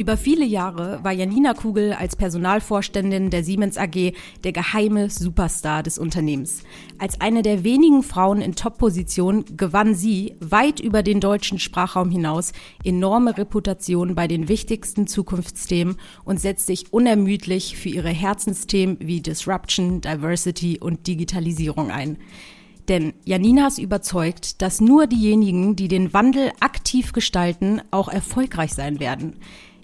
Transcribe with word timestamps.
Über 0.00 0.16
viele 0.16 0.46
Jahre 0.46 0.98
war 1.02 1.12
Janina 1.12 1.52
Kugel 1.52 1.92
als 1.92 2.16
Personalvorständin 2.16 3.28
der 3.28 3.44
Siemens 3.44 3.76
AG 3.76 4.14
der 4.44 4.52
geheime 4.52 5.10
Superstar 5.10 5.82
des 5.82 5.98
Unternehmens. 5.98 6.62
Als 6.96 7.20
eine 7.20 7.42
der 7.42 7.64
wenigen 7.64 8.02
Frauen 8.02 8.40
in 8.40 8.54
Top-Position 8.54 9.44
gewann 9.58 9.94
sie 9.94 10.36
weit 10.40 10.80
über 10.80 11.02
den 11.02 11.20
deutschen 11.20 11.58
Sprachraum 11.58 12.10
hinaus 12.10 12.52
enorme 12.82 13.36
Reputation 13.36 14.14
bei 14.14 14.26
den 14.26 14.48
wichtigsten 14.48 15.06
Zukunftsthemen 15.06 15.96
und 16.24 16.40
setzt 16.40 16.64
sich 16.64 16.94
unermüdlich 16.94 17.76
für 17.76 17.90
ihre 17.90 18.08
Herzensthemen 18.08 18.96
wie 19.00 19.20
Disruption, 19.20 20.00
Diversity 20.00 20.78
und 20.80 21.06
Digitalisierung 21.08 21.90
ein. 21.90 22.16
Denn 22.88 23.12
Janina 23.26 23.66
ist 23.66 23.78
überzeugt, 23.78 24.62
dass 24.62 24.80
nur 24.80 25.06
diejenigen, 25.06 25.76
die 25.76 25.88
den 25.88 26.14
Wandel 26.14 26.50
aktiv 26.58 27.12
gestalten, 27.12 27.82
auch 27.90 28.08
erfolgreich 28.08 28.72
sein 28.72 28.98
werden. 28.98 29.36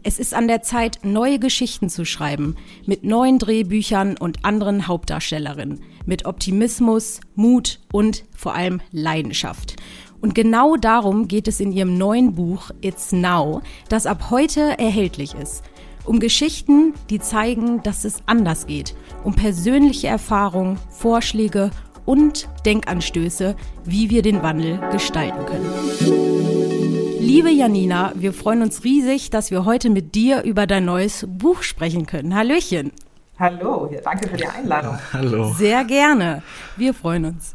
Es 0.08 0.20
ist 0.20 0.34
an 0.34 0.46
der 0.46 0.62
Zeit, 0.62 1.00
neue 1.02 1.40
Geschichten 1.40 1.88
zu 1.88 2.04
schreiben, 2.04 2.54
mit 2.86 3.02
neuen 3.02 3.40
Drehbüchern 3.40 4.16
und 4.16 4.44
anderen 4.44 4.86
Hauptdarstellerinnen, 4.86 5.80
mit 6.04 6.26
Optimismus, 6.26 7.18
Mut 7.34 7.80
und 7.90 8.24
vor 8.36 8.54
allem 8.54 8.80
Leidenschaft. 8.92 9.74
Und 10.20 10.36
genau 10.36 10.76
darum 10.76 11.26
geht 11.26 11.48
es 11.48 11.58
in 11.58 11.72
ihrem 11.72 11.98
neuen 11.98 12.36
Buch 12.36 12.70
It's 12.82 13.10
Now, 13.10 13.62
das 13.88 14.06
ab 14.06 14.30
heute 14.30 14.78
erhältlich 14.78 15.34
ist. 15.34 15.64
Um 16.04 16.20
Geschichten, 16.20 16.94
die 17.10 17.18
zeigen, 17.18 17.82
dass 17.82 18.04
es 18.04 18.22
anders 18.26 18.68
geht, 18.68 18.94
um 19.24 19.34
persönliche 19.34 20.06
Erfahrungen, 20.06 20.78
Vorschläge 20.88 21.72
und 22.04 22.48
Denkanstöße, 22.64 23.56
wie 23.84 24.08
wir 24.08 24.22
den 24.22 24.40
Wandel 24.44 24.78
gestalten 24.92 25.44
können. 25.46 26.85
Liebe 27.26 27.50
Janina, 27.50 28.12
wir 28.14 28.32
freuen 28.32 28.62
uns 28.62 28.84
riesig, 28.84 29.30
dass 29.30 29.50
wir 29.50 29.64
heute 29.64 29.90
mit 29.90 30.14
dir 30.14 30.44
über 30.44 30.68
dein 30.68 30.84
neues 30.84 31.26
Buch 31.28 31.64
sprechen 31.64 32.06
können. 32.06 32.36
Hallöchen. 32.36 32.92
Hallo, 33.36 33.90
ja, 33.92 34.00
danke 34.00 34.28
für 34.28 34.36
die 34.36 34.46
Einladung. 34.46 34.96
Hallo. 35.12 35.52
Sehr 35.52 35.84
gerne. 35.84 36.44
Wir 36.76 36.94
freuen 36.94 37.24
uns. 37.24 37.52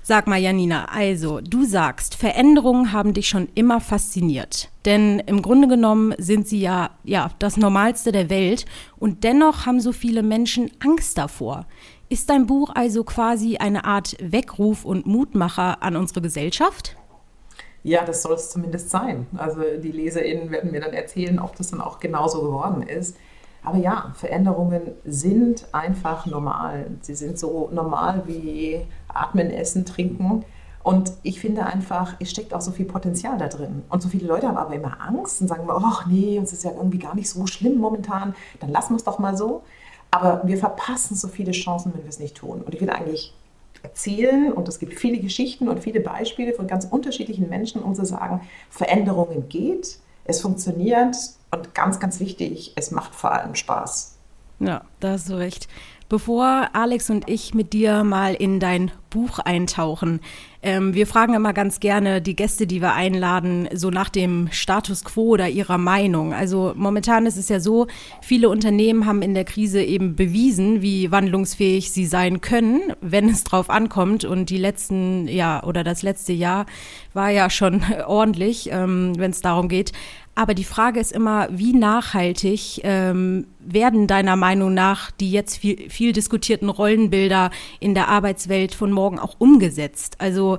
Sag 0.00 0.26
mal, 0.26 0.38
Janina, 0.38 0.86
also 0.86 1.42
du 1.42 1.66
sagst, 1.66 2.14
Veränderungen 2.14 2.92
haben 2.92 3.12
dich 3.12 3.28
schon 3.28 3.50
immer 3.54 3.82
fasziniert. 3.82 4.70
Denn 4.86 5.18
im 5.26 5.42
Grunde 5.42 5.68
genommen 5.68 6.14
sind 6.16 6.48
sie 6.48 6.60
ja, 6.60 6.88
ja 7.04 7.30
das 7.40 7.58
Normalste 7.58 8.12
der 8.12 8.30
Welt 8.30 8.64
und 8.98 9.22
dennoch 9.22 9.66
haben 9.66 9.80
so 9.80 9.92
viele 9.92 10.22
Menschen 10.22 10.70
Angst 10.80 11.18
davor. 11.18 11.66
Ist 12.08 12.30
dein 12.30 12.46
Buch 12.46 12.70
also 12.74 13.04
quasi 13.04 13.58
eine 13.58 13.84
Art 13.84 14.16
Weckruf 14.18 14.86
und 14.86 15.04
Mutmacher 15.06 15.82
an 15.82 15.96
unsere 15.96 16.22
Gesellschaft? 16.22 16.96
Ja, 17.82 18.04
das 18.04 18.22
soll 18.22 18.34
es 18.34 18.50
zumindest 18.50 18.90
sein. 18.90 19.26
Also 19.36 19.62
die 19.82 19.92
LeserInnen 19.92 20.50
werden 20.50 20.70
mir 20.70 20.80
dann 20.80 20.92
erzählen, 20.92 21.38
ob 21.38 21.56
das 21.56 21.70
dann 21.70 21.80
auch 21.80 21.98
genauso 21.98 22.42
geworden 22.42 22.82
ist. 22.82 23.16
Aber 23.62 23.78
ja, 23.78 24.12
Veränderungen 24.14 24.82
sind 25.04 25.66
einfach 25.72 26.26
normal. 26.26 26.86
Sie 27.00 27.14
sind 27.14 27.38
so 27.38 27.68
normal 27.72 28.22
wie 28.26 28.82
Atmen, 29.08 29.50
Essen, 29.50 29.84
Trinken. 29.84 30.44
Und 30.82 31.12
ich 31.22 31.40
finde 31.40 31.66
einfach, 31.66 32.14
es 32.20 32.30
steckt 32.30 32.54
auch 32.54 32.62
so 32.62 32.70
viel 32.70 32.86
Potenzial 32.86 33.36
da 33.36 33.48
drin. 33.48 33.82
Und 33.90 34.02
so 34.02 34.08
viele 34.08 34.26
Leute 34.26 34.48
haben 34.48 34.56
aber 34.56 34.74
immer 34.74 34.98
Angst 35.00 35.40
und 35.42 35.48
sagen, 35.48 35.68
ach 35.68 36.06
nee, 36.06 36.38
uns 36.38 36.52
ist 36.52 36.64
ja 36.64 36.70
irgendwie 36.70 36.98
gar 36.98 37.14
nicht 37.14 37.28
so 37.28 37.46
schlimm 37.46 37.78
momentan, 37.78 38.34
dann 38.60 38.70
lassen 38.70 38.90
wir 38.90 38.96
es 38.96 39.04
doch 39.04 39.18
mal 39.18 39.36
so. 39.36 39.62
Aber 40.10 40.40
wir 40.44 40.56
verpassen 40.56 41.16
so 41.16 41.28
viele 41.28 41.52
Chancen, 41.52 41.92
wenn 41.94 42.02
wir 42.02 42.08
es 42.08 42.18
nicht 42.18 42.36
tun. 42.36 42.62
Und 42.62 42.74
ich 42.74 42.80
will 42.80 42.90
eigentlich 42.90 43.34
erzählen 43.82 44.52
und 44.52 44.68
es 44.68 44.78
gibt 44.78 44.94
viele 44.94 45.18
Geschichten 45.18 45.68
und 45.68 45.80
viele 45.80 46.00
Beispiele 46.00 46.52
von 46.52 46.66
ganz 46.66 46.84
unterschiedlichen 46.84 47.48
Menschen, 47.48 47.82
um 47.82 47.94
zu 47.94 48.04
sagen, 48.04 48.42
Veränderungen 48.70 49.48
geht, 49.48 49.98
es 50.24 50.40
funktioniert 50.40 51.16
und 51.50 51.74
ganz, 51.74 51.98
ganz 51.98 52.20
wichtig, 52.20 52.72
es 52.76 52.90
macht 52.90 53.14
vor 53.14 53.32
allem 53.32 53.54
Spaß. 53.54 54.16
Ja, 54.60 54.82
da 55.00 55.12
hast 55.12 55.28
du 55.28 55.34
recht. 55.34 55.68
Bevor 56.10 56.70
Alex 56.72 57.08
und 57.08 57.30
ich 57.30 57.54
mit 57.54 57.72
dir 57.72 58.02
mal 58.02 58.34
in 58.34 58.58
dein 58.58 58.90
Buch 59.10 59.38
eintauchen, 59.38 60.18
ähm, 60.60 60.92
wir 60.92 61.06
fragen 61.06 61.34
immer 61.34 61.52
ganz 61.52 61.78
gerne 61.78 62.20
die 62.20 62.34
Gäste, 62.34 62.66
die 62.66 62.82
wir 62.82 62.94
einladen, 62.94 63.68
so 63.72 63.90
nach 63.90 64.08
dem 64.08 64.48
Status 64.50 65.04
quo 65.04 65.28
oder 65.28 65.48
ihrer 65.48 65.78
Meinung. 65.78 66.34
Also 66.34 66.72
momentan 66.74 67.26
ist 67.26 67.36
es 67.36 67.48
ja 67.48 67.60
so, 67.60 67.86
viele 68.22 68.48
Unternehmen 68.48 69.06
haben 69.06 69.22
in 69.22 69.34
der 69.34 69.44
Krise 69.44 69.82
eben 69.84 70.16
bewiesen, 70.16 70.82
wie 70.82 71.12
wandlungsfähig 71.12 71.92
sie 71.92 72.06
sein 72.06 72.40
können, 72.40 72.92
wenn 73.00 73.28
es 73.28 73.44
drauf 73.44 73.70
ankommt. 73.70 74.24
Und 74.24 74.50
die 74.50 74.58
letzten, 74.58 75.28
ja, 75.28 75.62
oder 75.62 75.84
das 75.84 76.02
letzte 76.02 76.32
Jahr 76.32 76.66
war 77.14 77.30
ja 77.30 77.50
schon 77.50 77.82
ordentlich, 78.06 78.68
ähm, 78.72 79.12
wenn 79.16 79.30
es 79.30 79.42
darum 79.42 79.68
geht, 79.68 79.92
aber 80.40 80.54
die 80.54 80.64
Frage 80.64 81.00
ist 81.00 81.12
immer, 81.12 81.48
wie 81.50 81.74
nachhaltig 81.74 82.80
ähm, 82.82 83.46
werden 83.58 84.06
deiner 84.06 84.36
Meinung 84.36 84.72
nach 84.72 85.10
die 85.10 85.30
jetzt 85.30 85.58
viel, 85.58 85.90
viel 85.90 86.14
diskutierten 86.14 86.70
Rollenbilder 86.70 87.50
in 87.78 87.92
der 87.92 88.08
Arbeitswelt 88.08 88.74
von 88.74 88.90
morgen 88.90 89.18
auch 89.18 89.34
umgesetzt? 89.36 90.16
Also 90.18 90.58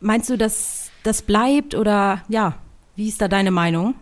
meinst 0.00 0.30
du, 0.30 0.36
dass 0.36 0.90
das 1.04 1.22
bleibt 1.22 1.76
oder 1.76 2.22
ja, 2.28 2.56
wie 2.96 3.06
ist 3.06 3.20
da 3.20 3.28
deine 3.28 3.52
Meinung? 3.52 3.94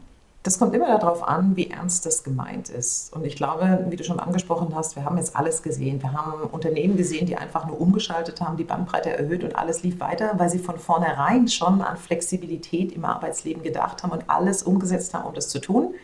Das 0.44 0.58
kommt 0.58 0.72
immer 0.72 0.96
darauf 0.98 1.26
an, 1.26 1.56
wie 1.56 1.68
ernst 1.68 2.06
das 2.06 2.22
gemeint 2.22 2.68
ist. 2.68 3.12
Und 3.12 3.26
ich 3.26 3.34
glaube, 3.34 3.86
wie 3.88 3.96
du 3.96 4.04
schon 4.04 4.20
angesprochen 4.20 4.72
hast, 4.74 4.94
wir 4.94 5.04
haben 5.04 5.18
jetzt 5.18 5.36
alles 5.36 5.62
gesehen. 5.62 6.00
Wir 6.00 6.12
haben 6.12 6.42
Unternehmen 6.50 6.96
gesehen, 6.96 7.26
die 7.26 7.36
einfach 7.36 7.66
nur 7.66 7.80
umgeschaltet 7.80 8.40
haben, 8.40 8.56
die 8.56 8.64
Bandbreite 8.64 9.10
erhöht 9.10 9.42
und 9.42 9.56
alles 9.56 9.82
lief 9.82 9.98
weiter, 9.98 10.32
weil 10.36 10.48
sie 10.48 10.60
von 10.60 10.78
vornherein 10.78 11.48
schon 11.48 11.82
an 11.82 11.96
Flexibilität 11.96 12.92
im 12.92 13.04
Arbeitsleben 13.04 13.62
gedacht 13.62 14.02
haben 14.02 14.12
und 14.12 14.30
alles 14.30 14.62
umgesetzt 14.62 15.12
haben, 15.12 15.26
um 15.26 15.34
das 15.34 15.48
zu 15.48 15.58
tun. 15.60 15.94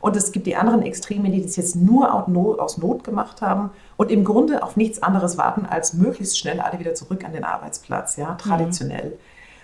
Und 0.00 0.16
es 0.16 0.32
gibt 0.32 0.46
die 0.46 0.56
anderen 0.56 0.82
Extreme, 0.82 1.30
die 1.30 1.42
das 1.42 1.56
jetzt 1.56 1.76
nur 1.76 2.12
aus 2.14 2.78
Not 2.78 3.04
gemacht 3.04 3.40
haben 3.40 3.70
und 3.96 4.10
im 4.10 4.24
Grunde 4.24 4.62
auf 4.62 4.76
nichts 4.76 5.02
anderes 5.02 5.38
warten, 5.38 5.64
als 5.64 5.92
möglichst 5.92 6.38
schnell 6.38 6.60
alle 6.60 6.78
wieder 6.78 6.94
zurück 6.94 7.24
an 7.24 7.32
den 7.32 7.44
Arbeitsplatz, 7.44 8.16
ja, 8.16 8.34
traditionell. 8.34 9.10
Mhm. 9.10 9.16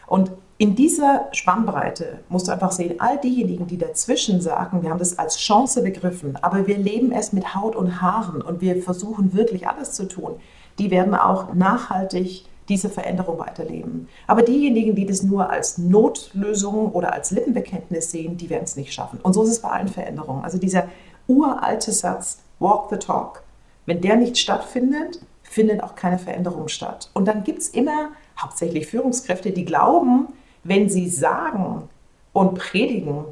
Und 0.07 0.31
in 0.61 0.75
dieser 0.75 1.29
Spannbreite 1.31 2.19
musst 2.29 2.49
du 2.49 2.53
einfach 2.53 2.73
sehen, 2.73 2.97
all 2.99 3.19
diejenigen, 3.19 3.69
die 3.69 3.79
dazwischen 3.79 4.41
sagen, 4.41 4.83
wir 4.83 4.91
haben 4.91 4.99
das 4.99 5.17
als 5.17 5.39
Chance 5.39 5.83
begriffen, 5.83 6.37
aber 6.43 6.67
wir 6.67 6.77
leben 6.77 7.13
es 7.13 7.33
mit 7.33 7.55
Haut 7.55 7.77
und 7.77 8.03
Haaren 8.03 8.43
und 8.43 8.61
wir 8.61 8.83
versuchen 8.83 9.35
wirklich 9.35 9.69
alles 9.69 9.93
zu 9.93 10.09
tun, 10.09 10.33
die 10.81 10.91
werden 10.91 11.15
auch 11.15 11.55
nachhaltig 11.55 12.45
diese 12.69 12.91
Veränderung 12.91 13.39
weiterleben. 13.39 14.09
Aber 14.27 14.43
diejenigen, 14.43 14.97
die 14.97 15.07
das 15.07 15.23
nur 15.23 15.49
als 15.49 15.79
Notlösung 15.79 16.91
oder 16.91 17.13
als 17.13 17.31
Lippenbekenntnis 17.31 18.11
sehen, 18.11 18.37
die 18.37 18.51
werden 18.51 18.65
es 18.65 18.77
nicht 18.77 18.93
schaffen. 18.93 19.21
Und 19.23 19.35
so 19.35 19.45
ist 19.45 19.51
es 19.51 19.63
bei 19.63 19.71
allen 19.71 19.89
Veränderungen. 19.89 20.43
Also 20.43 20.59
dieser 20.59 20.89
uralte 21.29 21.93
Satz, 21.93 22.41
walk 22.59 22.89
the 22.91 22.97
talk, 22.97 23.45
wenn 23.87 24.01
der 24.01 24.17
nicht 24.17 24.37
stattfindet, 24.37 25.21
findet 25.43 25.83
auch 25.83 25.95
keine 25.95 26.19
Veränderung 26.19 26.67
statt. 26.67 27.11
Und 27.15 27.27
dann 27.27 27.45
gibt 27.45 27.61
es 27.61 27.69
immer 27.69 28.11
hauptsächlich 28.37 28.89
Führungskräfte, 28.89 29.53
die 29.53 29.65
glauben, 29.65 30.29
wenn 30.69 30.89
sie 30.89 31.09
sagen 31.09 31.89
und 32.33 32.55
predigen, 32.55 33.25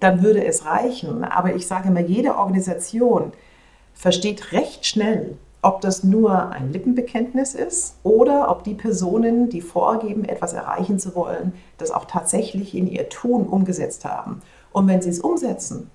dann 0.00 0.22
würde 0.22 0.44
es 0.44 0.64
reichen. 0.64 1.24
Aber 1.24 1.54
ich 1.54 1.66
sage 1.66 1.88
immer, 1.88 2.00
jede 2.00 2.36
Organisation 2.36 3.32
versteht 3.94 4.52
recht 4.52 4.86
schnell, 4.86 5.36
ob 5.62 5.82
das 5.82 6.04
nur 6.04 6.50
ein 6.50 6.72
Lippenbekenntnis 6.72 7.54
ist 7.54 7.96
oder 8.02 8.50
ob 8.50 8.64
die 8.64 8.74
Personen, 8.74 9.50
die 9.50 9.60
vorgeben, 9.60 10.24
etwas 10.24 10.54
erreichen 10.54 10.98
zu 10.98 11.14
wollen, 11.14 11.52
das 11.76 11.90
auch 11.90 12.06
tatsächlich 12.06 12.74
in 12.74 12.86
ihr 12.86 13.08
Tun 13.10 13.46
umgesetzt 13.46 14.04
haben. 14.04 14.40
Und 14.72 14.88
wenn 14.88 15.02
sie 15.02 15.10
es 15.10 15.20
umsetzen, 15.20 15.90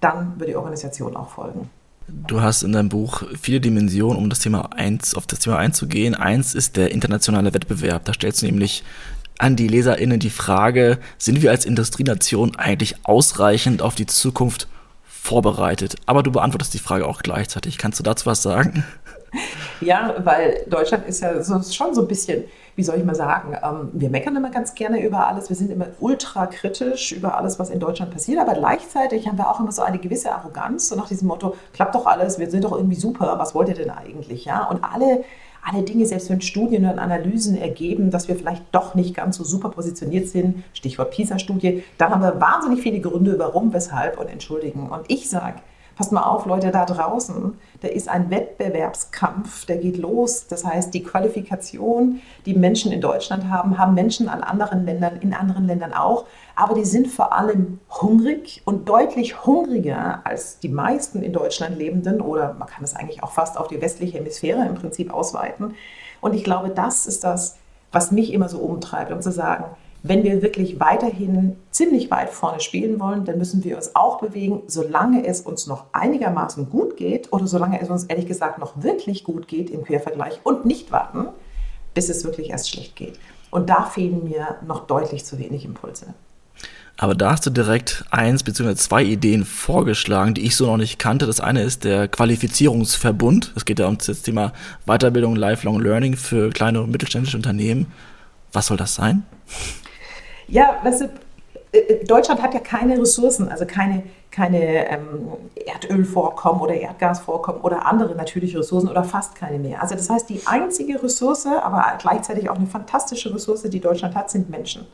dann 0.00 0.38
wird 0.38 0.50
die 0.50 0.56
Organisation 0.56 1.16
auch 1.16 1.28
folgen. 1.28 1.68
Du 2.08 2.40
hast 2.40 2.62
in 2.62 2.72
deinem 2.72 2.88
Buch 2.88 3.24
viele 3.40 3.60
Dimensionen, 3.60 4.16
um 4.16 4.30
das 4.30 4.38
Thema 4.38 4.72
eins, 4.72 5.14
auf 5.14 5.26
das 5.26 5.40
Thema 5.40 5.58
einzugehen. 5.58 6.14
Eins 6.14 6.54
ist 6.54 6.76
der 6.76 6.92
internationale 6.92 7.52
Wettbewerb. 7.52 8.04
Da 8.04 8.14
stellst 8.14 8.42
du 8.42 8.46
nämlich 8.46 8.84
an 9.38 9.56
die 9.56 9.68
LeserInnen 9.68 10.18
die 10.18 10.30
Frage, 10.30 10.98
sind 11.18 11.42
wir 11.42 11.50
als 11.50 11.64
Industrienation 11.64 12.56
eigentlich 12.56 12.96
ausreichend 13.04 13.82
auf 13.82 13.94
die 13.94 14.06
Zukunft 14.06 14.68
vorbereitet? 15.04 15.96
Aber 16.06 16.22
du 16.22 16.30
beantwortest 16.32 16.74
die 16.74 16.78
Frage 16.78 17.06
auch 17.06 17.22
gleichzeitig. 17.22 17.78
Kannst 17.78 17.98
du 17.98 18.02
dazu 18.02 18.26
was 18.26 18.42
sagen? 18.42 18.84
Ja, 19.80 20.14
weil 20.24 20.64
Deutschland 20.68 21.06
ist 21.06 21.20
ja 21.20 21.42
so, 21.42 21.60
schon 21.62 21.94
so 21.94 22.00
ein 22.02 22.08
bisschen, 22.08 22.44
wie 22.74 22.82
soll 22.82 22.96
ich 22.96 23.04
mal 23.04 23.14
sagen, 23.14 23.54
ähm, 23.62 23.90
wir 23.92 24.08
meckern 24.08 24.34
immer 24.34 24.50
ganz 24.50 24.74
gerne 24.74 25.04
über 25.04 25.26
alles, 25.26 25.50
wir 25.50 25.56
sind 25.56 25.70
immer 25.70 25.88
ultra 26.00 26.46
kritisch 26.46 27.12
über 27.12 27.36
alles, 27.36 27.58
was 27.58 27.68
in 27.68 27.78
Deutschland 27.78 28.12
passiert, 28.12 28.40
aber 28.40 28.54
gleichzeitig 28.54 29.28
haben 29.28 29.36
wir 29.36 29.50
auch 29.50 29.60
immer 29.60 29.72
so 29.72 29.82
eine 29.82 29.98
gewisse 29.98 30.32
Arroganz, 30.32 30.88
so 30.88 30.96
nach 30.96 31.08
diesem 31.08 31.28
Motto, 31.28 31.54
klappt 31.74 31.94
doch 31.94 32.06
alles, 32.06 32.38
wir 32.38 32.50
sind 32.50 32.64
doch 32.64 32.72
irgendwie 32.72 32.96
super, 32.96 33.34
was 33.38 33.54
wollt 33.54 33.68
ihr 33.68 33.74
denn 33.74 33.90
eigentlich? 33.90 34.46
Ja? 34.46 34.64
Und 34.64 34.82
alle 34.82 35.24
alle 35.66 35.82
Dinge, 35.82 36.06
selbst 36.06 36.30
wenn 36.30 36.40
Studien 36.40 36.84
und 36.84 36.98
Analysen 36.98 37.58
ergeben, 37.58 38.10
dass 38.10 38.28
wir 38.28 38.36
vielleicht 38.36 38.62
doch 38.72 38.94
nicht 38.94 39.14
ganz 39.14 39.36
so 39.36 39.44
super 39.44 39.70
positioniert 39.70 40.28
sind, 40.28 40.62
Stichwort 40.72 41.10
PISA-Studie, 41.10 41.82
da 41.98 42.10
haben 42.10 42.22
wir 42.22 42.40
wahnsinnig 42.40 42.80
viele 42.82 43.00
Gründe, 43.00 43.38
warum, 43.38 43.72
weshalb 43.72 44.18
und 44.20 44.28
entschuldigen. 44.28 44.88
Und 44.88 45.02
ich 45.08 45.28
sage, 45.28 45.56
Passt 45.96 46.12
mal 46.12 46.24
auf, 46.24 46.44
Leute 46.44 46.70
da 46.70 46.84
draußen, 46.84 47.56
da 47.80 47.88
ist 47.88 48.10
ein 48.10 48.30
Wettbewerbskampf, 48.30 49.64
der 49.64 49.78
geht 49.78 49.96
los. 49.96 50.46
Das 50.46 50.62
heißt, 50.62 50.92
die 50.92 51.02
Qualifikation, 51.02 52.20
die 52.44 52.52
Menschen 52.52 52.92
in 52.92 53.00
Deutschland 53.00 53.48
haben, 53.48 53.78
haben 53.78 53.94
Menschen 53.94 54.28
an 54.28 54.42
anderen 54.42 54.84
Ländern, 54.84 55.16
in 55.22 55.32
anderen 55.32 55.66
Ländern 55.66 55.94
auch. 55.94 56.26
Aber 56.54 56.74
die 56.74 56.84
sind 56.84 57.08
vor 57.08 57.32
allem 57.32 57.78
hungrig 57.88 58.60
und 58.66 58.90
deutlich 58.90 59.46
hungriger 59.46 60.20
als 60.24 60.58
die 60.58 60.68
meisten 60.68 61.22
in 61.22 61.32
Deutschland 61.32 61.78
lebenden 61.78 62.20
oder 62.20 62.52
man 62.52 62.68
kann 62.68 62.84
es 62.84 62.94
eigentlich 62.94 63.22
auch 63.22 63.32
fast 63.32 63.56
auf 63.56 63.68
die 63.68 63.80
westliche 63.80 64.18
Hemisphäre 64.18 64.66
im 64.66 64.74
Prinzip 64.74 65.10
ausweiten. 65.10 65.76
Und 66.20 66.34
ich 66.34 66.44
glaube, 66.44 66.68
das 66.68 67.06
ist 67.06 67.24
das, 67.24 67.56
was 67.90 68.10
mich 68.10 68.34
immer 68.34 68.50
so 68.50 68.58
umtreibt, 68.58 69.12
um 69.12 69.22
zu 69.22 69.32
sagen, 69.32 69.64
wenn 70.08 70.24
wir 70.24 70.42
wirklich 70.42 70.80
weiterhin 70.80 71.56
ziemlich 71.70 72.10
weit 72.10 72.30
vorne 72.30 72.60
spielen 72.60 73.00
wollen, 73.00 73.24
dann 73.24 73.38
müssen 73.38 73.64
wir 73.64 73.76
uns 73.76 73.94
auch 73.94 74.18
bewegen, 74.20 74.62
solange 74.66 75.26
es 75.26 75.40
uns 75.40 75.66
noch 75.66 75.86
einigermaßen 75.92 76.70
gut 76.70 76.96
geht 76.96 77.32
oder 77.32 77.46
solange 77.46 77.80
es 77.80 77.88
uns 77.88 78.04
ehrlich 78.04 78.26
gesagt 78.26 78.58
noch 78.58 78.82
wirklich 78.82 79.24
gut 79.24 79.48
geht 79.48 79.70
im 79.70 79.84
Quervergleich 79.84 80.40
und 80.44 80.64
nicht 80.64 80.92
warten, 80.92 81.28
bis 81.94 82.08
es 82.08 82.24
wirklich 82.24 82.50
erst 82.50 82.70
schlecht 82.70 82.96
geht. 82.96 83.18
Und 83.50 83.70
da 83.70 83.84
fehlen 83.84 84.24
mir 84.24 84.56
noch 84.66 84.86
deutlich 84.86 85.24
zu 85.24 85.38
wenig 85.38 85.64
Impulse. 85.64 86.14
Aber 86.98 87.14
da 87.14 87.32
hast 87.32 87.44
du 87.44 87.50
direkt 87.50 88.04
eins 88.10 88.42
bzw. 88.42 88.74
zwei 88.74 89.02
Ideen 89.02 89.44
vorgeschlagen, 89.44 90.34
die 90.34 90.46
ich 90.46 90.56
so 90.56 90.66
noch 90.66 90.78
nicht 90.78 90.98
kannte. 90.98 91.26
Das 91.26 91.40
eine 91.40 91.62
ist 91.62 91.84
der 91.84 92.08
Qualifizierungsverbund. 92.08 93.52
Es 93.54 93.66
geht 93.66 93.78
ja 93.78 93.86
um 93.86 93.98
das 93.98 94.22
Thema 94.22 94.52
Weiterbildung, 94.86 95.36
Lifelong 95.36 95.80
Learning 95.80 96.16
für 96.16 96.50
kleine 96.50 96.80
und 96.80 96.90
mittelständische 96.90 97.36
Unternehmen. 97.36 97.92
Was 98.52 98.68
soll 98.68 98.78
das 98.78 98.94
sein? 98.94 99.24
Ja, 100.48 100.80
weißt 100.82 101.02
du, 101.02 101.10
äh, 101.72 101.78
äh, 101.78 102.04
Deutschland 102.04 102.42
hat 102.42 102.54
ja 102.54 102.60
keine 102.60 102.98
Ressourcen, 102.98 103.48
also 103.48 103.66
keine, 103.66 104.04
keine 104.30 104.88
ähm, 104.88 105.28
Erdölvorkommen 105.54 106.60
oder 106.60 106.74
Erdgasvorkommen 106.74 107.60
oder 107.62 107.86
andere 107.86 108.14
natürliche 108.14 108.58
Ressourcen 108.58 108.88
oder 108.88 109.04
fast 109.04 109.34
keine 109.34 109.58
mehr. 109.58 109.82
Also 109.82 109.94
das 109.94 110.08
heißt, 110.08 110.28
die 110.28 110.42
einzige 110.46 111.02
Ressource, 111.02 111.46
aber 111.46 111.84
gleichzeitig 111.98 112.48
auch 112.48 112.56
eine 112.56 112.66
fantastische 112.66 113.34
Ressource, 113.34 113.62
die 113.62 113.80
Deutschland 113.80 114.14
hat, 114.14 114.30
sind 114.30 114.48
Menschen. 114.50 114.86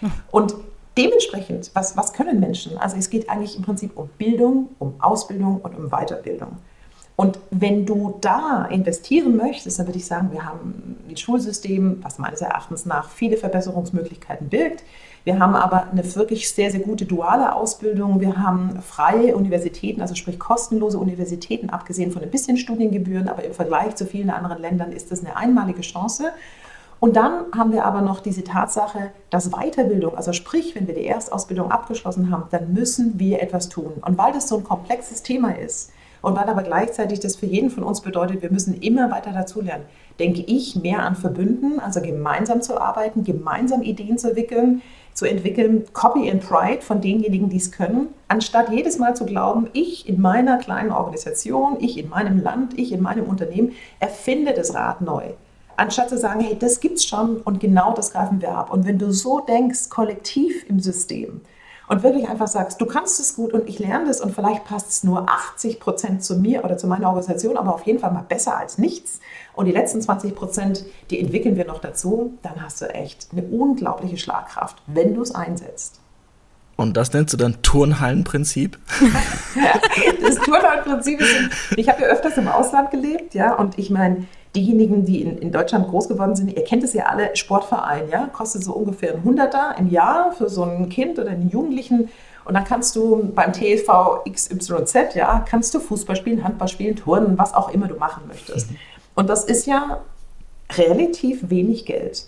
Hm. 0.00 0.12
Und 0.30 0.54
dementsprechend, 0.96 1.70
was, 1.74 1.96
was 1.96 2.12
können 2.12 2.40
Menschen? 2.40 2.76
Also 2.78 2.96
es 2.96 3.10
geht 3.10 3.30
eigentlich 3.30 3.56
im 3.56 3.62
Prinzip 3.62 3.96
um 3.96 4.08
Bildung, 4.18 4.70
um 4.78 4.94
Ausbildung 5.00 5.60
und 5.60 5.76
um 5.76 5.90
Weiterbildung. 5.90 6.58
Und 7.20 7.40
wenn 7.50 7.84
du 7.84 8.14
da 8.20 8.66
investieren 8.66 9.36
möchtest, 9.36 9.80
dann 9.80 9.88
würde 9.88 9.98
ich 9.98 10.06
sagen, 10.06 10.30
wir 10.30 10.46
haben 10.46 10.96
ein 11.08 11.16
Schulsystem, 11.16 11.98
was 12.00 12.20
meines 12.20 12.42
Erachtens 12.42 12.86
nach 12.86 13.10
viele 13.10 13.36
Verbesserungsmöglichkeiten 13.36 14.48
birgt. 14.48 14.84
Wir 15.24 15.40
haben 15.40 15.56
aber 15.56 15.90
eine 15.90 16.14
wirklich 16.14 16.48
sehr, 16.48 16.70
sehr 16.70 16.78
gute 16.78 17.06
duale 17.06 17.56
Ausbildung. 17.56 18.20
Wir 18.20 18.36
haben 18.36 18.80
freie 18.82 19.34
Universitäten, 19.36 20.00
also 20.00 20.14
sprich 20.14 20.38
kostenlose 20.38 20.96
Universitäten, 20.96 21.70
abgesehen 21.70 22.12
von 22.12 22.22
ein 22.22 22.30
bisschen 22.30 22.56
Studiengebühren, 22.56 23.28
aber 23.28 23.42
im 23.42 23.52
Vergleich 23.52 23.96
zu 23.96 24.06
vielen 24.06 24.30
anderen 24.30 24.62
Ländern 24.62 24.92
ist 24.92 25.10
das 25.10 25.24
eine 25.24 25.36
einmalige 25.36 25.80
Chance. 25.80 26.30
Und 27.00 27.16
dann 27.16 27.46
haben 27.52 27.72
wir 27.72 27.84
aber 27.84 28.00
noch 28.00 28.20
diese 28.20 28.44
Tatsache, 28.44 29.10
dass 29.30 29.50
Weiterbildung, 29.50 30.16
also 30.16 30.32
sprich, 30.32 30.76
wenn 30.76 30.86
wir 30.86 30.94
die 30.94 31.06
Erstausbildung 31.06 31.72
abgeschlossen 31.72 32.30
haben, 32.30 32.44
dann 32.52 32.72
müssen 32.74 33.18
wir 33.18 33.42
etwas 33.42 33.68
tun. 33.68 33.94
Und 34.06 34.16
weil 34.18 34.32
das 34.32 34.48
so 34.48 34.58
ein 34.58 34.62
komplexes 34.62 35.24
Thema 35.24 35.58
ist, 35.58 35.90
und 36.22 36.36
weil 36.36 36.48
aber 36.48 36.62
gleichzeitig 36.62 37.20
das 37.20 37.36
für 37.36 37.46
jeden 37.46 37.70
von 37.70 37.82
uns 37.82 38.00
bedeutet, 38.00 38.42
wir 38.42 38.50
müssen 38.50 38.74
immer 38.80 39.10
weiter 39.10 39.32
dazulernen, 39.32 39.84
denke 40.18 40.42
ich 40.42 40.76
mehr 40.76 41.02
an 41.02 41.16
Verbünden, 41.16 41.80
also 41.80 42.00
gemeinsam 42.00 42.62
zu 42.62 42.80
arbeiten, 42.80 43.24
gemeinsam 43.24 43.82
Ideen 43.82 44.18
zu 44.18 44.28
entwickeln, 44.28 44.82
zu 45.14 45.26
entwickeln, 45.26 45.84
Copy 45.92 46.30
and 46.30 46.46
Pride 46.46 46.82
von 46.82 47.00
denjenigen, 47.00 47.48
die 47.48 47.56
es 47.56 47.72
können, 47.72 48.08
anstatt 48.28 48.70
jedes 48.70 48.98
Mal 48.98 49.16
zu 49.16 49.26
glauben, 49.26 49.68
ich 49.72 50.08
in 50.08 50.20
meiner 50.20 50.58
kleinen 50.58 50.92
Organisation, 50.92 51.76
ich 51.80 51.98
in 51.98 52.08
meinem 52.08 52.40
Land, 52.40 52.78
ich 52.78 52.92
in 52.92 53.02
meinem 53.02 53.24
Unternehmen 53.24 53.72
erfinde 53.98 54.52
das 54.54 54.74
Rad 54.74 55.00
neu. 55.00 55.32
Anstatt 55.76 56.08
zu 56.08 56.18
sagen, 56.18 56.40
hey, 56.40 56.56
das 56.58 56.80
gibt's 56.80 57.04
schon 57.04 57.36
und 57.38 57.60
genau 57.60 57.92
das 57.94 58.12
greifen 58.12 58.40
wir 58.40 58.50
ab. 58.50 58.72
Und 58.72 58.86
wenn 58.86 58.98
du 58.98 59.12
so 59.12 59.40
denkst, 59.40 59.88
kollektiv 59.90 60.64
im 60.68 60.80
System, 60.80 61.40
und 61.88 62.02
wirklich 62.02 62.28
einfach 62.28 62.48
sagst, 62.48 62.80
du 62.80 62.86
kannst 62.86 63.18
es 63.18 63.34
gut 63.34 63.52
und 63.52 63.68
ich 63.68 63.78
lerne 63.78 64.06
das 64.06 64.20
und 64.20 64.34
vielleicht 64.34 64.64
passt 64.64 64.90
es 64.90 65.04
nur 65.04 65.28
80 65.28 65.80
Prozent 65.80 66.22
zu 66.22 66.36
mir 66.36 66.64
oder 66.64 66.76
zu 66.76 66.86
meiner 66.86 67.08
Organisation, 67.08 67.56
aber 67.56 67.74
auf 67.74 67.86
jeden 67.86 67.98
Fall 67.98 68.12
mal 68.12 68.24
besser 68.28 68.56
als 68.56 68.78
nichts. 68.78 69.20
Und 69.54 69.66
die 69.66 69.72
letzten 69.72 70.02
20 70.02 70.34
Prozent, 70.34 70.84
die 71.10 71.18
entwickeln 71.18 71.56
wir 71.56 71.66
noch 71.66 71.80
dazu, 71.80 72.38
dann 72.42 72.62
hast 72.62 72.80
du 72.82 72.86
echt 72.86 73.28
eine 73.32 73.42
unglaubliche 73.42 74.18
Schlagkraft, 74.18 74.76
wenn 74.86 75.14
du 75.14 75.22
es 75.22 75.34
einsetzt. 75.34 76.00
Und 76.76 76.96
das 76.96 77.12
nennst 77.12 77.32
du 77.32 77.36
dann 77.36 77.60
Turnhallenprinzip? 77.62 78.78
das 80.22 80.36
Turnhallenprinzip 80.36 81.20
ist, 81.20 81.34
ich 81.76 81.88
habe 81.88 82.02
ja 82.02 82.08
öfters 82.08 82.36
im 82.36 82.46
Ausland 82.46 82.92
gelebt, 82.92 83.34
ja, 83.34 83.54
und 83.54 83.78
ich 83.78 83.90
meine, 83.90 84.28
diejenigen, 84.54 85.04
die 85.04 85.22
in, 85.22 85.38
in, 85.38 85.52
Deutschland 85.52 85.88
groß 85.88 86.08
geworden 86.08 86.34
sind, 86.34 86.52
ihr 86.54 86.64
kennt 86.64 86.82
es 86.82 86.92
ja 86.92 87.04
alle, 87.06 87.34
Sportverein, 87.36 88.08
ja, 88.10 88.26
kostet 88.32 88.64
so 88.64 88.72
ungefähr 88.72 89.14
ein 89.14 89.24
Hunderter 89.24 89.74
im 89.78 89.90
Jahr 89.90 90.32
für 90.32 90.48
so 90.48 90.62
ein 90.62 90.88
Kind 90.88 91.18
oder 91.18 91.30
einen 91.30 91.50
Jugendlichen. 91.50 92.08
Und 92.44 92.54
dann 92.54 92.64
kannst 92.64 92.96
du 92.96 93.30
beim 93.34 93.52
TSV 93.52 94.24
XYZ, 94.30 95.14
ja, 95.14 95.44
kannst 95.46 95.74
du 95.74 95.80
Fußball 95.80 96.16
spielen, 96.16 96.42
Handball 96.44 96.68
spielen, 96.68 96.96
Turnen, 96.96 97.38
was 97.38 97.52
auch 97.52 97.70
immer 97.70 97.88
du 97.88 97.96
machen 97.96 98.22
möchtest. 98.26 98.70
Und 99.14 99.28
das 99.28 99.44
ist 99.44 99.66
ja 99.66 100.00
relativ 100.76 101.50
wenig 101.50 101.84
Geld. 101.84 102.26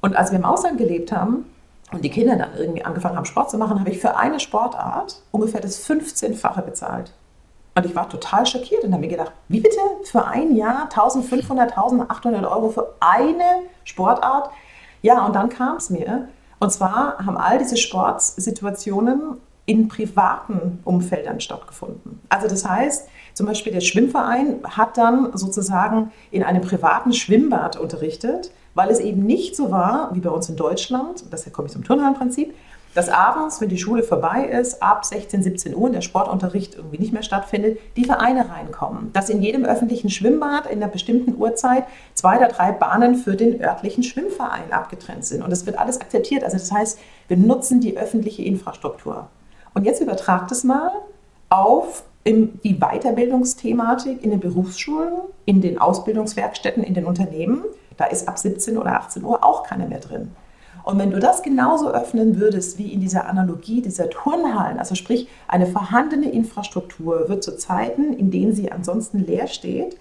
Und 0.00 0.16
als 0.16 0.30
wir 0.30 0.38
im 0.38 0.44
Ausland 0.44 0.76
gelebt 0.76 1.12
haben 1.12 1.46
und 1.92 2.04
die 2.04 2.10
Kinder 2.10 2.36
dann 2.36 2.50
irgendwie 2.56 2.84
angefangen 2.84 3.16
haben, 3.16 3.24
Sport 3.24 3.50
zu 3.50 3.58
machen, 3.58 3.80
habe 3.80 3.90
ich 3.90 3.98
für 3.98 4.16
eine 4.16 4.40
Sportart 4.40 5.22
ungefähr 5.30 5.60
das 5.60 5.88
15-fache 5.88 6.62
bezahlt. 6.62 7.12
Und 7.74 7.86
ich 7.86 7.94
war 7.94 8.08
total 8.08 8.44
schockiert 8.44 8.84
und 8.84 8.92
habe 8.92 9.00
mir 9.00 9.08
gedacht, 9.08 9.32
wie 9.48 9.60
bitte 9.60 9.78
für 10.04 10.26
ein 10.26 10.54
Jahr 10.54 10.84
1500, 10.84 11.70
1800 11.70 12.44
Euro 12.44 12.68
für 12.68 12.94
eine 13.00 13.62
Sportart? 13.84 14.50
Ja, 15.00 15.24
und 15.24 15.34
dann 15.34 15.48
kam 15.48 15.76
es 15.76 15.88
mir. 15.88 16.28
Und 16.60 16.70
zwar 16.70 17.18
haben 17.24 17.36
all 17.36 17.58
diese 17.58 17.76
Sportsituationen 17.76 19.38
in 19.64 19.88
privaten 19.88 20.80
Umfeldern 20.84 21.40
stattgefunden. 21.40 22.20
Also 22.28 22.48
das 22.48 22.68
heißt, 22.68 23.08
zum 23.34 23.46
Beispiel 23.46 23.72
der 23.72 23.80
Schwimmverein 23.80 24.60
hat 24.64 24.98
dann 24.98 25.36
sozusagen 25.36 26.12
in 26.30 26.42
einem 26.42 26.62
privaten 26.62 27.12
Schwimmbad 27.12 27.78
unterrichtet, 27.78 28.52
weil 28.74 28.90
es 28.90 28.98
eben 28.98 29.22
nicht 29.22 29.56
so 29.56 29.70
war 29.70 30.10
wie 30.12 30.20
bei 30.20 30.30
uns 30.30 30.48
in 30.48 30.56
Deutschland, 30.56 31.24
das 31.30 31.50
komme 31.52 31.66
ich 31.66 31.72
zum 31.72 31.84
Turnhallenprinzip, 31.84 32.54
dass 32.94 33.08
abends, 33.08 33.60
wenn 33.60 33.68
die 33.68 33.78
Schule 33.78 34.02
vorbei 34.02 34.44
ist, 34.44 34.82
ab 34.82 35.04
16, 35.04 35.42
17 35.42 35.74
Uhr 35.74 35.82
und 35.82 35.92
der 35.92 36.02
Sportunterricht 36.02 36.74
irgendwie 36.74 36.98
nicht 36.98 37.12
mehr 37.12 37.22
stattfindet, 37.22 37.78
die 37.96 38.04
Vereine 38.04 38.50
reinkommen. 38.50 39.12
Dass 39.12 39.30
in 39.30 39.42
jedem 39.42 39.64
öffentlichen 39.64 40.10
Schwimmbad 40.10 40.66
in 40.66 40.82
einer 40.82 40.92
bestimmten 40.92 41.40
Uhrzeit 41.40 41.84
zwei 42.14 42.36
oder 42.36 42.48
drei 42.48 42.72
Bahnen 42.72 43.14
für 43.14 43.34
den 43.34 43.62
örtlichen 43.62 44.02
Schwimmverein 44.02 44.72
abgetrennt 44.72 45.24
sind. 45.24 45.42
Und 45.42 45.50
das 45.50 45.64
wird 45.64 45.78
alles 45.78 46.00
akzeptiert. 46.00 46.44
Also 46.44 46.58
das 46.58 46.70
heißt, 46.70 46.98
wir 47.28 47.36
nutzen 47.36 47.80
die 47.80 47.96
öffentliche 47.96 48.42
Infrastruktur. 48.42 49.28
Und 49.74 49.84
jetzt 49.84 50.02
übertragt 50.02 50.52
es 50.52 50.64
mal 50.64 50.90
auf 51.48 52.04
die 52.26 52.78
Weiterbildungsthematik 52.78 54.22
in 54.22 54.30
den 54.30 54.40
Berufsschulen, 54.40 55.12
in 55.44 55.60
den 55.60 55.78
Ausbildungswerkstätten, 55.78 56.84
in 56.84 56.94
den 56.94 57.04
Unternehmen. 57.04 57.64
Da 57.96 58.04
ist 58.04 58.28
ab 58.28 58.38
17 58.38 58.78
oder 58.78 58.92
18 58.92 59.24
Uhr 59.24 59.42
auch 59.42 59.64
keiner 59.64 59.86
mehr 59.86 59.98
drin. 59.98 60.30
Und 60.84 60.98
wenn 60.98 61.10
du 61.10 61.20
das 61.20 61.42
genauso 61.42 61.90
öffnen 61.90 62.40
würdest 62.40 62.78
wie 62.78 62.92
in 62.92 63.00
dieser 63.00 63.28
Analogie 63.28 63.82
dieser 63.82 64.10
Turnhallen, 64.10 64.78
also 64.78 64.94
sprich 64.94 65.28
eine 65.48 65.66
vorhandene 65.66 66.30
Infrastruktur 66.30 67.28
wird 67.28 67.44
zu 67.44 67.56
Zeiten, 67.56 68.12
in 68.12 68.30
denen 68.30 68.52
sie 68.52 68.72
ansonsten 68.72 69.24
leer 69.24 69.46
steht, 69.46 69.96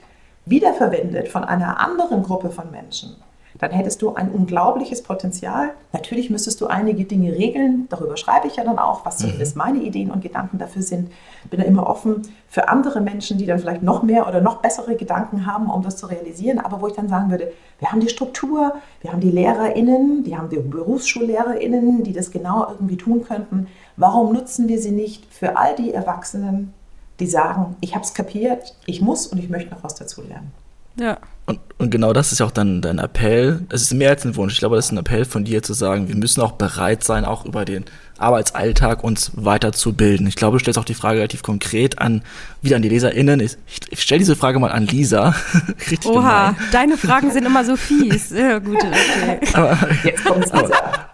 wiederverwendet 0.46 1.28
von 1.28 1.44
einer 1.44 1.80
anderen 1.80 2.24
Gruppe 2.24 2.50
von 2.50 2.72
Menschen, 2.72 3.16
dann 3.62 3.70
hättest 3.70 4.02
du 4.02 4.16
ein 4.16 4.32
unglaubliches 4.32 5.04
Potenzial. 5.04 5.70
Natürlich 5.94 6.32
müsstest 6.32 6.60
du 6.62 6.68
einige 6.68 7.06
Dinge 7.06 7.32
regeln, 7.32 7.86
darüber 7.90 8.18
schreibe 8.18 8.48
ich 8.48 8.56
ja 8.56 8.64
dann 8.64 8.80
auch, 8.80 9.06
was 9.06 9.20
zumindest 9.20 9.56
mhm. 9.56 9.62
meine 9.62 9.80
Ideen 9.84 10.10
und 10.10 10.22
Gedanken 10.24 10.58
dafür 10.58 10.82
sind. 10.82 11.12
Bin 11.50 11.60
da 11.60 11.66
immer 11.66 11.88
offen 11.88 12.24
für 12.50 12.70
andere 12.70 13.02
Menschen, 13.02 13.38
die 13.38 13.46
dann 13.46 13.60
vielleicht 13.60 13.84
noch 13.84 14.02
mehr 14.02 14.28
oder 14.28 14.42
noch 14.42 14.58
bessere 14.58 14.96
Gedanken 14.96 15.46
haben, 15.46 15.70
um 15.70 15.84
das 15.84 15.96
zu 15.96 16.08
realisieren, 16.08 16.58
aber 16.58 16.82
wo 16.82 16.88
ich 16.88 16.94
dann 16.94 17.08
sagen 17.08 17.30
würde, 17.30 17.54
wir 17.78 17.92
haben 17.92 18.00
die 18.00 18.10
Struktur, 18.10 18.74
wir 19.02 19.12
haben 19.12 19.22
die 19.22 19.30
LehrerInnen, 19.30 20.24
die 20.24 20.36
haben 20.36 20.50
die 20.50 20.58
BerufsschullehrerInnen, 20.58 22.04
die 22.04 22.14
das 22.14 22.32
genau 22.32 22.68
irgendwie 22.68 22.98
tun 22.98 23.24
könnten. 23.24 23.68
Warum 23.96 24.34
nutzen 24.34 24.70
wir 24.70 24.80
sie 24.80 24.92
nicht 24.92 25.32
für 25.32 25.56
all 25.56 25.76
die 25.76 25.94
Erwachsenen, 25.94 26.74
die 27.20 27.28
sagen, 27.28 27.76
ich 27.80 27.94
habe 27.94 28.04
es 28.04 28.16
kapiert, 28.16 28.76
ich 28.88 29.02
muss 29.02 29.28
und 29.28 29.38
ich 29.38 29.50
möchte 29.50 29.70
noch 29.70 29.84
was 29.84 29.94
dazu 29.94 30.24
lernen? 30.24 30.52
Ja. 30.96 31.20
Und, 31.52 31.60
und, 31.78 31.90
genau 31.90 32.14
das 32.14 32.32
ist 32.32 32.40
ja 32.40 32.46
auch 32.46 32.52
dann 32.52 32.82
dein 32.82 32.98
Appell. 32.98 33.66
Es 33.70 33.82
ist 33.82 33.94
mehr 33.94 34.12
als 34.12 34.26
ein 34.26 34.38
Wunsch. 34.38 34.54
Ich 34.54 34.60
glaube, 34.60 34.78
das 34.78 34.86
ist 34.86 34.92
ein 34.92 34.98
Appell 34.98 35.26
von 35.26 35.44
dir 35.44 35.62
zu 35.62 35.74
sagen, 35.74 36.08
wir 36.08 36.16
müssen 36.16 36.40
auch 36.40 36.54
bereit 36.54 37.04
sein, 37.04 37.26
auch 37.26 37.46
über 37.46 37.66
den 37.66 37.84
Arbeitsalltag 38.18 39.04
uns 39.04 39.32
weiterzubilden. 39.36 40.28
Ich 40.28 40.36
glaube, 40.36 40.58
du 40.58 40.62
stellst 40.62 40.80
auch 40.80 40.86
die 40.86 40.94
Frage 40.94 41.18
relativ 41.18 41.44
konkret 41.44 42.00
an, 42.00 42.22
wieder 42.62 42.78
an 42.78 42.82
die 42.82 42.90
LeserInnen. 42.90 43.42
Ich, 43.42 43.58
ich 43.90 44.02
stelle 44.02 44.20
diese 44.20 44.38
Frage 44.38 44.60
mal 44.60 44.72
an 44.72 44.88
Lisa. 44.88 45.36
Richtig 45.92 46.10
Oha, 46.10 46.52
gemein. 46.52 46.70
deine 46.72 46.98
Fragen 46.98 47.32
sind 47.32 47.46
immer 47.46 47.66
so 47.66 47.76
fies. 47.76 48.30
Ja, 48.30 48.60
gut, 48.60 48.78
okay. 48.78 49.40
Aber, 49.54 49.78
Jetzt 50.06 50.24
kommt 50.24 50.46
Lisa. 50.46 50.70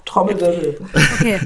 Trommelwirbel. 0.06 0.78
Okay. 1.16 1.40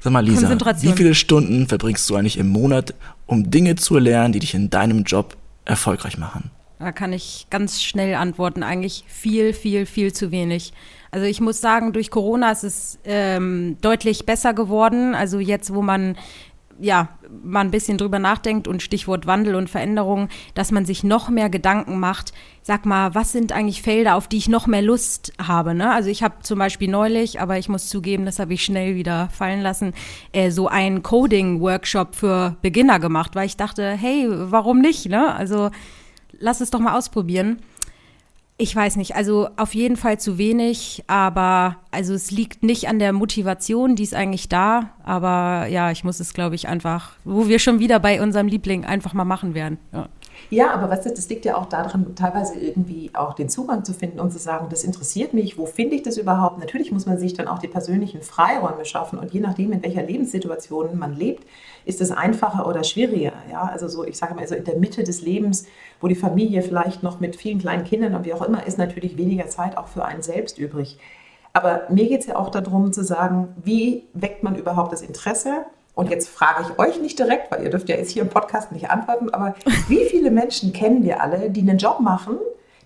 Sag 0.00 0.12
mal, 0.12 0.24
Lisa, 0.24 0.48
wie 0.80 0.92
viele 0.92 1.14
Stunden 1.14 1.68
verbringst 1.68 2.08
du 2.10 2.16
eigentlich 2.16 2.38
im 2.38 2.48
Monat, 2.48 2.94
um 3.26 3.50
Dinge 3.50 3.76
zu 3.76 3.98
lernen, 3.98 4.32
die 4.32 4.40
dich 4.40 4.54
in 4.54 4.70
deinem 4.70 5.04
Job 5.04 5.36
erfolgreich 5.64 6.18
machen? 6.18 6.50
Da 6.78 6.92
kann 6.92 7.12
ich 7.12 7.46
ganz 7.50 7.82
schnell 7.82 8.14
antworten. 8.14 8.62
Eigentlich 8.62 9.04
viel, 9.08 9.52
viel, 9.52 9.86
viel 9.86 10.12
zu 10.12 10.30
wenig. 10.30 10.72
Also 11.10 11.26
ich 11.26 11.40
muss 11.40 11.60
sagen, 11.60 11.92
durch 11.92 12.10
Corona 12.10 12.50
ist 12.52 12.64
es 12.64 12.98
ähm, 13.04 13.78
deutlich 13.80 14.26
besser 14.26 14.52
geworden. 14.52 15.14
Also 15.14 15.38
jetzt, 15.38 15.74
wo 15.74 15.80
man 15.80 16.16
ja, 16.78 17.08
mal 17.42 17.60
ein 17.60 17.70
bisschen 17.70 17.98
drüber 17.98 18.18
nachdenkt 18.18 18.68
und 18.68 18.82
Stichwort 18.82 19.26
Wandel 19.26 19.54
und 19.54 19.70
Veränderung, 19.70 20.28
dass 20.54 20.72
man 20.72 20.84
sich 20.84 21.04
noch 21.04 21.28
mehr 21.28 21.48
Gedanken 21.48 21.98
macht, 21.98 22.32
sag 22.62 22.84
mal, 22.84 23.14
was 23.14 23.32
sind 23.32 23.52
eigentlich 23.52 23.82
Felder, 23.82 24.14
auf 24.14 24.28
die 24.28 24.36
ich 24.36 24.48
noch 24.48 24.66
mehr 24.66 24.82
Lust 24.82 25.32
habe? 25.42 25.74
Ne? 25.74 25.90
Also 25.90 26.10
ich 26.10 26.22
habe 26.22 26.34
zum 26.42 26.58
Beispiel 26.58 26.88
neulich, 26.88 27.40
aber 27.40 27.58
ich 27.58 27.68
muss 27.68 27.88
zugeben, 27.88 28.26
das 28.26 28.38
habe 28.38 28.54
ich 28.54 28.64
schnell 28.64 28.94
wieder 28.94 29.28
fallen 29.30 29.62
lassen, 29.62 29.94
äh, 30.32 30.50
so 30.50 30.68
einen 30.68 31.02
Coding-Workshop 31.02 32.14
für 32.14 32.56
Beginner 32.62 32.98
gemacht, 32.98 33.34
weil 33.34 33.46
ich 33.46 33.56
dachte, 33.56 33.92
hey, 33.92 34.26
warum 34.28 34.80
nicht? 34.80 35.08
Ne? 35.08 35.34
Also 35.34 35.70
lass 36.38 36.60
es 36.60 36.70
doch 36.70 36.80
mal 36.80 36.96
ausprobieren. 36.96 37.58
Ich 38.58 38.74
weiß 38.74 38.96
nicht, 38.96 39.14
also 39.14 39.48
auf 39.56 39.74
jeden 39.74 39.96
Fall 39.96 40.18
zu 40.18 40.38
wenig, 40.38 41.04
aber 41.08 41.76
also 41.90 42.14
es 42.14 42.30
liegt 42.30 42.62
nicht 42.62 42.88
an 42.88 42.98
der 42.98 43.12
Motivation, 43.12 43.96
die 43.96 44.02
ist 44.02 44.14
eigentlich 44.14 44.48
da, 44.48 44.90
aber 45.04 45.66
ja, 45.66 45.90
ich 45.90 46.04
muss 46.04 46.20
es, 46.20 46.32
glaube 46.32 46.54
ich, 46.54 46.66
einfach, 46.66 47.12
wo 47.24 47.48
wir 47.48 47.58
schon 47.58 47.80
wieder 47.80 48.00
bei 48.00 48.22
unserem 48.22 48.48
Liebling 48.48 48.86
einfach 48.86 49.12
mal 49.12 49.26
machen 49.26 49.52
werden. 49.52 49.76
Ja. 49.92 50.08
Ja, 50.50 50.70
aber 50.70 50.90
was 50.90 51.02
das 51.02 51.28
liegt 51.28 51.44
ja 51.44 51.56
auch 51.56 51.66
daran, 51.66 52.14
teilweise 52.14 52.58
irgendwie 52.58 53.10
auch 53.14 53.34
den 53.34 53.48
Zugang 53.48 53.84
zu 53.84 53.92
finden 53.92 54.20
und 54.20 54.30
zu 54.30 54.38
sagen, 54.38 54.68
das 54.70 54.84
interessiert 54.84 55.34
mich, 55.34 55.58
wo 55.58 55.66
finde 55.66 55.96
ich 55.96 56.02
das 56.02 56.18
überhaupt? 56.18 56.58
Natürlich 56.58 56.92
muss 56.92 57.06
man 57.06 57.18
sich 57.18 57.34
dann 57.34 57.48
auch 57.48 57.58
die 57.58 57.68
persönlichen 57.68 58.22
Freiräume 58.22 58.84
schaffen 58.84 59.18
und 59.18 59.32
je 59.32 59.40
nachdem, 59.40 59.72
in 59.72 59.82
welcher 59.82 60.02
Lebenssituation 60.02 60.98
man 60.98 61.14
lebt, 61.14 61.46
ist 61.84 62.00
es 62.00 62.10
einfacher 62.10 62.66
oder 62.66 62.84
schwieriger. 62.84 63.32
Ja, 63.50 63.62
also 63.62 63.88
so, 63.88 64.04
ich 64.04 64.16
sage 64.16 64.34
mal, 64.34 64.46
so 64.46 64.54
in 64.54 64.64
der 64.64 64.76
Mitte 64.76 65.04
des 65.04 65.22
Lebens, 65.22 65.66
wo 66.00 66.08
die 66.08 66.14
Familie 66.14 66.62
vielleicht 66.62 67.02
noch 67.02 67.20
mit 67.20 67.36
vielen 67.36 67.58
kleinen 67.58 67.84
Kindern 67.84 68.14
und 68.14 68.24
wie 68.24 68.34
auch 68.34 68.42
immer 68.42 68.66
ist, 68.66 68.78
natürlich 68.78 69.16
weniger 69.16 69.48
Zeit 69.48 69.76
auch 69.76 69.88
für 69.88 70.04
einen 70.04 70.22
selbst 70.22 70.58
übrig. 70.58 70.98
Aber 71.52 71.86
mir 71.88 72.06
geht 72.06 72.20
es 72.20 72.26
ja 72.26 72.36
auch 72.36 72.50
darum 72.50 72.92
zu 72.92 73.02
sagen, 73.02 73.48
wie 73.64 74.04
weckt 74.12 74.42
man 74.42 74.56
überhaupt 74.56 74.92
das 74.92 75.00
Interesse? 75.00 75.64
Und 75.96 76.10
jetzt 76.10 76.28
frage 76.28 76.62
ich 76.62 76.78
euch 76.78 77.00
nicht 77.00 77.18
direkt, 77.18 77.50
weil 77.50 77.64
ihr 77.64 77.70
dürft 77.70 77.88
ja 77.88 77.96
jetzt 77.96 78.10
hier 78.10 78.20
im 78.20 78.28
Podcast 78.28 78.70
nicht 78.70 78.90
antworten, 78.90 79.30
aber 79.30 79.54
wie 79.88 80.04
viele 80.04 80.30
Menschen 80.30 80.74
kennen 80.74 81.02
wir 81.02 81.22
alle, 81.22 81.48
die 81.48 81.62
einen 81.62 81.78
Job 81.78 82.00
machen, 82.00 82.36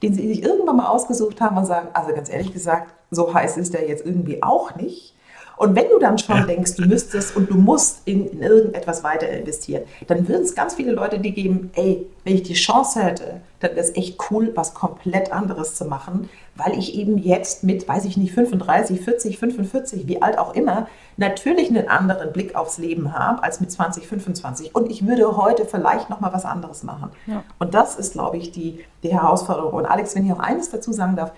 den 0.00 0.14
sie 0.14 0.28
sich 0.28 0.44
irgendwann 0.44 0.76
mal 0.76 0.86
ausgesucht 0.86 1.40
haben 1.40 1.58
und 1.58 1.66
sagen, 1.66 1.88
also 1.92 2.14
ganz 2.14 2.30
ehrlich 2.30 2.52
gesagt, 2.52 2.94
so 3.10 3.34
heiß 3.34 3.56
ist 3.56 3.74
der 3.74 3.88
jetzt 3.88 4.06
irgendwie 4.06 4.44
auch 4.44 4.76
nicht. 4.76 5.16
Und 5.60 5.76
wenn 5.76 5.90
du 5.90 5.98
dann 5.98 6.16
schon 6.16 6.46
denkst, 6.46 6.76
du 6.76 6.86
müsstest 6.86 7.36
und 7.36 7.50
du 7.50 7.54
musst 7.58 8.00
in, 8.06 8.26
in 8.28 8.42
irgendetwas 8.42 9.04
weiter 9.04 9.28
investieren, 9.28 9.82
dann 10.06 10.26
würden 10.26 10.44
es 10.44 10.54
ganz 10.54 10.72
viele 10.72 10.92
Leute, 10.92 11.18
die 11.18 11.34
geben, 11.34 11.70
ey, 11.74 12.06
wenn 12.24 12.36
ich 12.36 12.44
die 12.44 12.54
Chance 12.54 13.02
hätte, 13.02 13.42
dann 13.60 13.72
wäre 13.72 13.80
es 13.80 13.94
echt 13.94 14.18
cool, 14.30 14.52
was 14.54 14.72
komplett 14.72 15.34
anderes 15.34 15.74
zu 15.74 15.84
machen, 15.84 16.30
weil 16.54 16.78
ich 16.78 16.94
eben 16.94 17.18
jetzt 17.18 17.62
mit, 17.62 17.86
weiß 17.86 18.06
ich 18.06 18.16
nicht, 18.16 18.32
35, 18.32 19.02
40, 19.02 19.38
45, 19.38 20.08
wie 20.08 20.22
alt 20.22 20.38
auch 20.38 20.54
immer, 20.54 20.88
natürlich 21.18 21.68
einen 21.68 21.88
anderen 21.88 22.32
Blick 22.32 22.54
aufs 22.54 22.78
Leben 22.78 23.12
habe 23.12 23.42
als 23.42 23.60
mit 23.60 23.70
20, 23.70 24.06
25. 24.06 24.74
Und 24.74 24.90
ich 24.90 25.06
würde 25.06 25.36
heute 25.36 25.66
vielleicht 25.66 26.08
noch 26.08 26.20
mal 26.20 26.32
was 26.32 26.46
anderes 26.46 26.84
machen. 26.84 27.10
Ja. 27.26 27.44
Und 27.58 27.74
das 27.74 27.96
ist, 27.96 28.14
glaube 28.14 28.38
ich, 28.38 28.50
die, 28.50 28.82
die 29.02 29.12
Herausforderung. 29.12 29.74
Und 29.74 29.84
Alex, 29.84 30.14
wenn 30.14 30.24
ich 30.24 30.32
auch 30.32 30.38
eines 30.38 30.70
dazu 30.70 30.90
sagen 30.94 31.16
darf, 31.16 31.32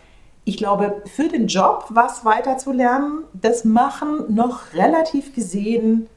ich 0.44 0.56
glaube, 0.56 1.02
für 1.06 1.28
den 1.28 1.46
Job 1.46 1.86
was 1.90 2.24
weiterzulernen, 2.24 3.24
das 3.32 3.64
machen 3.64 4.34
noch 4.34 4.72
relativ 4.74 5.34
gesehen 5.34 6.08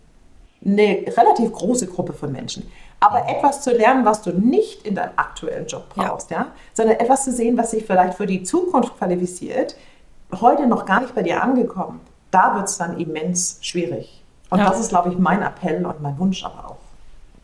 eine 0.65 1.05
relativ 1.15 1.51
große 1.51 1.87
Gruppe 1.87 2.13
von 2.13 2.31
Menschen. 2.31 2.69
Aber 2.99 3.29
etwas 3.29 3.61
zu 3.61 3.71
lernen, 3.71 4.03
was 4.03 4.23
du 4.23 4.31
nicht 4.31 4.85
in 4.85 4.95
deinem 4.95 5.11
aktuellen 5.15 5.67
Job 5.67 5.89
brauchst, 5.89 6.31
ja. 6.31 6.37
ja, 6.37 6.47
sondern 6.73 6.97
etwas 6.97 7.25
zu 7.25 7.31
sehen, 7.31 7.57
was 7.57 7.71
sich 7.71 7.85
vielleicht 7.85 8.15
für 8.15 8.25
die 8.25 8.41
Zukunft 8.43 8.97
qualifiziert, 8.97 9.75
heute 10.41 10.65
noch 10.65 10.85
gar 10.85 11.01
nicht 11.01 11.13
bei 11.13 11.21
dir 11.21 11.43
angekommen, 11.43 11.99
da 12.31 12.55
wird 12.55 12.67
es 12.67 12.77
dann 12.77 12.99
immens 12.99 13.59
schwierig. 13.61 14.23
Und 14.49 14.59
ja. 14.59 14.69
das 14.69 14.79
ist, 14.79 14.89
glaube 14.89 15.11
ich, 15.11 15.19
mein 15.19 15.41
Appell 15.43 15.85
und 15.85 16.01
mein 16.01 16.17
Wunsch 16.17 16.43
aber 16.43 16.71
auch. 16.71 16.77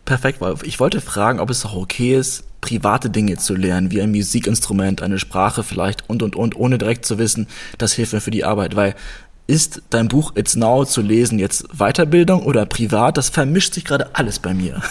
Perfekt, 0.06 0.42
weil 0.42 0.56
ich 0.64 0.80
wollte 0.80 1.00
fragen, 1.00 1.40
ob 1.40 1.50
es 1.50 1.66
auch 1.66 1.76
okay 1.76 2.18
ist, 2.18 2.44
private 2.62 3.10
Dinge 3.10 3.38
zu 3.38 3.56
lernen, 3.56 3.92
wie 3.92 4.02
ein 4.02 4.12
Musikinstrument, 4.12 5.02
eine 5.02 5.20
Sprache 5.20 5.64
vielleicht 5.64 6.10
und 6.10 6.24
und 6.24 6.36
und, 6.36 6.56
ohne 6.56 6.78
direkt 6.78 7.06
zu 7.06 7.18
wissen, 7.18 7.48
das 7.78 7.94
hilft 7.94 8.14
mir 8.14 8.22
für 8.22 8.32
die 8.32 8.46
Arbeit, 8.46 8.76
weil 8.76 8.96
ist 9.48 9.82
dein 9.90 10.08
Buch 10.08 10.32
It's 10.36 10.56
Now 10.56 10.86
zu 10.86 11.02
lesen 11.02 11.38
jetzt 11.38 11.68
Weiterbildung 11.78 12.46
oder 12.46 12.66
privat? 12.66 13.18
Das 13.18 13.28
vermischt 13.28 13.74
sich 13.74 13.84
gerade 13.84 14.10
alles 14.14 14.40
bei 14.40 14.54
mir. 14.54 14.82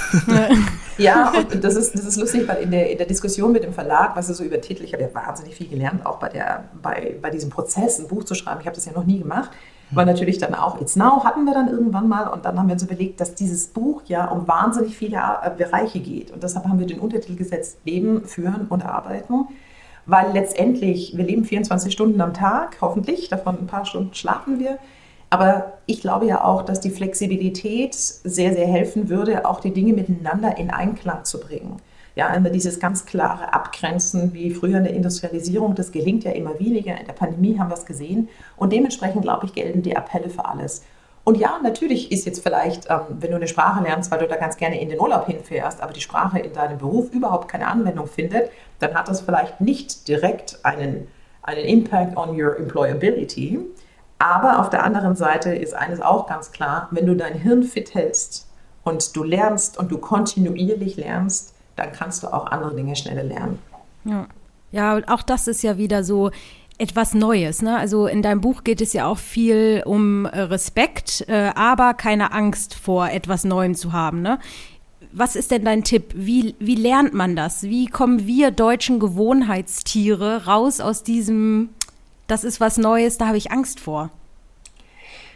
Ja, 0.98 1.32
und 1.50 1.64
das 1.64 1.76
ist, 1.76 1.94
das 1.94 2.04
ist 2.04 2.16
lustig, 2.18 2.46
weil 2.46 2.62
in 2.62 2.70
der, 2.70 2.90
in 2.90 2.98
der 2.98 3.06
Diskussion 3.06 3.52
mit 3.52 3.64
dem 3.64 3.72
Verlag, 3.72 4.14
was 4.16 4.28
er 4.28 4.34
so 4.34 4.44
übertitelt, 4.44 4.86
ich 4.86 4.92
habe 4.92 5.02
ja 5.02 5.14
wahnsinnig 5.14 5.54
viel 5.54 5.68
gelernt, 5.68 6.04
auch 6.04 6.18
bei, 6.18 6.28
der, 6.28 6.64
bei, 6.82 7.16
bei 7.22 7.30
diesem 7.30 7.48
Prozess, 7.48 7.98
ein 7.98 8.06
Buch 8.06 8.24
zu 8.24 8.34
schreiben. 8.34 8.60
Ich 8.60 8.66
habe 8.66 8.76
das 8.76 8.84
ja 8.84 8.92
noch 8.92 9.06
nie 9.06 9.18
gemacht. 9.18 9.50
Weil 9.92 10.06
natürlich 10.06 10.38
dann 10.38 10.54
auch 10.54 10.80
It's 10.80 10.94
Now 10.94 11.24
hatten 11.24 11.44
wir 11.44 11.54
dann 11.54 11.68
irgendwann 11.68 12.08
mal 12.08 12.28
und 12.28 12.44
dann 12.44 12.58
haben 12.58 12.68
wir 12.68 12.74
uns 12.74 12.82
überlegt, 12.82 13.20
dass 13.20 13.34
dieses 13.34 13.66
Buch 13.66 14.02
ja 14.06 14.26
um 14.26 14.46
wahnsinnig 14.46 14.96
viele 14.96 15.16
äh, 15.16 15.50
Bereiche 15.50 16.00
geht. 16.00 16.30
Und 16.30 16.42
deshalb 16.42 16.66
haben 16.66 16.78
wir 16.78 16.86
den 16.86 17.00
Untertitel 17.00 17.36
gesetzt, 17.36 17.78
Leben, 17.84 18.24
Führen 18.24 18.66
und 18.68 18.84
Arbeiten. 18.84 19.48
Weil 20.06 20.32
letztendlich, 20.32 21.16
wir 21.16 21.24
leben 21.24 21.44
24 21.44 21.92
Stunden 21.92 22.20
am 22.20 22.34
Tag, 22.34 22.78
hoffentlich, 22.80 23.28
davon 23.28 23.58
ein 23.58 23.66
paar 23.66 23.84
Stunden 23.84 24.14
schlafen 24.14 24.58
wir. 24.58 24.78
Aber 25.28 25.74
ich 25.86 26.00
glaube 26.00 26.26
ja 26.26 26.42
auch, 26.44 26.62
dass 26.62 26.80
die 26.80 26.90
Flexibilität 26.90 27.94
sehr, 27.94 28.52
sehr 28.52 28.66
helfen 28.66 29.08
würde, 29.08 29.46
auch 29.46 29.60
die 29.60 29.72
Dinge 29.72 29.92
miteinander 29.92 30.58
in 30.58 30.70
Einklang 30.70 31.24
zu 31.24 31.38
bringen. 31.38 31.76
Ja, 32.16 32.32
immer 32.34 32.50
dieses 32.50 32.80
ganz 32.80 33.06
klare 33.06 33.52
Abgrenzen 33.52 34.32
wie 34.34 34.50
früher 34.50 34.78
in 34.78 34.84
der 34.84 34.94
Industrialisierung, 34.94 35.74
das 35.74 35.92
gelingt 35.92 36.24
ja 36.24 36.32
immer 36.32 36.58
weniger. 36.58 36.98
In 36.98 37.06
der 37.06 37.12
Pandemie 37.12 37.58
haben 37.58 37.70
wir 37.70 37.76
es 37.76 37.86
gesehen. 37.86 38.28
Und 38.56 38.72
dementsprechend, 38.72 39.22
glaube 39.22 39.46
ich, 39.46 39.54
gelten 39.54 39.82
die 39.82 39.96
Appelle 39.96 40.28
für 40.28 40.44
alles. 40.44 40.82
Und 41.22 41.36
ja, 41.36 41.58
natürlich 41.62 42.10
ist 42.10 42.24
jetzt 42.24 42.42
vielleicht, 42.42 42.88
ähm, 42.88 43.00
wenn 43.20 43.30
du 43.30 43.36
eine 43.36 43.48
Sprache 43.48 43.82
lernst, 43.82 44.10
weil 44.10 44.20
du 44.20 44.26
da 44.26 44.36
ganz 44.36 44.56
gerne 44.56 44.80
in 44.80 44.88
den 44.88 44.98
Urlaub 44.98 45.26
hinfährst, 45.26 45.80
aber 45.82 45.92
die 45.92 46.00
Sprache 46.00 46.38
in 46.38 46.52
deinem 46.52 46.78
Beruf 46.78 47.10
überhaupt 47.12 47.48
keine 47.48 47.66
Anwendung 47.66 48.06
findet, 48.06 48.50
dann 48.78 48.94
hat 48.94 49.08
das 49.08 49.20
vielleicht 49.20 49.60
nicht 49.60 50.08
direkt 50.08 50.58
einen, 50.64 51.08
einen 51.42 51.64
Impact 51.64 52.16
on 52.16 52.30
your 52.30 52.56
employability. 52.58 53.60
Aber 54.18 54.60
auf 54.60 54.70
der 54.70 54.82
anderen 54.82 55.14
Seite 55.14 55.54
ist 55.54 55.74
eines 55.74 56.00
auch 56.00 56.26
ganz 56.26 56.52
klar, 56.52 56.88
wenn 56.90 57.06
du 57.06 57.14
dein 57.14 57.34
Hirn 57.34 57.62
fit 57.62 57.94
hältst 57.94 58.48
und 58.82 59.14
du 59.14 59.22
lernst 59.22 59.78
und 59.78 59.90
du 59.90 59.98
kontinuierlich 59.98 60.96
lernst, 60.96 61.54
dann 61.80 61.92
kannst 61.92 62.22
du 62.22 62.28
auch 62.28 62.46
andere 62.46 62.74
Dinge 62.74 62.94
schneller 62.94 63.24
lernen. 63.24 63.58
Ja. 64.04 64.26
Ja, 64.72 65.00
auch 65.08 65.22
das 65.22 65.48
ist 65.48 65.62
ja 65.62 65.78
wieder 65.78 66.04
so 66.04 66.30
etwas 66.78 67.12
Neues. 67.12 67.60
Ne? 67.60 67.76
Also 67.76 68.06
in 68.06 68.22
deinem 68.22 68.40
Buch 68.40 68.62
geht 68.62 68.80
es 68.80 68.92
ja 68.92 69.06
auch 69.06 69.18
viel 69.18 69.82
um 69.84 70.26
äh, 70.26 70.40
Respekt, 70.40 71.24
äh, 71.28 71.50
aber 71.54 71.94
keine 71.94 72.32
Angst 72.32 72.74
vor 72.74 73.10
etwas 73.10 73.44
Neuem 73.44 73.74
zu 73.74 73.92
haben. 73.92 74.22
Ne? 74.22 74.38
Was 75.12 75.34
ist 75.34 75.50
denn 75.50 75.64
dein 75.64 75.82
Tipp? 75.82 76.12
Wie, 76.14 76.54
wie 76.60 76.76
lernt 76.76 77.14
man 77.14 77.34
das? 77.34 77.64
Wie 77.64 77.86
kommen 77.86 78.26
wir 78.26 78.52
deutschen 78.52 79.00
Gewohnheitstiere 79.00 80.46
raus 80.46 80.80
aus 80.80 81.02
diesem, 81.02 81.70
das 82.28 82.44
ist 82.44 82.60
was 82.60 82.78
Neues, 82.78 83.18
da 83.18 83.26
habe 83.26 83.36
ich 83.36 83.50
Angst 83.50 83.80
vor? 83.80 84.10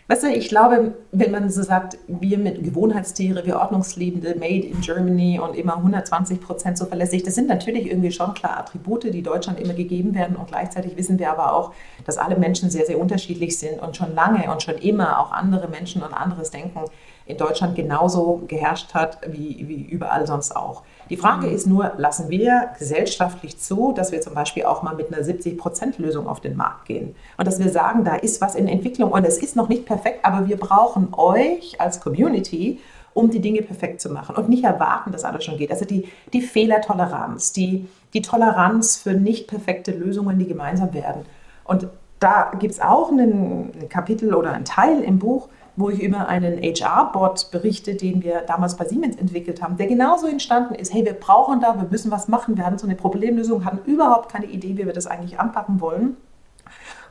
Weißt 0.07 0.23
du, 0.23 0.29
ich 0.29 0.49
glaube, 0.49 0.93
wenn 1.13 1.31
man 1.31 1.49
so 1.49 1.63
sagt, 1.63 1.97
wir 2.09 2.37
mit 2.37 2.63
Gewohnheitstiere, 2.63 3.47
wir 3.47 3.57
Ordnungsliebende, 3.57 4.35
made 4.39 4.67
in 4.67 4.83
Germany 4.83 5.41
und 5.41 5.57
immer 5.57 5.79
120 5.79 6.43
Prozent 6.43 6.77
so 6.77 6.85
verlässlich, 6.85 7.23
das 7.23 7.35
sind 7.35 7.49
natürlich 7.49 7.87
irgendwie 7.87 8.13
schon 8.13 8.35
klar 8.35 8.59
Attribute, 8.59 9.05
die 9.05 9.23
Deutschland 9.23 9.59
immer 9.59 9.73
gegeben 9.73 10.15
werden. 10.15 10.37
Und 10.37 10.49
gleichzeitig 10.49 10.99
wissen 10.99 11.19
wir 11.19 11.31
aber 11.31 11.55
auch, 11.55 11.73
dass 12.05 12.19
alle 12.19 12.37
Menschen 12.37 12.69
sehr, 12.69 12.85
sehr 12.85 13.01
unterschiedlich 13.01 13.59
sind 13.59 13.81
und 13.81 13.97
schon 13.97 14.15
lange 14.15 14.53
und 14.53 14.63
schon 14.63 14.77
immer 14.77 15.21
auch 15.21 15.33
andere 15.33 15.69
Menschen 15.69 16.03
und 16.03 16.13
anderes 16.13 16.51
Denken 16.51 16.81
in 17.27 17.39
Deutschland 17.39 17.75
genauso 17.75 18.43
geherrscht 18.49 18.93
hat 18.95 19.19
wie, 19.27 19.65
wie 19.67 19.83
überall 19.83 20.27
sonst 20.27 20.55
auch. 20.55 20.83
Die 21.11 21.17
Frage 21.17 21.47
ist 21.47 21.67
nur, 21.67 21.93
lassen 21.97 22.29
wir 22.29 22.71
gesellschaftlich 22.79 23.59
zu, 23.59 23.93
dass 23.93 24.13
wir 24.13 24.21
zum 24.21 24.35
Beispiel 24.35 24.65
auch 24.65 24.83
mal 24.83 24.95
mit 24.95 25.13
einer 25.13 25.23
70-Prozent-Lösung 25.25 26.27
auf 26.27 26.41
den 26.41 26.57
Markt 26.57 26.87
gehen 26.87 27.15
und 27.39 27.47
dass 27.47 27.59
wir 27.59 27.71
sagen, 27.71 28.05
da 28.05 28.15
ist 28.15 28.41
was 28.41 28.55
in 28.55 28.69
Entwicklung 28.69 29.13
und 29.13 29.25
es 29.27 29.39
ist 29.39 29.57
noch 29.57 29.69
nicht 29.69 29.87
perfekt, 29.87 30.25
aber 30.25 30.49
wir 30.49 30.57
brauchen 30.57 31.09
euch 31.13 31.81
als 31.81 32.01
Community, 32.01 32.81
um 33.15 33.31
die 33.31 33.41
Dinge 33.41 33.63
perfekt 33.63 34.01
zu 34.01 34.11
machen 34.11 34.37
und 34.37 34.49
nicht 34.49 34.65
erwarten, 34.65 35.13
dass 35.13 35.25
alles 35.25 35.45
schon 35.45 35.57
geht. 35.57 35.71
Also 35.71 35.85
die, 35.85 36.09
die 36.33 36.43
Fehlertoleranz, 36.43 37.53
die, 37.53 37.87
die 38.13 38.23
Toleranz 38.23 38.97
für 38.97 39.15
nicht 39.15 39.47
perfekte 39.47 39.93
Lösungen, 39.93 40.39
die 40.39 40.47
gemeinsam 40.47 40.93
werden. 40.93 41.25
Und 41.65 41.89
da 42.19 42.53
gibt 42.59 42.75
es 42.75 42.81
auch 42.81 43.11
ein 43.11 43.89
Kapitel 43.89 44.35
oder 44.35 44.53
ein 44.53 44.65
Teil 44.65 45.01
im 45.03 45.19
Buch, 45.19 45.49
wo 45.77 45.91
ich 45.91 46.01
über 46.01 46.29
einen 46.29 46.63
HR-Bot 46.63 47.51
berichte, 47.51 47.95
den 47.95 48.23
wir 48.23 48.43
damals 48.43 48.77
bei 48.77 48.85
Siemens 48.85 49.17
entwickelt 49.17 49.63
haben, 49.63 49.77
der 49.77 49.87
genauso 49.87 50.27
entstanden 50.27 50.75
ist, 50.75 50.93
hey, 50.93 51.05
wir 51.05 51.15
brauchen 51.15 51.61
da, 51.61 51.77
wir 51.77 51.89
müssen 51.91 52.11
was 52.11 52.29
machen, 52.29 52.57
wir 52.57 52.65
hatten 52.65 52.79
so 52.79 52.87
eine 52.87 52.97
Problemlösung, 52.97 53.65
hatten 53.65 53.91
überhaupt 53.91 54.31
keine 54.31 54.47
Idee, 54.47 54.77
wie 54.77 54.87
wir 54.87 54.93
das 54.93 55.07
eigentlich 55.07 55.41
anpacken 55.41 55.81
wollen. 55.81 56.17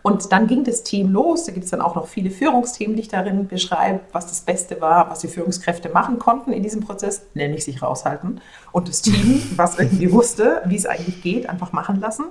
Und 0.04 0.34
dann 0.34 0.48
ging 0.48 0.66
das 0.66 0.84
Team 0.84 1.12
los. 1.12 1.46
Da 1.46 1.54
gibt 1.54 1.64
es 1.64 1.72
dann 1.72 1.82
auch 1.82 1.96
noch 1.96 2.08
viele 2.08 2.30
Führungsthemen, 2.30 2.98
die 2.98 3.04
ich 3.04 3.08
darin 3.08 3.48
beschreibe, 3.48 4.02
was 4.12 4.28
das 4.28 4.42
Beste 4.42 4.82
war, 4.82 5.10
was 5.10 5.20
die 5.20 5.30
Führungskräfte 5.30 5.90
machen 5.90 6.20
konnten 6.20 6.52
in 6.52 6.62
diesem 6.62 6.82
Prozess, 6.82 7.26
nämlich 7.34 7.64
sich 7.64 7.82
raushalten. 7.82 8.42
Und 8.74 8.90
das 8.90 9.02
Team, 9.02 9.42
was 9.56 9.80
irgendwie 9.80 10.12
wusste, 10.12 10.62
wie 10.66 10.76
es 10.76 10.86
eigentlich 10.86 11.24
geht, 11.24 11.50
einfach 11.50 11.72
machen 11.72 12.02
lassen. 12.02 12.26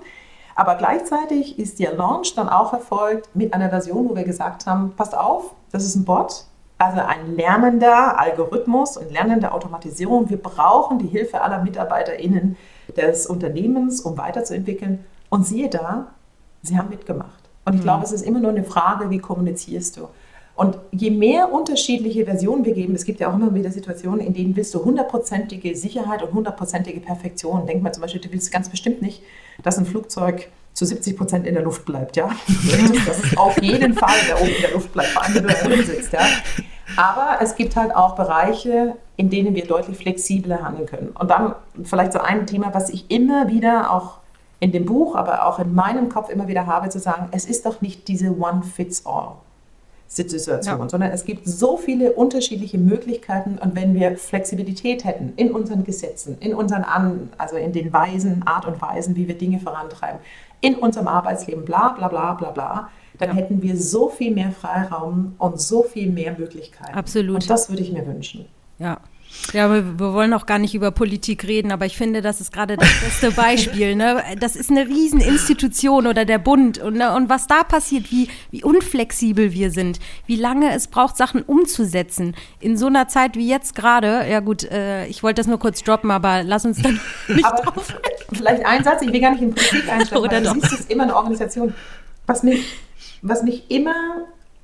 Aber 0.54 0.74
gleichzeitig 0.74 1.58
ist 1.58 1.78
der 1.78 1.94
Launch 1.94 2.34
dann 2.34 2.50
auch 2.50 2.74
erfolgt 2.74 3.34
mit 3.34 3.54
einer 3.54 3.70
Version, 3.70 4.10
wo 4.10 4.14
wir 4.14 4.24
gesagt 4.24 4.66
haben, 4.66 4.92
passt 4.94 5.16
auf, 5.16 5.54
das 5.72 5.84
ist 5.84 5.96
ein 5.96 6.04
Bot, 6.04 6.44
also 6.78 7.00
ein 7.00 7.36
lernender 7.36 8.18
Algorithmus 8.18 8.96
und 8.96 9.10
lernende 9.10 9.52
Automatisierung. 9.52 10.30
Wir 10.30 10.36
brauchen 10.36 10.98
die 10.98 11.06
Hilfe 11.06 11.40
aller 11.40 11.62
MitarbeiterInnen 11.62 12.56
des 12.96 13.26
Unternehmens, 13.26 14.00
um 14.00 14.18
weiterzuentwickeln. 14.18 15.04
Und 15.30 15.46
siehe 15.46 15.70
da, 15.70 16.08
sie 16.62 16.76
haben 16.76 16.90
mitgemacht. 16.90 17.42
Und 17.64 17.74
ich 17.74 17.80
mhm. 17.80 17.84
glaube, 17.84 18.04
es 18.04 18.12
ist 18.12 18.22
immer 18.22 18.40
nur 18.40 18.50
eine 18.50 18.64
Frage, 18.64 19.10
wie 19.10 19.18
kommunizierst 19.18 19.96
du? 19.96 20.08
Und 20.54 20.78
je 20.90 21.10
mehr 21.10 21.50
unterschiedliche 21.50 22.26
Versionen 22.26 22.64
wir 22.64 22.74
geben, 22.74 22.94
es 22.94 23.04
gibt 23.04 23.20
ja 23.20 23.30
auch 23.30 23.34
immer 23.34 23.54
wieder 23.54 23.70
Situationen, 23.70 24.20
in 24.20 24.34
denen 24.34 24.54
willst 24.54 24.74
du 24.74 24.84
hundertprozentige 24.84 25.74
Sicherheit 25.74 26.22
und 26.22 26.34
hundertprozentige 26.34 27.00
Perfektion. 27.00 27.66
Denk 27.66 27.82
mal 27.82 27.92
zum 27.92 28.02
Beispiel, 28.02 28.20
du 28.20 28.30
willst 28.32 28.52
ganz 28.52 28.68
bestimmt 28.68 29.00
nicht, 29.00 29.22
dass 29.62 29.78
ein 29.78 29.86
Flugzeug 29.86 30.48
zu 30.72 30.86
70 30.86 31.16
Prozent 31.16 31.46
in 31.46 31.54
der 31.54 31.62
Luft 31.62 31.84
bleibt, 31.84 32.16
ja. 32.16 32.30
Das 33.06 33.18
ist 33.18 33.38
auf 33.38 33.60
jeden 33.62 33.94
Fall, 33.94 34.14
der 34.28 34.40
oben 34.40 34.50
in 34.50 34.62
der 34.62 34.72
Luft 34.72 34.92
bleibt, 34.92 35.10
vor 35.10 35.22
allem 35.22 35.34
wenn 35.34 35.42
du 35.42 35.48
da 35.48 35.68
drin 35.68 35.84
sitzt, 35.84 36.12
ja. 36.12 36.20
Aber 36.96 37.38
es 37.40 37.54
gibt 37.54 37.76
halt 37.76 37.94
auch 37.94 38.16
Bereiche, 38.16 38.96
in 39.16 39.30
denen 39.30 39.54
wir 39.54 39.66
deutlich 39.66 39.96
flexibler 39.96 40.62
handeln 40.62 40.86
können. 40.86 41.08
Und 41.18 41.30
dann 41.30 41.54
vielleicht 41.84 42.12
so 42.12 42.18
ein 42.18 42.46
Thema, 42.46 42.74
was 42.74 42.90
ich 42.90 43.10
immer 43.10 43.48
wieder 43.48 43.92
auch 43.92 44.18
in 44.60 44.72
dem 44.72 44.84
Buch, 44.84 45.16
aber 45.16 45.46
auch 45.46 45.58
in 45.58 45.74
meinem 45.74 46.08
Kopf 46.08 46.28
immer 46.28 46.48
wieder 46.48 46.66
habe, 46.66 46.88
zu 46.88 46.98
sagen, 46.98 47.28
es 47.32 47.46
ist 47.46 47.66
doch 47.66 47.80
nicht 47.80 48.08
diese 48.08 48.38
One-Fits-All. 48.38 49.32
Situation, 50.12 50.80
ja. 50.80 50.88
sondern 50.88 51.10
es 51.10 51.24
gibt 51.24 51.48
so 51.48 51.78
viele 51.78 52.12
unterschiedliche 52.12 52.76
Möglichkeiten 52.76 53.58
und 53.58 53.74
wenn 53.74 53.94
wir 53.94 54.18
Flexibilität 54.18 55.04
hätten 55.04 55.32
in 55.36 55.50
unseren 55.52 55.84
Gesetzen, 55.84 56.36
in 56.40 56.54
unseren 56.54 56.84
An, 56.84 57.30
also 57.38 57.56
in 57.56 57.72
den 57.72 57.92
Weisen, 57.94 58.42
Art 58.44 58.66
und 58.66 58.82
Weisen, 58.82 59.16
wie 59.16 59.26
wir 59.26 59.38
Dinge 59.38 59.58
vorantreiben, 59.58 60.20
in 60.62 60.76
unserem 60.76 61.08
Arbeitsleben, 61.08 61.66
bla 61.66 61.90
bla 61.90 62.08
bla 62.08 62.32
bla 62.32 62.50
bla, 62.50 62.88
dann 63.18 63.30
ja. 63.30 63.34
hätten 63.34 63.60
wir 63.60 63.76
so 63.76 64.08
viel 64.08 64.32
mehr 64.32 64.52
Freiraum 64.52 65.34
und 65.38 65.60
so 65.60 65.82
viel 65.82 66.10
mehr 66.10 66.38
Möglichkeiten. 66.38 66.94
Absolut. 66.94 67.34
Und 67.42 67.50
das 67.50 67.68
würde 67.68 67.82
ich 67.82 67.92
mir 67.92 68.06
wünschen. 68.06 68.46
Ja, 68.78 68.98
ja, 69.52 69.70
wir, 69.70 69.98
wir 69.98 70.12
wollen 70.12 70.32
auch 70.34 70.46
gar 70.46 70.58
nicht 70.58 70.74
über 70.74 70.90
Politik 70.90 71.44
reden, 71.44 71.72
aber 71.72 71.86
ich 71.86 71.96
finde, 71.96 72.22
das 72.22 72.40
ist 72.40 72.52
gerade 72.52 72.76
das 72.76 72.88
beste 73.00 73.32
Beispiel. 73.32 73.94
Ne? 73.94 74.22
Das 74.38 74.56
ist 74.56 74.70
eine 74.70 74.86
Rieseninstitution 74.86 76.06
oder 76.06 76.24
der 76.24 76.38
Bund 76.38 76.78
und, 76.78 76.94
ne? 76.94 77.14
und 77.14 77.28
was 77.28 77.46
da 77.46 77.62
passiert, 77.64 78.10
wie, 78.10 78.28
wie 78.50 78.62
unflexibel 78.62 79.52
wir 79.52 79.70
sind, 79.70 79.98
wie 80.26 80.36
lange 80.36 80.72
es 80.72 80.86
braucht, 80.86 81.16
Sachen 81.16 81.42
umzusetzen. 81.42 82.34
In 82.60 82.76
so 82.76 82.86
einer 82.86 83.08
Zeit 83.08 83.36
wie 83.36 83.48
jetzt 83.48 83.74
gerade, 83.74 84.26
ja 84.28 84.40
gut, 84.40 84.64
äh, 84.64 85.06
ich 85.06 85.22
wollte 85.22 85.40
das 85.40 85.46
nur 85.46 85.58
kurz 85.58 85.82
droppen, 85.82 86.10
aber 86.10 86.42
lass 86.42 86.64
uns 86.64 86.80
dann 86.80 87.00
nicht 87.28 87.44
aber 87.44 87.62
drauf. 87.62 87.94
Vielleicht 88.32 88.64
ein 88.64 88.84
Satz, 88.84 89.02
ich 89.02 89.12
will 89.12 89.20
gar 89.20 89.32
nicht 89.32 89.42
in 89.42 89.54
Politik 89.54 89.88
einsteigen, 89.92 90.30
weil 90.30 90.42
du 90.42 90.52
siehst, 90.52 90.72
es 90.72 90.80
ist 90.80 90.90
immer 90.90 91.04
eine 91.04 91.16
Organisation. 91.16 91.74
Was 92.26 92.42
mich, 92.42 92.64
was 93.22 93.42
mich 93.42 93.70
immer 93.70 93.94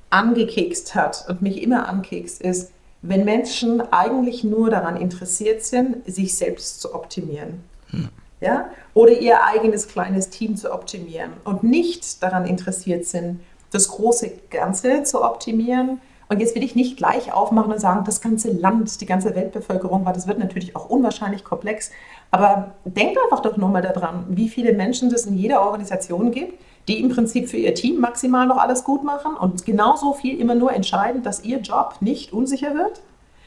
angekekst 0.09 0.95
hat 0.95 1.25
und 1.27 1.41
mich 1.41 1.61
immer 1.61 1.87
ankekst, 1.87 2.41
ist, 2.41 2.71
wenn 3.01 3.25
Menschen 3.25 3.81
eigentlich 3.91 4.43
nur 4.43 4.69
daran 4.69 4.97
interessiert 4.97 5.63
sind, 5.63 6.05
sich 6.05 6.35
selbst 6.37 6.81
zu 6.81 6.93
optimieren. 6.93 7.63
Hm. 7.91 8.09
Ja? 8.41 8.69
Oder 8.93 9.19
ihr 9.19 9.43
eigenes 9.43 9.87
kleines 9.87 10.29
Team 10.29 10.55
zu 10.55 10.73
optimieren 10.73 11.31
und 11.43 11.63
nicht 11.63 12.21
daran 12.23 12.45
interessiert 12.45 13.05
sind, 13.05 13.41
das 13.71 13.89
große 13.89 14.31
Ganze 14.49 15.03
zu 15.03 15.23
optimieren. 15.23 16.01
Und 16.27 16.39
jetzt 16.39 16.55
will 16.55 16.63
ich 16.63 16.75
nicht 16.75 16.97
gleich 16.97 17.33
aufmachen 17.33 17.73
und 17.73 17.79
sagen, 17.79 18.03
das 18.05 18.21
ganze 18.21 18.51
Land, 18.51 19.01
die 19.01 19.05
ganze 19.05 19.35
Weltbevölkerung, 19.35 20.05
weil 20.05 20.13
das 20.13 20.27
wird 20.27 20.37
natürlich 20.37 20.75
auch 20.75 20.89
unwahrscheinlich 20.89 21.43
komplex. 21.43 21.91
Aber 22.29 22.75
denkt 22.85 23.17
einfach 23.23 23.41
doch 23.41 23.57
nur 23.57 23.69
mal 23.69 23.81
daran, 23.81 24.25
wie 24.29 24.49
viele 24.49 24.73
Menschen 24.73 25.11
es 25.11 25.25
in 25.25 25.35
jeder 25.35 25.61
Organisation 25.61 26.31
gibt, 26.31 26.59
die 26.89 26.99
im 26.99 27.09
Prinzip 27.09 27.47
für 27.49 27.57
ihr 27.57 27.75
Team 27.75 28.01
maximal 28.01 28.47
noch 28.47 28.57
alles 28.57 28.83
gut 28.83 29.03
machen 29.03 29.35
und 29.35 29.63
genauso 29.63 30.13
viel 30.13 30.39
immer 30.39 30.55
nur 30.55 30.73
entscheiden, 30.73 31.21
dass 31.21 31.43
ihr 31.43 31.59
Job 31.59 31.95
nicht 32.01 32.33
unsicher 32.33 32.73
wird. 32.73 33.01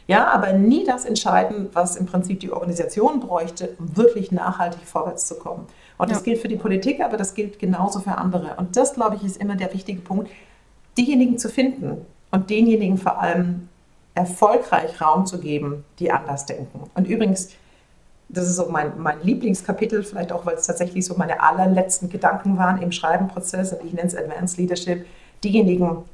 Ja, 0.06 0.28
aber 0.28 0.52
nie 0.52 0.84
das 0.84 1.04
entscheiden, 1.04 1.68
was 1.72 1.96
im 1.96 2.06
Prinzip 2.06 2.40
die 2.40 2.52
Organisation 2.52 3.20
bräuchte, 3.20 3.74
um 3.78 3.96
wirklich 3.96 4.32
nachhaltig 4.32 4.82
vorwärts 4.84 5.26
zu 5.26 5.36
kommen. 5.36 5.66
Und 5.98 6.10
das 6.10 6.18
ja. 6.18 6.24
gilt 6.24 6.38
für 6.38 6.48
die 6.48 6.56
Politik, 6.56 7.00
aber 7.00 7.16
das 7.16 7.34
gilt 7.34 7.58
genauso 7.58 8.00
für 8.00 8.16
andere. 8.16 8.54
Und 8.56 8.76
das, 8.76 8.94
glaube 8.94 9.16
ich, 9.16 9.24
ist 9.24 9.36
immer 9.36 9.56
der 9.56 9.72
wichtige 9.72 10.00
Punkt, 10.00 10.30
diejenigen 10.96 11.38
zu 11.38 11.48
finden 11.48 12.04
und 12.30 12.50
denjenigen 12.50 12.98
vor 12.98 13.20
allem 13.20 13.68
erfolgreich 14.14 15.00
Raum 15.00 15.26
zu 15.26 15.38
geben, 15.38 15.84
die 15.98 16.12
anders 16.12 16.46
denken. 16.46 16.90
Und 16.94 17.08
übrigens, 17.08 17.50
das 18.32 18.48
ist 18.48 18.56
so 18.56 18.66
mein, 18.68 18.98
mein 18.98 19.22
Lieblingskapitel, 19.22 20.02
vielleicht 20.02 20.32
auch, 20.32 20.46
weil 20.46 20.54
es 20.54 20.66
tatsächlich 20.66 21.04
so 21.04 21.14
meine 21.16 21.40
allerletzten 21.40 22.08
Gedanken 22.08 22.56
waren 22.56 22.80
im 22.80 22.90
Schreibenprozess 22.90 23.72
und 23.72 23.84
ich 23.86 23.92
nenne 23.92 24.08
es 24.08 24.16
Advanced 24.16 24.58
Leadership. 24.58 25.04
Diejenigen, 25.44 26.04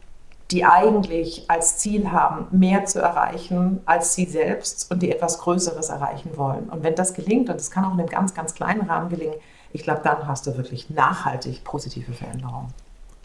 die 0.50 0.64
eigentlich 0.64 1.44
als 1.48 1.78
Ziel 1.78 2.11
haben, 2.11 2.46
mehr 2.50 2.87
zu 2.87 3.00
erreichen 3.00 3.81
als 3.85 4.14
sie 4.14 4.24
selbst 4.24 4.90
und 4.90 5.02
die 5.02 5.12
etwas 5.12 5.38
Größeres 5.38 5.90
erreichen 5.90 6.31
wollen. 6.37 6.68
Und 6.70 6.83
wenn 6.83 6.94
das 6.94 7.14
gelingt, 7.14 7.50
und 7.50 7.57
das 7.57 7.70
kann 7.70 7.85
auch 7.85 7.94
in 7.94 8.00
einem 8.00 8.09
ganz, 8.09 8.35
ganz 8.35 8.54
kleinen 8.54 8.83
Rahmen 8.83 9.11
gelingen, 9.11 9.37
ich 9.72 9.83
glaube, 9.83 10.00
dann 10.02 10.26
hast 10.26 10.46
du 10.46 10.57
wirklich 10.57 10.90
nachhaltig 10.90 11.62
positive 11.64 12.12
Veränderungen. 12.12 12.72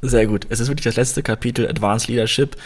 Sehr 0.02 0.28
gut. 0.28 0.46
Es 0.50 0.60
ist 0.60 0.68
wirklich 0.68 0.84
das 0.84 0.98
letzte 0.98 1.24
Kapitel 1.24 1.68
Advanced 1.68 2.10
Leadership. 2.10 2.58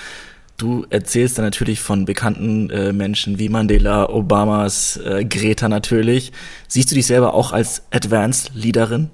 Du 0.57 0.87
erzählst 0.89 1.37
dann 1.37 1.45
natürlich 1.45 1.79
von 1.79 2.05
bekannten 2.05 2.71
äh, 2.71 2.91
Menschen 2.91 3.37
wie 3.37 3.47
Mandela, 3.47 4.09
Obamas, 4.09 4.97
äh, 4.97 5.23
Greta 5.23 5.69
natürlich. 5.69 6.31
Siehst 6.67 6.89
du 6.89 6.95
dich 6.95 7.05
selber 7.05 7.35
auch 7.35 7.53
als 7.53 7.83
Advanced 7.91 8.51
Leaderin? 8.55 9.11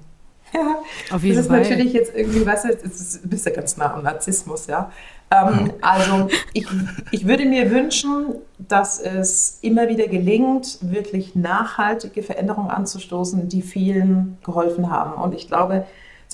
Ja, 0.54 0.76
auf 1.10 1.22
jeden 1.22 1.36
das 1.36 1.46
ist 1.46 1.50
Fall. 1.50 1.60
natürlich 1.60 1.92
jetzt 1.92 2.14
irgendwie, 2.16 2.46
weißt 2.46 2.64
du, 2.64 2.68
es 2.68 3.00
ist, 3.00 3.28
bist 3.28 3.44
ja 3.44 3.52
ganz 3.52 3.76
nah 3.76 3.92
am 3.92 4.04
Narzissmus, 4.04 4.68
ja. 4.68 4.90
Ähm, 5.30 5.72
also 5.82 6.28
ich, 6.54 6.66
ich 7.10 7.26
würde 7.26 7.44
mir 7.44 7.70
wünschen, 7.70 8.36
dass 8.58 8.98
es 8.98 9.58
immer 9.60 9.88
wieder 9.88 10.06
gelingt, 10.06 10.78
wirklich 10.80 11.34
nachhaltige 11.34 12.22
Veränderungen 12.22 12.70
anzustoßen, 12.70 13.48
die 13.48 13.62
vielen 13.62 14.38
geholfen 14.44 14.90
haben. 14.90 15.20
Und 15.20 15.34
ich 15.34 15.48
glaube, 15.48 15.84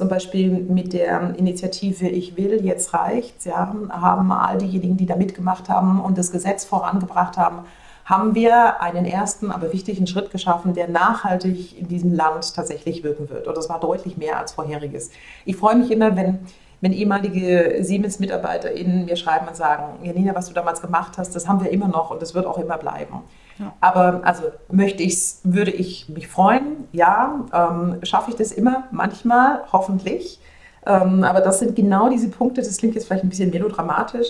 zum 0.01 0.09
Beispiel 0.09 0.51
mit 0.51 0.95
der 0.95 1.35
Initiative 1.37 2.09
Ich 2.09 2.35
will, 2.39 2.65
jetzt 2.65 2.95
reicht's, 2.95 3.45
ja, 3.45 3.71
haben 3.91 4.33
all 4.33 4.57
diejenigen, 4.57 4.97
die 4.97 5.05
da 5.05 5.15
mitgemacht 5.15 5.69
haben 5.69 6.01
und 6.01 6.17
das 6.17 6.33
Gesetz 6.33 6.65
vorangebracht 6.65 7.37
haben, 7.37 7.67
haben 8.07 8.35
wir 8.35 8.81
einen 8.81 9.05
ersten, 9.05 9.51
aber 9.51 9.75
wichtigen 9.75 10.07
Schritt 10.07 10.31
geschaffen, 10.31 10.73
der 10.73 10.89
nachhaltig 10.89 11.79
in 11.79 11.87
diesem 11.87 12.15
Land 12.15 12.55
tatsächlich 12.55 13.05
wirken 13.05 13.29
wird. 13.29 13.47
Und 13.47 13.55
das 13.55 13.69
war 13.69 13.79
deutlich 13.79 14.17
mehr 14.17 14.39
als 14.39 14.53
vorheriges. 14.53 15.11
Ich 15.45 15.57
freue 15.57 15.77
mich 15.77 15.91
immer, 15.91 16.17
wenn 16.17 16.39
wenn 16.81 16.93
ehemalige 16.93 17.79
Siemens-MitarbeiterInnen 17.81 19.05
mir 19.05 19.17
schreiben 19.17 19.47
und 19.49 19.57
sagen, 19.57 20.03
Janina, 20.03 20.35
was 20.35 20.49
du 20.49 20.55
damals 20.55 20.81
gemacht 20.81 21.19
hast, 21.19 21.37
das 21.37 21.47
haben 21.47 21.63
wir 21.63 21.71
immer 21.71 21.89
noch 21.89 22.11
und 22.11 22.23
das 22.23 22.35
wird 22.35 22.47
auch 22.47 22.59
immer 22.59 22.79
bleiben. 22.79 23.23
Ja. 23.59 23.75
Aber 23.81 24.23
also 24.25 24.45
möchte 24.71 25.03
ich's, 25.03 25.41
würde 25.45 25.71
ich 25.71 26.09
mich 26.09 26.29
freuen, 26.29 26.89
ja, 26.93 27.45
ähm, 27.53 27.99
schaffe 28.03 28.31
ich 28.31 28.37
das 28.37 28.53
immer, 28.53 28.85
manchmal, 28.91 29.61
hoffentlich. 29.73 30.41
Ähm, 30.87 31.25
aber 31.25 31.43
das 31.43 31.59
sind 31.59 31.77
genau 31.77 32.09
diese 32.09 32.29
Punkte, 32.29 32.63
das 32.63 32.79
klingt 32.79 32.95
jetzt 32.95 33.07
vielleicht 33.07 33.25
ein 33.25 33.29
bisschen 33.29 33.51
melodramatisch, 33.51 34.29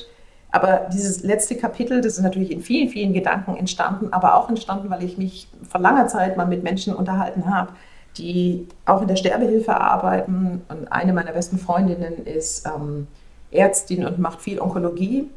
aber 0.50 0.88
dieses 0.92 1.22
letzte 1.22 1.54
Kapitel, 1.54 2.00
das 2.00 2.14
ist 2.14 2.22
natürlich 2.22 2.50
in 2.50 2.60
vielen, 2.60 2.88
vielen 2.88 3.12
Gedanken 3.12 3.56
entstanden, 3.56 4.12
aber 4.12 4.34
auch 4.34 4.48
entstanden, 4.48 4.90
weil 4.90 5.04
ich 5.04 5.16
mich 5.16 5.48
vor 5.62 5.80
langer 5.80 6.08
Zeit 6.08 6.36
mal 6.36 6.46
mit 6.46 6.64
Menschen 6.64 6.94
unterhalten 6.94 7.54
habe, 7.54 7.72
die 8.20 8.68
auch 8.84 9.02
in 9.02 9.08
der 9.08 9.16
Sterbehilfe 9.16 9.80
arbeiten. 9.80 10.62
Und 10.68 10.92
eine 10.92 11.12
meiner 11.12 11.32
besten 11.32 11.58
Freundinnen 11.58 12.24
ist 12.26 12.66
ähm, 12.66 13.06
Ärztin 13.50 14.04
und 14.04 14.18
macht 14.18 14.40
viel 14.40 14.60
Onkologie. 14.60 15.28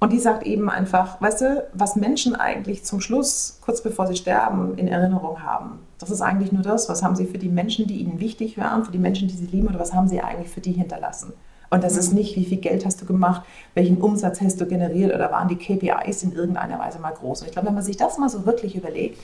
Und 0.00 0.14
die 0.14 0.18
sagt 0.18 0.44
eben 0.44 0.70
einfach, 0.70 1.20
weißt 1.20 1.40
du, 1.42 1.68
was 1.74 1.94
Menschen 1.94 2.34
eigentlich 2.34 2.84
zum 2.84 3.02
Schluss, 3.02 3.58
kurz 3.60 3.82
bevor 3.82 4.06
sie 4.06 4.16
sterben, 4.16 4.78
in 4.78 4.88
Erinnerung 4.88 5.42
haben. 5.42 5.80
Das 5.98 6.10
ist 6.10 6.22
eigentlich 6.22 6.52
nur 6.52 6.62
das, 6.62 6.88
was 6.88 7.02
haben 7.02 7.16
sie 7.16 7.26
für 7.26 7.36
die 7.36 7.50
Menschen, 7.50 7.86
die 7.86 7.98
ihnen 7.98 8.18
wichtig 8.18 8.56
waren, 8.56 8.84
für 8.84 8.92
die 8.92 8.98
Menschen, 8.98 9.28
die 9.28 9.36
sie 9.36 9.46
lieben, 9.46 9.68
oder 9.68 9.78
was 9.78 9.92
haben 9.92 10.08
sie 10.08 10.22
eigentlich 10.22 10.48
für 10.48 10.62
die 10.62 10.72
hinterlassen. 10.72 11.34
Und 11.68 11.84
das 11.84 11.92
mhm. 11.92 11.98
ist 11.98 12.12
nicht, 12.14 12.36
wie 12.36 12.46
viel 12.46 12.58
Geld 12.58 12.86
hast 12.86 13.02
du 13.02 13.04
gemacht, 13.04 13.42
welchen 13.74 13.98
Umsatz 13.98 14.40
hast 14.40 14.58
du 14.58 14.66
generiert 14.66 15.14
oder 15.14 15.30
waren 15.30 15.48
die 15.48 15.56
KPIs 15.56 16.22
in 16.22 16.32
irgendeiner 16.32 16.78
Weise 16.78 16.98
mal 16.98 17.12
groß. 17.12 17.42
Und 17.42 17.48
ich 17.48 17.52
glaube, 17.52 17.68
wenn 17.68 17.74
man 17.74 17.84
sich 17.84 17.98
das 17.98 18.16
mal 18.16 18.30
so 18.30 18.46
wirklich 18.46 18.74
überlegt, 18.74 19.20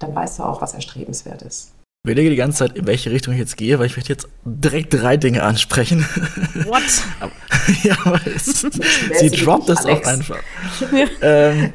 dann 0.00 0.12
weißt 0.12 0.40
du 0.40 0.42
auch, 0.42 0.60
was 0.60 0.74
erstrebenswert 0.74 1.42
ist 1.42 1.75
überlege 2.06 2.30
die 2.30 2.36
ganze 2.36 2.58
Zeit, 2.58 2.76
in 2.76 2.86
welche 2.86 3.10
Richtung 3.10 3.34
ich 3.34 3.40
jetzt 3.40 3.56
gehe, 3.56 3.78
weil 3.78 3.86
ich 3.86 3.96
möchte 3.96 4.12
jetzt 4.12 4.28
direkt 4.44 4.94
drei 4.94 5.16
Dinge 5.16 5.42
ansprechen. 5.42 6.06
What? 6.64 6.82
ja, 7.82 7.96
aber 8.04 8.20
es, 8.26 8.64
sie 9.18 9.30
droppt 9.30 9.68
es 9.70 9.84
auch 9.84 10.04
einfach. 10.04 10.38
ähm, 11.20 11.72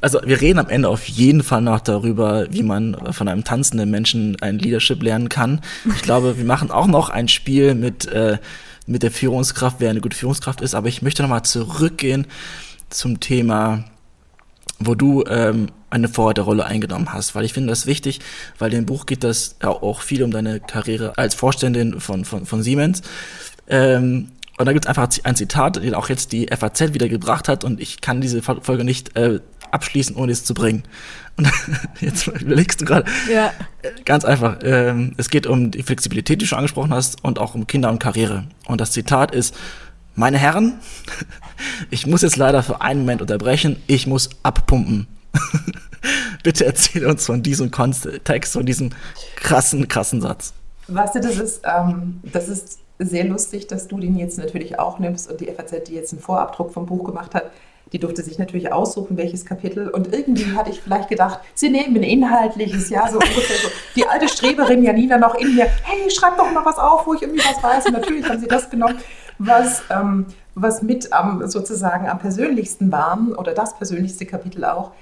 also 0.00 0.20
wir 0.24 0.40
reden 0.40 0.58
am 0.58 0.68
Ende 0.68 0.88
auf 0.88 1.06
jeden 1.06 1.42
Fall 1.42 1.60
noch 1.60 1.80
darüber, 1.80 2.46
wie 2.50 2.62
man 2.62 3.12
von 3.12 3.28
einem 3.28 3.44
tanzenden 3.44 3.90
Menschen 3.90 4.36
ein 4.40 4.58
Leadership 4.58 5.02
lernen 5.02 5.28
kann. 5.28 5.60
Ich 5.94 6.02
glaube, 6.02 6.36
wir 6.36 6.44
machen 6.44 6.70
auch 6.70 6.86
noch 6.86 7.10
ein 7.10 7.28
Spiel 7.28 7.74
mit, 7.74 8.06
äh, 8.06 8.38
mit 8.86 9.02
der 9.02 9.10
Führungskraft, 9.10 9.76
wer 9.78 9.90
eine 9.90 10.00
gute 10.00 10.16
Führungskraft 10.16 10.62
ist. 10.62 10.74
Aber 10.74 10.88
ich 10.88 11.02
möchte 11.02 11.22
nochmal 11.22 11.44
zurückgehen 11.44 12.26
zum 12.88 13.20
Thema, 13.20 13.84
wo 14.80 14.94
du 14.94 15.24
ähm, 15.28 15.68
eine 15.90 16.08
Vorreiterrolle 16.08 16.64
eingenommen 16.64 17.12
hast, 17.12 17.34
weil 17.34 17.44
ich 17.44 17.52
finde 17.52 17.68
das 17.68 17.86
wichtig, 17.86 18.20
weil 18.58 18.72
in 18.72 18.80
dem 18.82 18.86
Buch 18.86 19.06
geht 19.06 19.22
das 19.22 19.56
auch 19.60 20.00
viel 20.00 20.22
um 20.22 20.30
deine 20.30 20.60
Karriere 20.60 21.12
als 21.16 21.34
Vorständin 21.34 22.00
von, 22.00 22.24
von, 22.24 22.46
von 22.46 22.62
Siemens. 22.62 23.02
Ähm, 23.68 24.28
und 24.58 24.66
da 24.66 24.72
gibt 24.72 24.84
es 24.84 24.88
einfach 24.88 25.08
ein 25.24 25.36
Zitat, 25.36 25.76
den 25.76 25.94
auch 25.94 26.08
jetzt 26.08 26.32
die 26.32 26.46
FAZ 26.46 26.92
wieder 26.92 27.08
gebracht 27.08 27.48
hat 27.48 27.64
und 27.64 27.80
ich 27.80 28.00
kann 28.00 28.20
diese 28.20 28.42
Folge 28.42 28.84
nicht 28.84 29.16
äh, 29.16 29.40
abschließen, 29.70 30.16
ohne 30.16 30.32
es 30.32 30.44
zu 30.44 30.54
bringen. 30.54 30.82
Und 31.36 31.50
jetzt 32.00 32.26
überlegst 32.26 32.80
du 32.80 32.84
gerade. 32.84 33.10
Ja. 33.32 33.52
Ganz 34.04 34.24
einfach. 34.24 34.58
Ähm, 34.62 35.14
es 35.16 35.30
geht 35.30 35.46
um 35.46 35.70
die 35.70 35.82
Flexibilität, 35.82 36.40
die 36.40 36.44
du 36.44 36.48
schon 36.48 36.58
angesprochen 36.58 36.92
hast, 36.92 37.24
und 37.24 37.38
auch 37.38 37.54
um 37.54 37.66
Kinder 37.66 37.88
und 37.90 37.98
Karriere. 38.00 38.44
Und 38.66 38.80
das 38.80 38.92
Zitat 38.92 39.34
ist, 39.34 39.54
meine 40.20 40.38
Herren, 40.38 40.78
ich 41.90 42.06
muss 42.06 42.22
jetzt 42.22 42.36
leider 42.36 42.62
für 42.62 42.82
einen 42.82 43.00
Moment 43.00 43.22
unterbrechen, 43.22 43.82
ich 43.86 44.06
muss 44.06 44.28
abpumpen. 44.42 45.08
Bitte 46.44 46.66
erzähl 46.66 47.06
uns 47.06 47.26
von 47.26 47.42
diesem 47.42 47.70
Text, 48.24 48.52
von 48.52 48.66
diesem 48.66 48.90
krassen, 49.36 49.88
krassen 49.88 50.20
Satz. 50.20 50.52
Weißt 50.88 51.14
du, 51.14 51.20
das 51.20 51.38
ist, 51.38 51.62
ähm, 51.64 52.20
das 52.22 52.48
ist 52.48 52.78
sehr 52.98 53.24
lustig, 53.24 53.66
dass 53.66 53.88
du 53.88 53.98
den 53.98 54.16
jetzt 54.16 54.36
natürlich 54.36 54.78
auch 54.78 54.98
nimmst 54.98 55.30
und 55.30 55.40
die 55.40 55.46
FAZ, 55.46 55.84
die 55.88 55.94
jetzt 55.94 56.12
einen 56.12 56.20
Vorabdruck 56.20 56.72
vom 56.72 56.84
Buch 56.84 57.04
gemacht 57.04 57.34
hat, 57.34 57.50
die 57.92 57.98
durfte 57.98 58.22
sich 58.22 58.38
natürlich 58.38 58.72
aussuchen, 58.72 59.16
welches 59.16 59.44
Kapitel. 59.44 59.88
Und 59.88 60.12
irgendwie 60.12 60.54
hatte 60.54 60.70
ich 60.70 60.80
vielleicht 60.80 61.08
gedacht, 61.08 61.40
sie 61.54 61.70
nehmen 61.70 61.96
ein 61.96 62.02
inhaltliches, 62.02 62.88
ja, 62.90 63.08
so 63.08 63.14
ungefähr 63.14 63.56
so. 63.56 63.68
Die 63.96 64.06
alte 64.06 64.28
Streberin 64.28 64.84
Janina 64.84 65.18
noch 65.18 65.34
in 65.34 65.54
mir, 65.54 65.66
hey, 65.82 66.10
schreib 66.10 66.36
doch 66.36 66.50
mal 66.52 66.64
was 66.64 66.78
auf, 66.78 67.06
wo 67.06 67.14
ich 67.14 67.22
irgendwie 67.22 67.42
was 67.42 67.62
weiß. 67.62 67.86
Und 67.86 67.92
natürlich 67.94 68.28
haben 68.28 68.38
sie 68.38 68.46
das 68.46 68.70
genommen, 68.70 68.98
was, 69.40 69.82
ähm, 69.90 70.26
was 70.54 70.82
mit 70.82 71.12
am, 71.12 71.48
sozusagen 71.48 72.08
am 72.08 72.18
persönlichsten 72.18 72.92
war 72.92 73.18
oder 73.36 73.54
das 73.54 73.74
persönlichste 73.76 74.26
Kapitel 74.26 74.64
auch. 74.64 74.92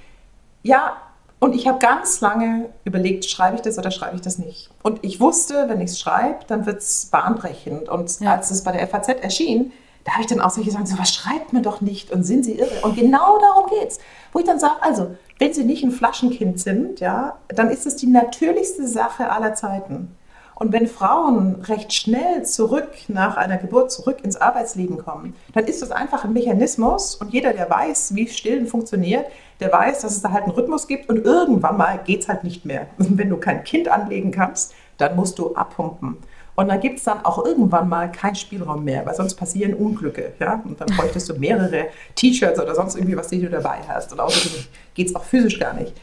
Ja, 0.62 0.96
und 1.40 1.54
ich 1.54 1.68
habe 1.68 1.78
ganz 1.78 2.20
lange 2.20 2.68
überlegt, 2.84 3.24
schreibe 3.24 3.56
ich 3.56 3.62
das 3.62 3.78
oder 3.78 3.90
schreibe 3.90 4.16
ich 4.16 4.22
das 4.22 4.38
nicht. 4.38 4.70
Und 4.82 5.00
ich 5.02 5.20
wusste, 5.20 5.68
wenn 5.68 5.80
ich 5.80 5.90
es 5.90 6.00
schreibe, 6.00 6.38
dann 6.46 6.66
wird 6.66 6.78
es 6.78 7.06
bahnbrechend. 7.06 7.88
Und 7.88 8.20
ja. 8.20 8.32
als 8.32 8.50
es 8.50 8.64
bei 8.64 8.72
der 8.72 8.86
FAZ 8.88 9.08
erschien, 9.08 9.72
da 10.04 10.12
habe 10.12 10.22
ich 10.22 10.28
dann 10.28 10.40
auch 10.40 10.50
so 10.50 10.62
gesagt, 10.62 10.88
so 10.88 10.98
was 10.98 11.12
schreibt 11.12 11.52
man 11.52 11.62
doch 11.62 11.80
nicht 11.80 12.10
und 12.10 12.24
sind 12.24 12.44
Sie 12.44 12.58
irre? 12.58 12.80
Und 12.82 12.96
genau 12.96 13.38
darum 13.38 13.68
geht 13.68 13.88
es. 13.88 13.98
Wo 14.32 14.38
ich 14.38 14.46
dann 14.46 14.58
sage, 14.58 14.76
also, 14.80 15.16
wenn 15.38 15.52
Sie 15.52 15.64
nicht 15.64 15.84
ein 15.84 15.92
Flaschenkind 15.92 16.58
sind, 16.58 17.00
ja, 17.00 17.36
dann 17.48 17.70
ist 17.70 17.86
es 17.86 17.96
die 17.96 18.06
natürlichste 18.06 18.88
Sache 18.88 19.30
aller 19.30 19.54
Zeiten. 19.54 20.16
Und 20.60 20.72
wenn 20.72 20.88
Frauen 20.88 21.62
recht 21.62 21.92
schnell 21.92 22.44
zurück 22.44 22.88
nach 23.06 23.36
einer 23.36 23.58
Geburt 23.58 23.92
zurück 23.92 24.18
ins 24.24 24.36
Arbeitsleben 24.36 24.98
kommen, 24.98 25.36
dann 25.54 25.66
ist 25.66 25.82
das 25.82 25.92
einfach 25.92 26.24
ein 26.24 26.32
Mechanismus 26.32 27.14
und 27.14 27.32
jeder, 27.32 27.52
der 27.52 27.70
weiß, 27.70 28.16
wie 28.16 28.26
Stillen 28.26 28.66
funktioniert, 28.66 29.26
der 29.60 29.72
weiß, 29.72 30.00
dass 30.00 30.16
es 30.16 30.22
da 30.22 30.32
halt 30.32 30.44
einen 30.44 30.52
Rhythmus 30.52 30.88
gibt 30.88 31.08
und 31.08 31.24
irgendwann 31.24 31.76
mal 31.76 32.00
geht 32.04 32.22
es 32.22 32.28
halt 32.28 32.42
nicht 32.42 32.64
mehr. 32.64 32.88
Wenn 32.96 33.30
du 33.30 33.36
kein 33.36 33.62
Kind 33.62 33.86
anlegen 33.86 34.32
kannst, 34.32 34.74
dann 34.96 35.14
musst 35.14 35.38
du 35.38 35.54
abpumpen. 35.54 36.16
Und 36.56 36.66
dann 36.66 36.80
gibt 36.80 36.98
es 36.98 37.04
dann 37.04 37.24
auch 37.24 37.44
irgendwann 37.44 37.88
mal 37.88 38.10
keinen 38.10 38.34
Spielraum 38.34 38.82
mehr, 38.82 39.06
weil 39.06 39.14
sonst 39.14 39.36
passieren 39.36 39.74
Unglücke. 39.74 40.32
Ja? 40.40 40.60
Und 40.64 40.80
dann 40.80 40.88
bräuchtest 40.88 41.28
du 41.28 41.34
mehrere 41.34 41.86
T-Shirts 42.16 42.58
oder 42.58 42.74
sonst 42.74 42.96
irgendwie 42.96 43.16
was, 43.16 43.28
die 43.28 43.40
du 43.40 43.48
dabei 43.48 43.78
hast. 43.86 44.10
Und 44.10 44.18
außerdem 44.18 44.64
geht 44.94 45.06
es 45.06 45.14
auch 45.14 45.22
physisch 45.22 45.60
gar 45.60 45.74
nicht. 45.74 45.94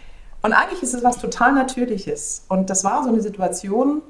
Und 0.44 0.54
eigentlich 0.54 0.82
ist 0.82 0.94
es 0.94 1.04
was 1.04 1.18
total 1.18 1.52
Natürliches. 1.52 2.46
Und 2.48 2.70
das 2.70 2.86
war 2.86 3.04
so 3.04 3.10
eine 3.10 3.20
Situation, 3.20 4.02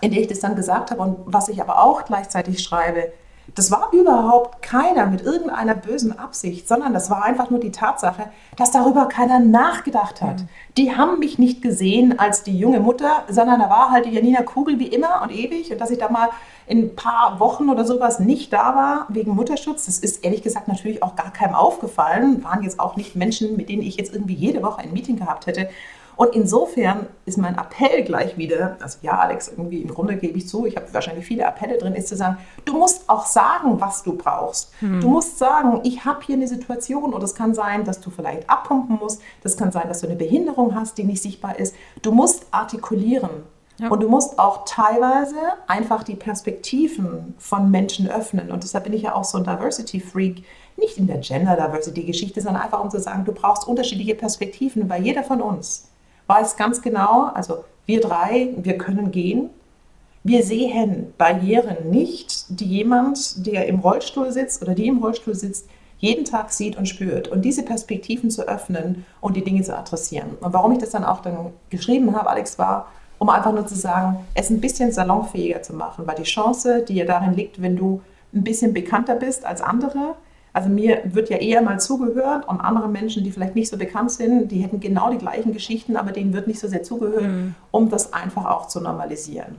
in 0.00 0.10
der 0.10 0.20
ich 0.20 0.28
das 0.28 0.40
dann 0.40 0.56
gesagt 0.56 0.90
habe 0.90 1.02
und 1.02 1.16
was 1.26 1.48
ich 1.48 1.60
aber 1.60 1.82
auch 1.82 2.04
gleichzeitig 2.04 2.62
schreibe, 2.62 3.12
das 3.54 3.70
war 3.70 3.90
überhaupt 3.92 4.62
keiner 4.62 5.06
mit 5.06 5.22
irgendeiner 5.22 5.74
bösen 5.74 6.18
Absicht, 6.18 6.68
sondern 6.68 6.92
das 6.92 7.10
war 7.10 7.24
einfach 7.24 7.50
nur 7.50 7.60
die 7.60 7.72
Tatsache, 7.72 8.30
dass 8.56 8.70
darüber 8.70 9.06
keiner 9.06 9.40
nachgedacht 9.40 10.20
hat. 10.20 10.40
Mhm. 10.40 10.48
Die 10.76 10.96
haben 10.96 11.18
mich 11.18 11.38
nicht 11.38 11.62
gesehen 11.62 12.18
als 12.18 12.42
die 12.42 12.58
junge 12.58 12.80
Mutter, 12.80 13.24
sondern 13.28 13.60
da 13.60 13.70
war 13.70 13.90
halt 13.90 14.06
die 14.06 14.10
Janina 14.10 14.42
Kugel 14.42 14.78
wie 14.78 14.88
immer 14.88 15.22
und 15.22 15.32
ewig 15.32 15.72
und 15.72 15.80
dass 15.80 15.90
ich 15.90 15.98
da 15.98 16.10
mal 16.10 16.28
in 16.66 16.84
ein 16.84 16.96
paar 16.96 17.40
Wochen 17.40 17.70
oder 17.70 17.84
sowas 17.86 18.20
nicht 18.20 18.52
da 18.52 18.74
war 18.74 19.06
wegen 19.08 19.34
Mutterschutz, 19.34 19.86
das 19.86 19.98
ist 19.98 20.24
ehrlich 20.24 20.42
gesagt 20.42 20.68
natürlich 20.68 21.02
auch 21.02 21.16
gar 21.16 21.32
keinem 21.32 21.54
aufgefallen, 21.54 22.44
waren 22.44 22.62
jetzt 22.62 22.78
auch 22.78 22.96
nicht 22.96 23.16
Menschen, 23.16 23.56
mit 23.56 23.70
denen 23.70 23.82
ich 23.82 23.96
jetzt 23.96 24.12
irgendwie 24.12 24.34
jede 24.34 24.62
Woche 24.62 24.80
ein 24.82 24.92
Meeting 24.92 25.16
gehabt 25.16 25.46
hätte. 25.46 25.70
Und 26.18 26.34
insofern 26.34 27.06
ist 27.26 27.38
mein 27.38 27.56
Appell 27.56 28.02
gleich 28.02 28.36
wieder, 28.36 28.76
also 28.80 28.98
ja, 29.02 29.20
Alex, 29.20 29.52
irgendwie 29.56 29.82
im 29.82 29.88
Grunde 29.94 30.16
gebe 30.16 30.36
ich 30.36 30.48
zu, 30.48 30.66
ich 30.66 30.74
habe 30.74 30.92
wahrscheinlich 30.92 31.24
viele 31.24 31.46
Appelle 31.46 31.78
drin, 31.78 31.94
ist 31.94 32.08
zu 32.08 32.16
sagen, 32.16 32.38
du 32.64 32.76
musst 32.76 33.08
auch 33.08 33.24
sagen, 33.24 33.80
was 33.80 34.02
du 34.02 34.16
brauchst. 34.16 34.72
Hm. 34.80 35.00
Du 35.00 35.10
musst 35.10 35.38
sagen, 35.38 35.80
ich 35.84 36.04
habe 36.04 36.18
hier 36.26 36.34
eine 36.34 36.48
Situation 36.48 37.14
und 37.14 37.22
es 37.22 37.36
kann 37.36 37.54
sein, 37.54 37.84
dass 37.84 38.00
du 38.00 38.10
vielleicht 38.10 38.50
abpumpen 38.50 38.98
musst, 39.00 39.22
das 39.44 39.56
kann 39.56 39.70
sein, 39.70 39.86
dass 39.86 40.00
du 40.00 40.08
eine 40.08 40.16
Behinderung 40.16 40.74
hast, 40.74 40.98
die 40.98 41.04
nicht 41.04 41.22
sichtbar 41.22 41.56
ist. 41.56 41.76
Du 42.02 42.10
musst 42.10 42.46
artikulieren. 42.50 43.30
Ja. 43.78 43.88
Und 43.90 44.02
du 44.02 44.08
musst 44.08 44.40
auch 44.40 44.64
teilweise 44.64 45.36
einfach 45.68 46.02
die 46.02 46.16
Perspektiven 46.16 47.34
von 47.38 47.70
Menschen 47.70 48.10
öffnen. 48.10 48.50
Und 48.50 48.64
deshalb 48.64 48.82
bin 48.82 48.92
ich 48.92 49.02
ja 49.02 49.14
auch 49.14 49.22
so 49.22 49.38
ein 49.38 49.44
Diversity-Freak. 49.44 50.42
Nicht 50.76 50.98
in 50.98 51.06
der 51.06 51.18
Gender-Diversity-Geschichte, 51.18 52.40
sondern 52.40 52.64
einfach 52.64 52.82
um 52.82 52.90
zu 52.90 52.98
sagen, 52.98 53.24
du 53.24 53.30
brauchst 53.30 53.68
unterschiedliche 53.68 54.16
Perspektiven, 54.16 54.90
weil 54.90 55.04
jeder 55.04 55.22
von 55.22 55.40
uns 55.40 55.84
weiß 56.28 56.56
ganz 56.56 56.80
genau, 56.80 57.24
also 57.34 57.64
wir 57.86 58.00
drei, 58.00 58.54
wir 58.56 58.78
können 58.78 59.10
gehen. 59.10 59.50
Wir 60.22 60.42
sehen 60.42 61.14
Barrieren 61.16 61.90
nicht, 61.90 62.60
die 62.60 62.66
jemand, 62.66 63.46
der 63.46 63.66
im 63.66 63.80
Rollstuhl 63.80 64.30
sitzt 64.30 64.62
oder 64.62 64.74
die 64.74 64.86
im 64.86 64.98
Rollstuhl 64.98 65.34
sitzt, 65.34 65.68
jeden 65.98 66.24
Tag 66.24 66.52
sieht 66.52 66.76
und 66.76 66.86
spürt. 66.86 67.28
Und 67.28 67.42
diese 67.42 67.64
Perspektiven 67.64 68.30
zu 68.30 68.46
öffnen 68.46 69.06
und 69.20 69.36
die 69.36 69.42
Dinge 69.42 69.62
zu 69.62 69.76
adressieren. 69.76 70.36
Und 70.40 70.52
warum 70.52 70.72
ich 70.72 70.78
das 70.78 70.90
dann 70.90 71.04
auch 71.04 71.22
dann 71.22 71.52
geschrieben 71.70 72.14
habe, 72.14 72.28
Alex, 72.30 72.58
war, 72.58 72.88
um 73.18 73.30
einfach 73.30 73.52
nur 73.52 73.66
zu 73.66 73.74
sagen, 73.74 74.18
es 74.34 74.50
ein 74.50 74.60
bisschen 74.60 74.92
salonfähiger 74.92 75.62
zu 75.62 75.74
machen, 75.74 76.06
weil 76.06 76.16
die 76.16 76.22
Chance, 76.22 76.84
die 76.86 76.94
ja 76.94 77.04
darin 77.04 77.34
liegt, 77.34 77.60
wenn 77.60 77.76
du 77.76 78.00
ein 78.32 78.44
bisschen 78.44 78.74
bekannter 78.74 79.16
bist 79.16 79.44
als 79.44 79.60
andere, 79.60 80.14
also 80.58 80.70
mir 80.70 81.02
wird 81.04 81.30
ja 81.30 81.36
eher 81.36 81.62
mal 81.62 81.78
zugehört 81.78 82.48
und 82.48 82.60
andere 82.60 82.88
Menschen, 82.88 83.22
die 83.22 83.30
vielleicht 83.30 83.54
nicht 83.54 83.70
so 83.70 83.78
bekannt 83.78 84.10
sind, 84.10 84.50
die 84.50 84.58
hätten 84.58 84.80
genau 84.80 85.08
die 85.08 85.18
gleichen 85.18 85.52
Geschichten, 85.52 85.96
aber 85.96 86.10
denen 86.10 86.32
wird 86.32 86.48
nicht 86.48 86.58
so 86.58 86.66
sehr 86.66 86.82
zugehört, 86.82 87.22
mhm. 87.22 87.54
um 87.70 87.90
das 87.90 88.12
einfach 88.12 88.44
auch 88.44 88.66
zu 88.66 88.80
normalisieren. 88.80 89.54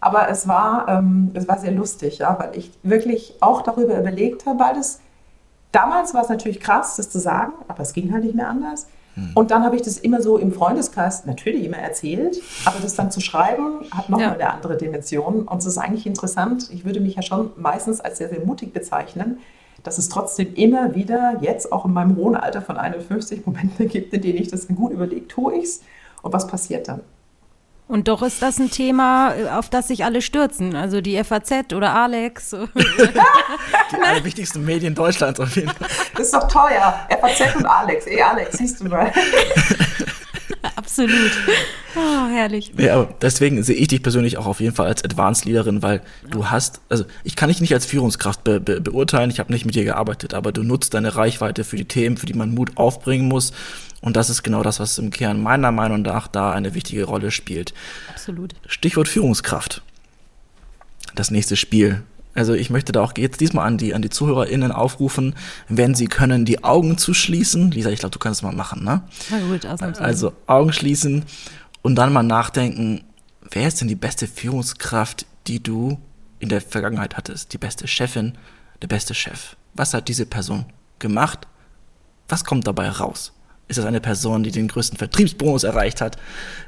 Aber 0.00 0.30
es 0.30 0.48
war, 0.48 0.88
ähm, 0.88 1.32
es 1.34 1.46
war 1.48 1.58
sehr 1.58 1.72
lustig, 1.72 2.20
ja, 2.20 2.38
weil 2.38 2.56
ich 2.56 2.70
wirklich 2.82 3.34
auch 3.40 3.60
darüber 3.60 3.98
überlegt 3.98 4.46
habe, 4.46 4.58
weil 4.58 4.74
das 4.74 5.00
damals 5.70 6.14
war 6.14 6.22
es 6.22 6.30
natürlich 6.30 6.60
krass, 6.60 6.96
das 6.96 7.10
zu 7.10 7.18
sagen, 7.18 7.52
aber 7.68 7.82
es 7.82 7.92
ging 7.92 8.10
halt 8.10 8.24
nicht 8.24 8.34
mehr 8.34 8.48
anders. 8.48 8.86
Mhm. 9.16 9.32
Und 9.34 9.50
dann 9.50 9.64
habe 9.64 9.76
ich 9.76 9.82
das 9.82 9.98
immer 9.98 10.22
so 10.22 10.38
im 10.38 10.52
Freundeskreis 10.52 11.26
natürlich 11.26 11.62
immer 11.62 11.76
erzählt, 11.76 12.40
aber 12.64 12.78
das 12.80 12.94
dann 12.94 13.10
zu 13.10 13.20
schreiben 13.20 13.80
hat 13.90 14.08
nochmal 14.08 14.28
ja. 14.28 14.32
eine 14.32 14.50
andere 14.50 14.78
Dimension. 14.78 15.42
Und 15.42 15.58
es 15.58 15.66
ist 15.66 15.76
eigentlich 15.76 16.06
interessant. 16.06 16.70
Ich 16.72 16.86
würde 16.86 17.00
mich 17.00 17.16
ja 17.16 17.22
schon 17.22 17.50
meistens 17.56 18.00
als 18.00 18.16
sehr, 18.16 18.30
sehr 18.30 18.40
mutig 18.46 18.72
bezeichnen 18.72 19.40
dass 19.82 19.98
es 19.98 20.08
trotzdem 20.08 20.54
immer 20.54 20.94
wieder, 20.94 21.38
jetzt 21.40 21.72
auch 21.72 21.84
in 21.84 21.92
meinem 21.92 22.16
hohen 22.16 22.36
Alter 22.36 22.62
von 22.62 22.76
51, 22.76 23.46
Momente 23.46 23.86
gibt, 23.86 24.12
in 24.12 24.22
denen 24.22 24.38
ich 24.38 24.48
das 24.48 24.68
gut 24.68 24.92
überlege, 24.92 25.28
tue 25.28 25.56
ich 25.56 25.64
es 25.64 25.82
und 26.22 26.32
was 26.32 26.46
passiert 26.46 26.88
dann. 26.88 27.00
Und 27.88 28.06
doch 28.06 28.20
ist 28.20 28.42
das 28.42 28.58
ein 28.58 28.70
Thema, 28.70 29.32
auf 29.58 29.70
das 29.70 29.88
sich 29.88 30.04
alle 30.04 30.20
stürzen. 30.20 30.76
Also 30.76 31.00
die 31.00 31.22
FAZ 31.24 31.72
oder 31.72 31.94
Alex. 31.94 32.50
die 32.74 34.02
allerwichtigsten 34.02 34.62
Medien 34.62 34.94
Deutschlands 34.94 35.40
auf 35.40 35.56
jeden 35.56 35.70
Fall. 35.70 35.88
Das 36.14 36.26
ist 36.26 36.34
doch 36.34 36.46
teuer. 36.48 37.08
FAZ 37.08 37.56
und 37.56 37.64
Alex. 37.64 38.06
Ey, 38.06 38.20
Alex, 38.20 38.58
siehst 38.58 38.80
du 38.80 38.84
mal. 38.84 39.10
Absolut. 40.76 41.30
Oh, 41.96 42.28
herrlich. 42.28 42.72
Ja, 42.76 42.94
aber 42.94 43.14
deswegen 43.20 43.62
sehe 43.62 43.76
ich 43.76 43.88
dich 43.88 44.02
persönlich 44.02 44.38
auch 44.38 44.46
auf 44.46 44.60
jeden 44.60 44.74
Fall 44.74 44.86
als 44.86 45.04
Advanced 45.04 45.44
Leaderin, 45.44 45.82
weil 45.82 45.96
ja. 45.96 46.30
du 46.30 46.50
hast, 46.50 46.80
also 46.88 47.04
ich 47.24 47.36
kann 47.36 47.48
dich 47.48 47.60
nicht 47.60 47.74
als 47.74 47.86
Führungskraft 47.86 48.44
be 48.44 48.60
be 48.60 48.80
beurteilen, 48.80 49.30
ich 49.30 49.40
habe 49.40 49.52
nicht 49.52 49.64
mit 49.64 49.74
dir 49.74 49.84
gearbeitet, 49.84 50.34
aber 50.34 50.52
du 50.52 50.62
nutzt 50.62 50.94
deine 50.94 51.16
Reichweite 51.16 51.64
für 51.64 51.76
die 51.76 51.86
Themen, 51.86 52.16
für 52.16 52.26
die 52.26 52.34
man 52.34 52.54
Mut 52.54 52.76
aufbringen 52.76 53.28
muss. 53.28 53.52
Und 54.00 54.16
das 54.16 54.30
ist 54.30 54.42
genau 54.42 54.62
das, 54.62 54.78
was 54.78 54.98
im 54.98 55.10
Kern 55.10 55.42
meiner 55.42 55.72
Meinung 55.72 56.02
nach 56.02 56.28
da 56.28 56.52
eine 56.52 56.74
wichtige 56.74 57.04
Rolle 57.04 57.30
spielt. 57.30 57.74
Absolut. 58.10 58.54
Stichwort 58.66 59.08
Führungskraft. 59.08 59.82
Das 61.14 61.30
nächste 61.30 61.56
Spiel, 61.56 62.02
also 62.38 62.54
ich 62.54 62.70
möchte 62.70 62.92
da 62.92 63.02
auch 63.02 63.12
jetzt 63.16 63.40
diesmal 63.40 63.66
an 63.66 63.78
die, 63.78 63.94
an 63.94 64.02
die 64.02 64.10
ZuhörerInnen 64.10 64.70
aufrufen, 64.70 65.34
wenn 65.68 65.94
sie 65.94 66.06
können, 66.06 66.44
die 66.44 66.62
Augen 66.62 66.96
zu 66.96 67.12
schließen. 67.12 67.70
Lisa, 67.72 67.90
ich 67.90 67.98
glaube, 67.98 68.12
du 68.12 68.18
kannst 68.18 68.40
es 68.40 68.42
mal 68.42 68.54
machen, 68.54 68.84
ne? 68.84 69.02
Na 69.30 69.38
gut, 69.40 69.66
ausnahmsweise. 69.66 70.04
Also 70.04 70.32
Augen 70.46 70.72
schließen 70.72 71.24
und 71.82 71.96
dann 71.96 72.12
mal 72.12 72.22
nachdenken, 72.22 73.04
wer 73.50 73.66
ist 73.66 73.80
denn 73.80 73.88
die 73.88 73.96
beste 73.96 74.26
Führungskraft, 74.26 75.26
die 75.46 75.62
du 75.62 75.98
in 76.38 76.48
der 76.48 76.60
Vergangenheit 76.60 77.16
hattest? 77.16 77.52
Die 77.52 77.58
beste 77.58 77.88
Chefin, 77.88 78.38
der 78.82 78.88
beste 78.88 79.14
Chef. 79.14 79.56
Was 79.74 79.92
hat 79.94 80.08
diese 80.08 80.26
Person 80.26 80.66
gemacht? 80.98 81.48
Was 82.28 82.44
kommt 82.44 82.66
dabei 82.66 82.88
raus? 82.88 83.32
Ist 83.66 83.78
das 83.78 83.84
eine 83.84 84.00
Person, 84.00 84.44
die 84.44 84.50
den 84.50 84.68
größten 84.68 84.96
Vertriebsbonus 84.96 85.64
erreicht 85.64 86.00
hat, 86.00 86.16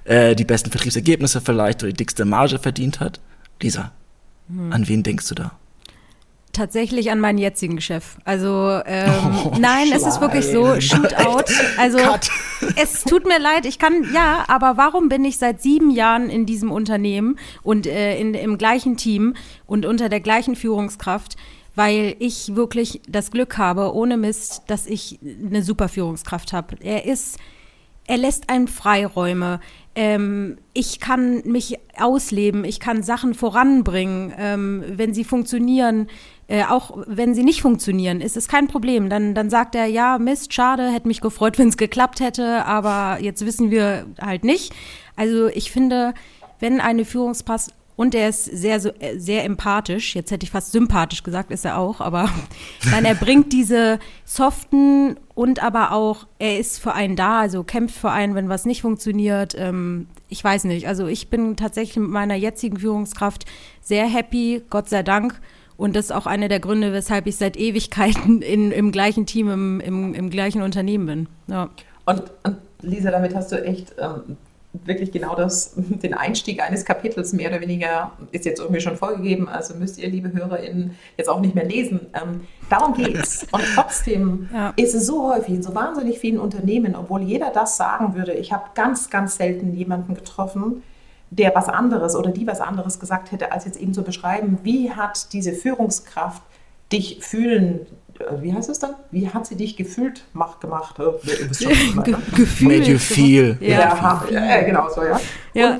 äh, 0.04 0.34
die 0.34 0.44
besten 0.44 0.70
Vertriebsergebnisse 0.70 1.40
vielleicht 1.40 1.82
oder 1.82 1.92
die 1.92 1.96
dickste 1.96 2.24
Marge 2.24 2.58
verdient 2.58 3.00
hat? 3.00 3.20
Lisa, 3.62 3.92
hm. 4.48 4.72
an 4.72 4.88
wen 4.88 5.02
denkst 5.02 5.28
du 5.28 5.34
da? 5.34 5.52
Tatsächlich 6.52 7.12
an 7.12 7.20
meinen 7.20 7.38
jetzigen 7.38 7.80
Chef. 7.80 8.16
Also 8.24 8.80
ähm, 8.84 9.10
oh, 9.44 9.52
nein, 9.60 9.86
Schleim. 9.86 9.92
es 9.92 10.06
ist 10.06 10.20
wirklich 10.20 10.46
so 10.46 10.80
Shootout. 10.80 11.52
Also 11.78 11.98
es 12.76 13.04
tut 13.04 13.26
mir 13.26 13.38
leid, 13.38 13.66
ich 13.66 13.78
kann 13.78 14.12
ja, 14.12 14.44
aber 14.48 14.76
warum 14.76 15.08
bin 15.08 15.24
ich 15.24 15.38
seit 15.38 15.62
sieben 15.62 15.90
Jahren 15.90 16.28
in 16.28 16.46
diesem 16.46 16.72
Unternehmen 16.72 17.38
und 17.62 17.86
äh, 17.86 18.18
in, 18.18 18.34
im 18.34 18.58
gleichen 18.58 18.96
Team 18.96 19.34
und 19.66 19.86
unter 19.86 20.08
der 20.08 20.20
gleichen 20.20 20.56
Führungskraft? 20.56 21.36
Weil 21.76 22.16
ich 22.18 22.56
wirklich 22.56 23.00
das 23.08 23.30
Glück 23.30 23.56
habe, 23.56 23.94
ohne 23.94 24.16
Mist, 24.16 24.62
dass 24.66 24.86
ich 24.86 25.20
eine 25.22 25.62
super 25.62 25.88
Führungskraft 25.88 26.52
habe. 26.52 26.74
Er 26.80 27.06
ist 27.06 27.38
er 28.10 28.16
lässt 28.16 28.50
einen 28.50 28.66
Freiräume. 28.66 29.60
Ähm, 29.94 30.58
ich 30.72 30.98
kann 30.98 31.42
mich 31.44 31.78
ausleben, 31.96 32.64
ich 32.64 32.80
kann 32.80 33.04
Sachen 33.04 33.34
voranbringen, 33.34 34.32
ähm, 34.36 34.84
wenn 34.88 35.14
sie 35.14 35.22
funktionieren. 35.22 36.08
Äh, 36.50 36.64
auch 36.64 36.90
wenn 37.06 37.32
sie 37.32 37.44
nicht 37.44 37.62
funktionieren, 37.62 38.20
ist 38.20 38.36
es 38.36 38.48
kein 38.48 38.66
Problem. 38.66 39.08
Dann, 39.08 39.36
dann 39.36 39.50
sagt 39.50 39.76
er, 39.76 39.86
ja, 39.86 40.18
Mist, 40.18 40.52
schade, 40.52 40.90
hätte 40.90 41.06
mich 41.06 41.20
gefreut, 41.20 41.58
wenn 41.60 41.68
es 41.68 41.76
geklappt 41.76 42.18
hätte, 42.18 42.66
aber 42.66 43.18
jetzt 43.22 43.46
wissen 43.46 43.70
wir 43.70 44.06
halt 44.20 44.42
nicht. 44.42 44.74
Also 45.14 45.46
ich 45.46 45.70
finde, 45.70 46.12
wenn 46.58 46.80
eine 46.80 47.04
Führungskraft 47.04 47.70
und 47.94 48.16
er 48.16 48.30
ist 48.30 48.46
sehr, 48.46 48.80
sehr 48.80 49.44
empathisch. 49.44 50.16
Jetzt 50.16 50.32
hätte 50.32 50.42
ich 50.42 50.50
fast 50.50 50.72
sympathisch 50.72 51.22
gesagt, 51.22 51.52
ist 51.52 51.64
er 51.64 51.78
auch, 51.78 52.00
aber 52.00 52.28
nein, 52.90 53.04
er 53.04 53.14
bringt 53.14 53.52
diese 53.52 54.00
soften 54.24 55.18
und 55.34 55.62
aber 55.62 55.92
auch, 55.92 56.26
er 56.40 56.58
ist 56.58 56.80
für 56.80 56.94
einen 56.94 57.14
da, 57.14 57.38
also 57.38 57.62
kämpft 57.62 57.96
für 57.96 58.10
einen, 58.10 58.34
wenn 58.34 58.48
was 58.48 58.64
nicht 58.64 58.82
funktioniert. 58.82 59.54
Ähm, 59.56 60.08
ich 60.28 60.42
weiß 60.42 60.64
nicht. 60.64 60.88
Also 60.88 61.06
ich 61.06 61.28
bin 61.28 61.56
tatsächlich 61.56 61.96
mit 61.96 62.10
meiner 62.10 62.34
jetzigen 62.34 62.78
Führungskraft 62.78 63.44
sehr 63.82 64.06
happy, 64.06 64.62
Gott 64.68 64.88
sei 64.88 65.04
Dank. 65.04 65.40
Und 65.80 65.96
das 65.96 66.06
ist 66.06 66.12
auch 66.12 66.26
einer 66.26 66.48
der 66.48 66.60
Gründe, 66.60 66.92
weshalb 66.92 67.26
ich 67.26 67.36
seit 67.36 67.56
Ewigkeiten 67.56 68.42
in, 68.42 68.70
im 68.70 68.92
gleichen 68.92 69.24
Team, 69.24 69.48
im, 69.50 69.80
im, 69.80 70.14
im 70.14 70.28
gleichen 70.28 70.60
Unternehmen 70.60 71.06
bin. 71.06 71.28
Ja. 71.46 71.70
Und, 72.04 72.22
und 72.44 72.58
Lisa, 72.82 73.10
damit 73.10 73.34
hast 73.34 73.50
du 73.50 73.64
echt 73.64 73.94
ähm, 73.98 74.36
wirklich 74.72 75.10
genau 75.10 75.34
das, 75.34 75.72
den 75.76 76.12
Einstieg 76.12 76.62
eines 76.62 76.84
Kapitels 76.84 77.32
mehr 77.32 77.48
oder 77.48 77.62
weniger, 77.62 78.12
ist 78.30 78.44
jetzt 78.44 78.60
irgendwie 78.60 78.82
schon 78.82 78.96
vorgegeben, 78.96 79.48
also 79.48 79.74
müsst 79.74 79.98
ihr, 79.98 80.10
liebe 80.10 80.30
HörerInnen, 80.30 80.96
jetzt 81.16 81.30
auch 81.30 81.40
nicht 81.40 81.54
mehr 81.54 81.64
lesen. 81.64 82.00
Ähm, 82.12 82.42
darum 82.68 82.94
es. 83.14 83.46
Und 83.50 83.62
trotzdem 83.74 84.50
ja. 84.52 84.74
ist 84.76 84.94
es 84.94 85.06
so 85.06 85.32
häufig 85.32 85.54
in 85.54 85.62
so 85.62 85.74
wahnsinnig 85.74 86.18
vielen 86.18 86.38
Unternehmen, 86.38 86.94
obwohl 86.94 87.22
jeder 87.22 87.50
das 87.54 87.78
sagen 87.78 88.14
würde, 88.14 88.34
ich 88.34 88.52
habe 88.52 88.64
ganz, 88.74 89.08
ganz 89.08 89.36
selten 89.36 89.72
jemanden 89.72 90.14
getroffen, 90.14 90.82
der 91.30 91.54
was 91.54 91.68
anderes 91.68 92.16
oder 92.16 92.30
die 92.30 92.46
was 92.46 92.60
anderes 92.60 92.98
gesagt 92.98 93.32
hätte, 93.32 93.52
als 93.52 93.64
jetzt 93.64 93.80
eben 93.80 93.94
zu 93.94 94.02
beschreiben, 94.02 94.58
wie 94.62 94.90
hat 94.90 95.32
diese 95.32 95.52
Führungskraft 95.52 96.42
dich 96.92 97.20
fühlen 97.22 97.86
äh, 98.20 98.42
wie 98.42 98.52
heißt 98.52 98.68
es 98.68 98.78
dann? 98.78 98.94
Wie 99.10 99.28
hat 99.28 99.46
sie 99.46 99.56
dich 99.56 99.76
gefühlt 99.76 100.24
mach, 100.32 100.60
gemacht? 100.60 100.98
Äh, 100.98 101.12
Ge 101.22 102.16
Gefühl. 102.36 102.68
Made 102.68 102.90
you 102.90 102.98
feel. 102.98 103.56
Ja, 103.60 104.24
ja, 104.30 104.30
ja 104.30 104.62
genau 104.62 104.88
so, 104.90 105.02
ja. 105.02 105.20
ja. 105.54 105.78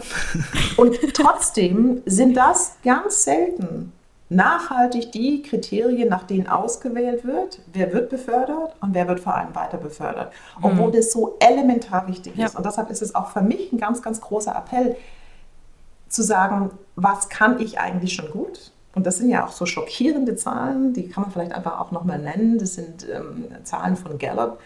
Und, 0.77 1.03
und 1.03 1.15
trotzdem 1.15 2.03
sind 2.07 2.37
das 2.37 2.77
ganz 2.83 3.25
selten 3.25 3.93
nachhaltig 4.31 5.11
die 5.11 5.43
Kriterien, 5.43 6.09
nach 6.09 6.23
denen 6.23 6.47
ausgewählt 6.47 7.25
wird, 7.25 7.61
wer 7.73 7.93
wird 7.93 8.11
befördert 8.11 8.77
und 8.81 8.95
wer 8.95 9.09
wird 9.09 9.19
vor 9.19 9.35
allem 9.35 9.55
weiter 9.57 9.77
befördert. 9.77 10.33
Obwohl 10.63 10.89
mhm. 10.89 10.93
das 10.93 11.11
so 11.11 11.37
elementar 11.41 12.07
wichtig 12.07 12.39
ist. 12.39 12.55
Und 12.55 12.65
deshalb 12.65 12.91
ist 12.91 13.03
es 13.03 13.15
auch 13.15 13.31
für 13.33 13.43
mich 13.43 13.73
ein 13.73 13.79
ganz, 13.79 14.03
ganz 14.03 14.21
großer 14.21 14.55
Appell, 14.55 14.97
zu 16.11 16.23
sagen, 16.23 16.71
was 16.97 17.31
kann 17.31 17.61
ich 17.61 17.81
eigentlich 17.81 18.13
schon 18.13 18.31
gut? 18.31 18.73
Und 18.95 19.07
das 19.07 19.19
sind 19.19 19.31
ja 19.31 19.47
auch 19.47 19.53
so 19.53 19.65
schockierende 19.65 20.35
Zahlen, 20.35 20.93
die 20.93 21.09
kann 21.09 21.23
man 21.23 21.33
vielleicht 21.33 21.53
einfach 21.53 21.81
auch 21.81 21.93
nochmal 21.93 22.19
nennen. 22.19 22.59
Das 22.59 22.75
sind 22.75 23.07
ähm, 23.09 23.47
Zahlen 23.63 23.97
von 23.97 24.19
Gallup. 24.19 24.59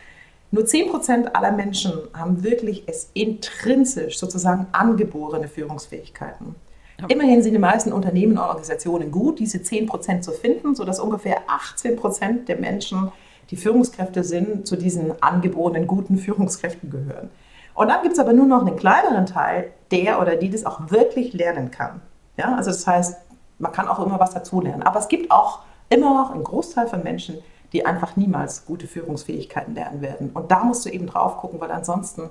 Nur 0.51 0.65
10% 0.65 1.33
aller 1.33 1.53
Menschen 1.53 1.93
haben 2.15 2.43
wirklich 2.43 2.85
es 2.87 3.11
intrinsisch 3.13 4.19
sozusagen 4.19 4.67
angeborene 4.73 5.49
Führungsfähigkeiten. 5.49 6.55
Ja. 7.01 7.07
Immerhin 7.09 7.43
sind 7.43 7.53
die 7.53 7.59
meisten 7.59 7.93
Unternehmen 7.93 8.39
und 8.39 8.45
Organisationen 8.45 9.11
gut, 9.11 9.41
diese 9.41 9.59
10% 9.59 10.21
zu 10.21 10.33
finden, 10.33 10.75
sodass 10.75 11.01
ungefähr 11.01 11.43
18% 11.49 12.47
der 12.47 12.57
Menschen, 12.57 13.13
die 13.51 13.57
Führungskräfte 13.57 14.25
sind, 14.25 14.67
zu 14.67 14.77
diesen 14.77 15.21
angeborenen 15.23 15.87
guten 15.87 16.17
Führungskräften 16.17 16.89
gehören. 16.89 17.31
Und 17.75 17.89
dann 17.89 18.03
gibt 18.03 18.15
es 18.15 18.21
aber 18.21 18.33
nur 18.33 18.47
noch 18.47 18.65
einen 18.65 18.77
kleineren 18.77 19.27
Teil, 19.27 19.73
der 19.95 20.21
oder 20.21 20.37
die 20.37 20.51
das 20.51 20.67
auch 20.67 20.91
wirklich 20.91 21.33
lernen 21.33 21.71
kann. 21.71 22.01
Ja, 22.37 22.57
also 22.57 22.71
das 22.71 22.87
heißt, 22.87 23.17
man 23.59 23.73
kann 23.73 23.89
auch 23.89 24.05
immer 24.05 24.19
was 24.19 24.35
dazulernen. 24.35 24.83
Aber 24.83 24.99
es 24.99 25.09
gibt 25.09 25.31
auch 25.31 25.61
immer 25.89 26.15
noch 26.15 26.33
einen 26.33 26.45
Großteil 26.45 26.89
von 26.89 27.03
Menschen, 27.03 27.37
die 27.73 27.87
einfach 27.87 28.17
niemals 28.17 28.67
gute 28.67 28.87
Führungsfähigkeiten 28.87 29.75
lernen 29.75 30.01
werden. 30.01 30.31
Und 30.35 30.51
da 30.51 30.65
musst 30.65 30.85
du 30.85 30.91
eben 30.91 31.07
drauf 31.07 31.39
gucken, 31.39 31.61
weil 31.61 31.71
ansonsten 31.71 32.31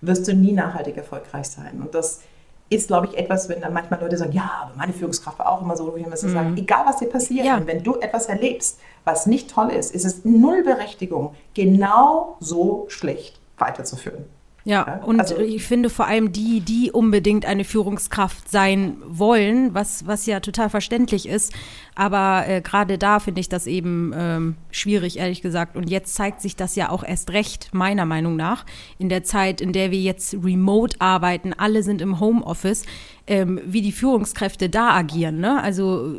wirst 0.00 0.26
du 0.28 0.34
nie 0.34 0.52
nachhaltig 0.52 0.96
erfolgreich 0.96 1.48
sein. 1.48 1.80
Und 1.80 1.94
das 1.94 2.22
ist, 2.70 2.86
glaube 2.86 3.08
ich, 3.08 3.18
etwas, 3.18 3.48
wenn 3.48 3.60
dann 3.60 3.72
manchmal 3.72 4.00
Leute 4.00 4.16
sagen, 4.16 4.32
ja, 4.32 4.62
aber 4.62 4.76
meine 4.76 4.92
Führungskraft 4.92 5.38
war 5.40 5.50
auch 5.50 5.60
immer 5.60 5.76
so, 5.76 5.94
ich 5.96 6.06
immer 6.06 6.16
so 6.16 6.28
mhm. 6.28 6.32
sage, 6.32 6.48
egal 6.56 6.84
was 6.86 6.98
dir 6.98 7.08
passiert, 7.08 7.44
ja. 7.44 7.60
wenn 7.66 7.82
du 7.82 7.96
etwas 7.96 8.26
erlebst, 8.26 8.78
was 9.04 9.26
nicht 9.26 9.50
toll 9.50 9.70
ist, 9.70 9.92
ist 9.92 10.04
es 10.04 10.24
null 10.24 10.62
Berechtigung, 10.62 11.34
genau 11.54 12.36
so 12.38 12.86
schlecht 12.88 13.40
weiterzuführen. 13.58 14.24
Ja, 14.64 15.00
und 15.04 15.20
also, 15.20 15.38
ich 15.38 15.64
finde 15.64 15.88
vor 15.88 16.06
allem 16.06 16.32
die, 16.32 16.60
die 16.60 16.90
unbedingt 16.92 17.46
eine 17.46 17.64
Führungskraft 17.64 18.50
sein 18.50 18.96
wollen, 19.06 19.72
was, 19.74 20.06
was 20.06 20.26
ja 20.26 20.40
total 20.40 20.68
verständlich 20.68 21.26
ist. 21.26 21.54
Aber 21.94 22.44
äh, 22.46 22.60
gerade 22.60 22.98
da 22.98 23.20
finde 23.20 23.40
ich 23.40 23.48
das 23.48 23.66
eben 23.66 24.12
ähm, 24.14 24.56
schwierig, 24.70 25.18
ehrlich 25.18 25.40
gesagt. 25.40 25.76
Und 25.76 25.88
jetzt 25.88 26.14
zeigt 26.14 26.42
sich 26.42 26.56
das 26.56 26.76
ja 26.76 26.90
auch 26.90 27.02
erst 27.02 27.30
recht, 27.30 27.70
meiner 27.72 28.04
Meinung 28.04 28.36
nach, 28.36 28.66
in 28.98 29.08
der 29.08 29.24
Zeit, 29.24 29.60
in 29.60 29.72
der 29.72 29.90
wir 29.90 30.00
jetzt 30.00 30.34
remote 30.34 31.00
arbeiten, 31.00 31.54
alle 31.54 31.82
sind 31.82 32.02
im 32.02 32.20
Homeoffice, 32.20 32.84
ähm, 33.26 33.60
wie 33.64 33.82
die 33.82 33.92
Führungskräfte 33.92 34.68
da 34.68 34.90
agieren. 34.90 35.40
Ne? 35.40 35.62
Also 35.62 36.16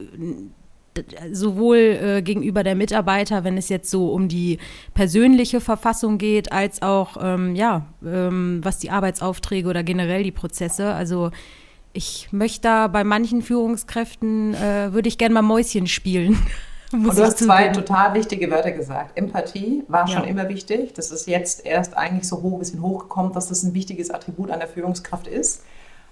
sowohl 1.31 1.77
äh, 1.77 2.21
gegenüber 2.21 2.63
der 2.63 2.75
Mitarbeiter, 2.75 3.43
wenn 3.43 3.57
es 3.57 3.69
jetzt 3.69 3.89
so 3.89 4.11
um 4.11 4.27
die 4.27 4.59
persönliche 4.93 5.61
Verfassung 5.61 6.17
geht, 6.17 6.51
als 6.51 6.81
auch 6.81 7.17
ähm, 7.21 7.55
ja, 7.55 7.85
ähm, 8.05 8.59
was 8.63 8.79
die 8.79 8.89
Arbeitsaufträge 8.89 9.69
oder 9.69 9.83
generell 9.83 10.23
die 10.23 10.31
Prozesse. 10.31 10.93
Also 10.93 11.31
ich 11.93 12.29
möchte 12.31 12.61
da 12.61 12.87
bei 12.87 13.03
manchen 13.03 13.41
Führungskräften 13.41 14.53
äh, 14.53 14.93
würde 14.93 15.07
ich 15.07 15.17
gerne 15.17 15.33
mal 15.33 15.41
Mäuschen 15.41 15.87
spielen. 15.87 16.37
Und 16.91 17.05
du 17.05 17.23
hast 17.23 17.37
zwei 17.37 17.69
total 17.69 18.13
wichtige 18.13 18.51
Wörter 18.51 18.71
gesagt. 18.71 19.17
Empathie 19.17 19.83
war 19.87 20.07
schon 20.07 20.23
ja. 20.23 20.29
immer 20.29 20.49
wichtig. 20.49 20.93
Das 20.93 21.09
ist 21.09 21.25
jetzt 21.25 21.65
erst 21.65 21.95
eigentlich 21.95 22.27
so 22.27 22.41
hoch, 22.41 22.53
ein 22.53 22.59
bisschen 22.59 22.81
hochgekommen, 22.81 23.31
dass 23.31 23.47
das 23.47 23.63
ein 23.63 23.73
wichtiges 23.73 24.11
Attribut 24.11 24.51
einer 24.51 24.67
Führungskraft 24.67 25.27
ist. 25.27 25.63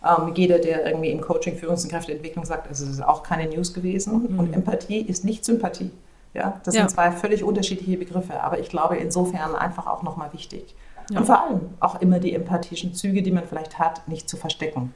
Ähm, 0.05 0.33
jeder, 0.35 0.59
der 0.59 0.85
irgendwie 0.85 1.09
im 1.09 1.21
Coaching 1.21 1.57
Führungs- 1.57 1.83
und 1.83 1.91
Kräfteentwicklung 1.91 2.45
sagt, 2.45 2.67
also 2.67 2.85
es 2.85 2.91
ist 2.91 3.03
auch 3.03 3.23
keine 3.23 3.49
News 3.49 3.73
gewesen. 3.73 4.27
Mhm. 4.31 4.39
Und 4.39 4.53
Empathie 4.53 5.01
ist 5.01 5.25
nicht 5.25 5.43
Sympathie. 5.43 5.91
Ja, 6.33 6.61
das 6.63 6.75
ja. 6.75 6.81
sind 6.81 6.91
zwei 6.91 7.11
völlig 7.11 7.43
unterschiedliche 7.43 7.97
Begriffe, 7.97 8.41
aber 8.41 8.59
ich 8.59 8.69
glaube 8.69 8.97
insofern 8.97 9.55
einfach 9.55 9.87
auch 9.87 10.03
nochmal 10.03 10.31
wichtig. 10.31 10.75
Ja. 11.09 11.19
Und 11.19 11.25
vor 11.25 11.43
allem 11.43 11.61
auch 11.79 12.01
immer 12.01 12.19
die 12.19 12.33
empathischen 12.33 12.93
Züge, 12.93 13.23
die 13.23 13.31
man 13.31 13.45
vielleicht 13.47 13.79
hat, 13.79 14.07
nicht 14.07 14.29
zu 14.29 14.37
verstecken. 14.37 14.93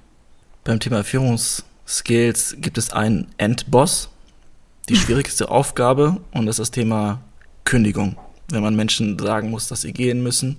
Beim 0.64 0.80
Thema 0.80 1.04
Führungsskills 1.04 2.58
gibt 2.60 2.78
es 2.78 2.94
einen 2.94 3.28
Endboss, 3.38 4.10
die 4.90 4.96
schwierigste 4.96 5.50
Aufgabe, 5.50 6.22
und 6.34 6.46
das 6.46 6.56
ist 6.56 6.60
das 6.60 6.72
Thema 6.72 7.20
Kündigung 7.66 8.16
wenn 8.50 8.64
man 8.64 8.76
Menschen 8.76 9.18
sagen 9.18 9.50
muss, 9.50 9.68
dass 9.68 9.82
sie 9.82 9.94
gehen 9.94 10.22
müssen. 10.24 10.58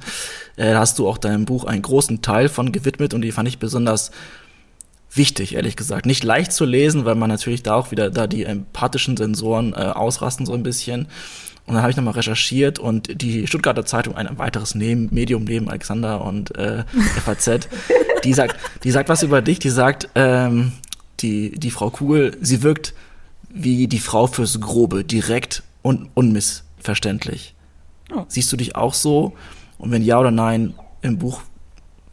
Äh, 0.57 0.73
da 0.73 0.81
hast 0.81 0.99
du 0.99 1.09
auch 1.09 1.19
deinem 1.19 1.45
Buch 1.45 1.65
einen 1.65 1.83
großen 1.83 2.23
Teil 2.23 2.49
von 2.49 2.73
gewidmet 2.73 3.15
und 3.15 3.23
die 3.23 3.33
fand 3.33 3.49
ich 3.49 3.59
besonders 3.59 4.11
wichtig, 5.13 5.55
ehrlich 5.55 5.77
gesagt. 5.77 6.07
Nicht 6.07 6.25
leicht 6.25 6.53
zu 6.53 6.65
lesen, 6.65 7.05
weil 7.05 7.15
man 7.15 7.31
natürlich 7.31 7.63
da 7.63 7.75
auch 7.75 7.91
wieder 7.91 8.11
da 8.11 8.27
die 8.27 8.45
empathischen 8.45 9.17
Sensoren 9.17 9.73
äh, 9.73 9.77
ausrasten 9.77 10.47
so 10.47 10.55
ein 10.55 10.63
bisschen. 10.63 11.07
Und 11.67 11.75
dann 11.75 11.83
habe 11.83 11.91
ich 11.91 11.97
nochmal 11.97 12.15
recherchiert 12.15 12.79
und 12.79 13.23
die 13.23 13.47
Stuttgarter 13.47 13.87
Zeitung, 13.87 14.17
ein 14.17 14.39
weiteres 14.39 14.75
neben, 14.75 15.09
Medium 15.13 15.45
neben 15.45 15.69
Alexander 15.69 16.23
und 16.23 16.55
äh, 16.57 16.85
FAZ, 17.25 17.69
die 18.23 18.35
sagt, 18.35 18.59
die 18.85 18.91
sagt 18.91 19.09
was 19.09 19.23
über 19.23 19.41
dich, 19.41 19.61
die 19.61 19.71
sagt, 19.71 20.11
ähm, 20.15 20.73
die, 21.21 21.53
die 21.53 21.71
Frau 21.71 21.89
Kugel, 21.91 22.37
sie 22.43 22.63
wirkt 22.63 22.93
wie 23.49 23.87
die 23.87 24.01
Frau 24.01 24.27
fürs 24.27 24.61
Grobe, 24.61 25.05
direkt 25.05 25.63
und 25.81 26.11
unmissverständlich. 26.15 27.54
Siehst 28.29 28.53
du 28.53 28.57
dich 28.57 28.77
auch 28.77 28.95
so? 28.95 29.33
Und 29.79 29.91
wenn 29.91 30.03
ja 30.03 30.19
oder 30.19 30.31
nein, 30.31 30.75
im 31.03 31.19
Buch 31.19 31.43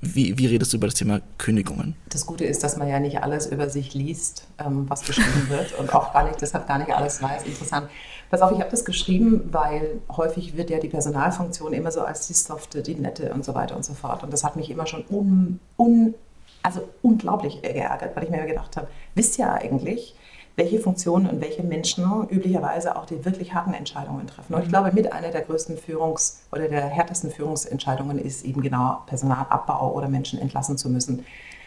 Wie, 0.03 0.35
wie 0.39 0.47
redest 0.47 0.73
du 0.73 0.77
über 0.77 0.87
das 0.87 0.95
Thema 0.95 1.21
Kündigungen? 1.37 1.93
Das 2.09 2.25
Gute 2.25 2.43
ist, 2.43 2.63
dass 2.63 2.75
man 2.75 2.87
ja 2.87 2.99
nicht 2.99 3.21
alles 3.21 3.45
über 3.45 3.69
sich 3.69 3.93
liest, 3.93 4.47
ähm, 4.57 4.89
was 4.89 5.03
geschrieben 5.03 5.47
wird 5.47 5.77
und 5.77 5.93
auch 5.93 6.11
gar 6.11 6.23
nicht, 6.27 6.41
deshalb 6.41 6.67
gar 6.67 6.79
nicht 6.79 6.89
alles 6.91 7.21
weiß. 7.21 7.43
Interessant. 7.45 7.87
Pass 8.31 8.41
auf, 8.41 8.51
ich 8.51 8.59
habe 8.59 8.71
das 8.71 8.83
geschrieben, 8.83 9.49
weil 9.51 10.01
häufig 10.09 10.57
wird 10.57 10.71
ja 10.71 10.79
die 10.79 10.87
Personalfunktion 10.87 11.71
immer 11.73 11.91
so 11.91 12.01
als 12.01 12.25
die 12.25 12.33
softe, 12.33 12.81
die 12.81 12.95
nette 12.95 13.31
und 13.31 13.45
so 13.45 13.53
weiter 13.53 13.75
und 13.75 13.85
so 13.85 13.93
fort. 13.93 14.23
Und 14.23 14.33
das 14.33 14.43
hat 14.43 14.55
mich 14.55 14.71
immer 14.71 14.87
schon 14.87 15.03
un, 15.11 15.59
un, 15.77 16.15
also 16.63 16.89
unglaublich 17.03 17.61
geärgert, 17.61 18.15
weil 18.15 18.23
ich 18.23 18.31
mir 18.31 18.43
gedacht 18.47 18.77
habe, 18.77 18.87
wisst 19.13 19.37
ihr 19.37 19.53
eigentlich, 19.53 20.15
welche 20.55 20.79
Funktionen 20.79 21.27
und 21.27 21.41
welche 21.41 21.63
Menschen 21.63 22.27
üblicherweise 22.29 22.95
auch 22.95 23.05
die 23.05 23.23
wirklich 23.23 23.53
harten 23.53 23.73
Entscheidungen 23.73 24.27
treffen. 24.27 24.53
Und 24.53 24.61
ich 24.61 24.67
mhm. 24.67 24.71
glaube, 24.71 24.91
mit 24.91 25.11
einer 25.11 25.29
der 25.29 25.41
größten 25.41 25.77
Führungs- 25.77 26.41
oder 26.51 26.67
der 26.67 26.85
härtesten 26.87 27.31
Führungsentscheidungen 27.31 28.19
ist 28.19 28.43
eben 28.45 28.61
genau 28.61 29.01
Personalabbau 29.05 29.93
oder 29.93 30.07
Menschen 30.07 30.39
entlassen 30.39 30.77
zu 30.77 30.89
müssen. 30.89 31.25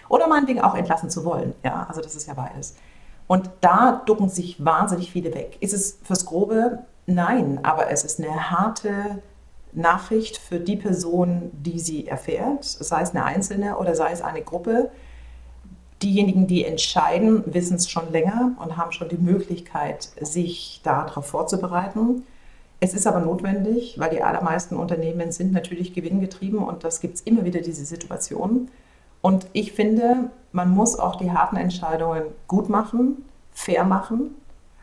Oder 0.08 0.28
meinetwegen 0.28 0.60
auch 0.60 0.74
entlassen 0.74 1.10
zu 1.10 1.24
wollen. 1.24 1.54
Ja, 1.62 1.86
also 1.88 2.00
das 2.00 2.14
ist 2.14 2.26
ja 2.26 2.34
beides. 2.34 2.76
Und 3.26 3.50
da 3.62 4.02
ducken 4.04 4.28
sich 4.28 4.62
wahnsinnig 4.62 5.10
viele 5.10 5.34
weg. 5.34 5.56
Ist 5.60 5.72
es 5.72 5.98
fürs 6.02 6.26
Grobe? 6.26 6.80
Nein, 7.06 7.60
aber 7.62 7.90
es 7.90 8.04
ist 8.04 8.20
eine 8.20 8.50
harte 8.50 9.22
Nachricht 9.72 10.36
für 10.36 10.60
die 10.60 10.76
Person, 10.76 11.50
die 11.52 11.80
sie 11.80 12.06
erfährt, 12.06 12.64
sei 12.64 13.02
es 13.02 13.10
eine 13.10 13.24
einzelne 13.24 13.76
oder 13.76 13.94
sei 13.94 14.12
es 14.12 14.22
eine 14.22 14.42
Gruppe 14.42 14.90
diejenigen, 16.04 16.46
die 16.46 16.64
entscheiden, 16.64 17.42
wissen 17.46 17.76
es 17.76 17.90
schon 17.90 18.12
länger 18.12 18.52
und 18.62 18.76
haben 18.76 18.92
schon 18.92 19.08
die 19.08 19.16
Möglichkeit, 19.16 20.10
sich 20.20 20.80
darauf 20.84 21.26
vorzubereiten. 21.26 22.24
Es 22.80 22.92
ist 22.92 23.06
aber 23.06 23.20
notwendig, 23.20 23.98
weil 23.98 24.10
die 24.10 24.22
allermeisten 24.22 24.76
Unternehmen 24.76 25.32
sind 25.32 25.52
natürlich 25.52 25.94
gewinngetrieben 25.94 26.58
und 26.58 26.84
das 26.84 27.00
gibt 27.00 27.14
es 27.16 27.20
immer 27.22 27.44
wieder 27.44 27.60
diese 27.60 27.84
Situation. 27.84 28.68
Und 29.22 29.46
ich 29.54 29.72
finde, 29.72 30.30
man 30.52 30.70
muss 30.70 30.98
auch 30.98 31.16
die 31.16 31.32
harten 31.32 31.56
Entscheidungen 31.56 32.24
gut 32.46 32.68
machen, 32.68 33.24
fair 33.52 33.84
machen, 33.84 34.34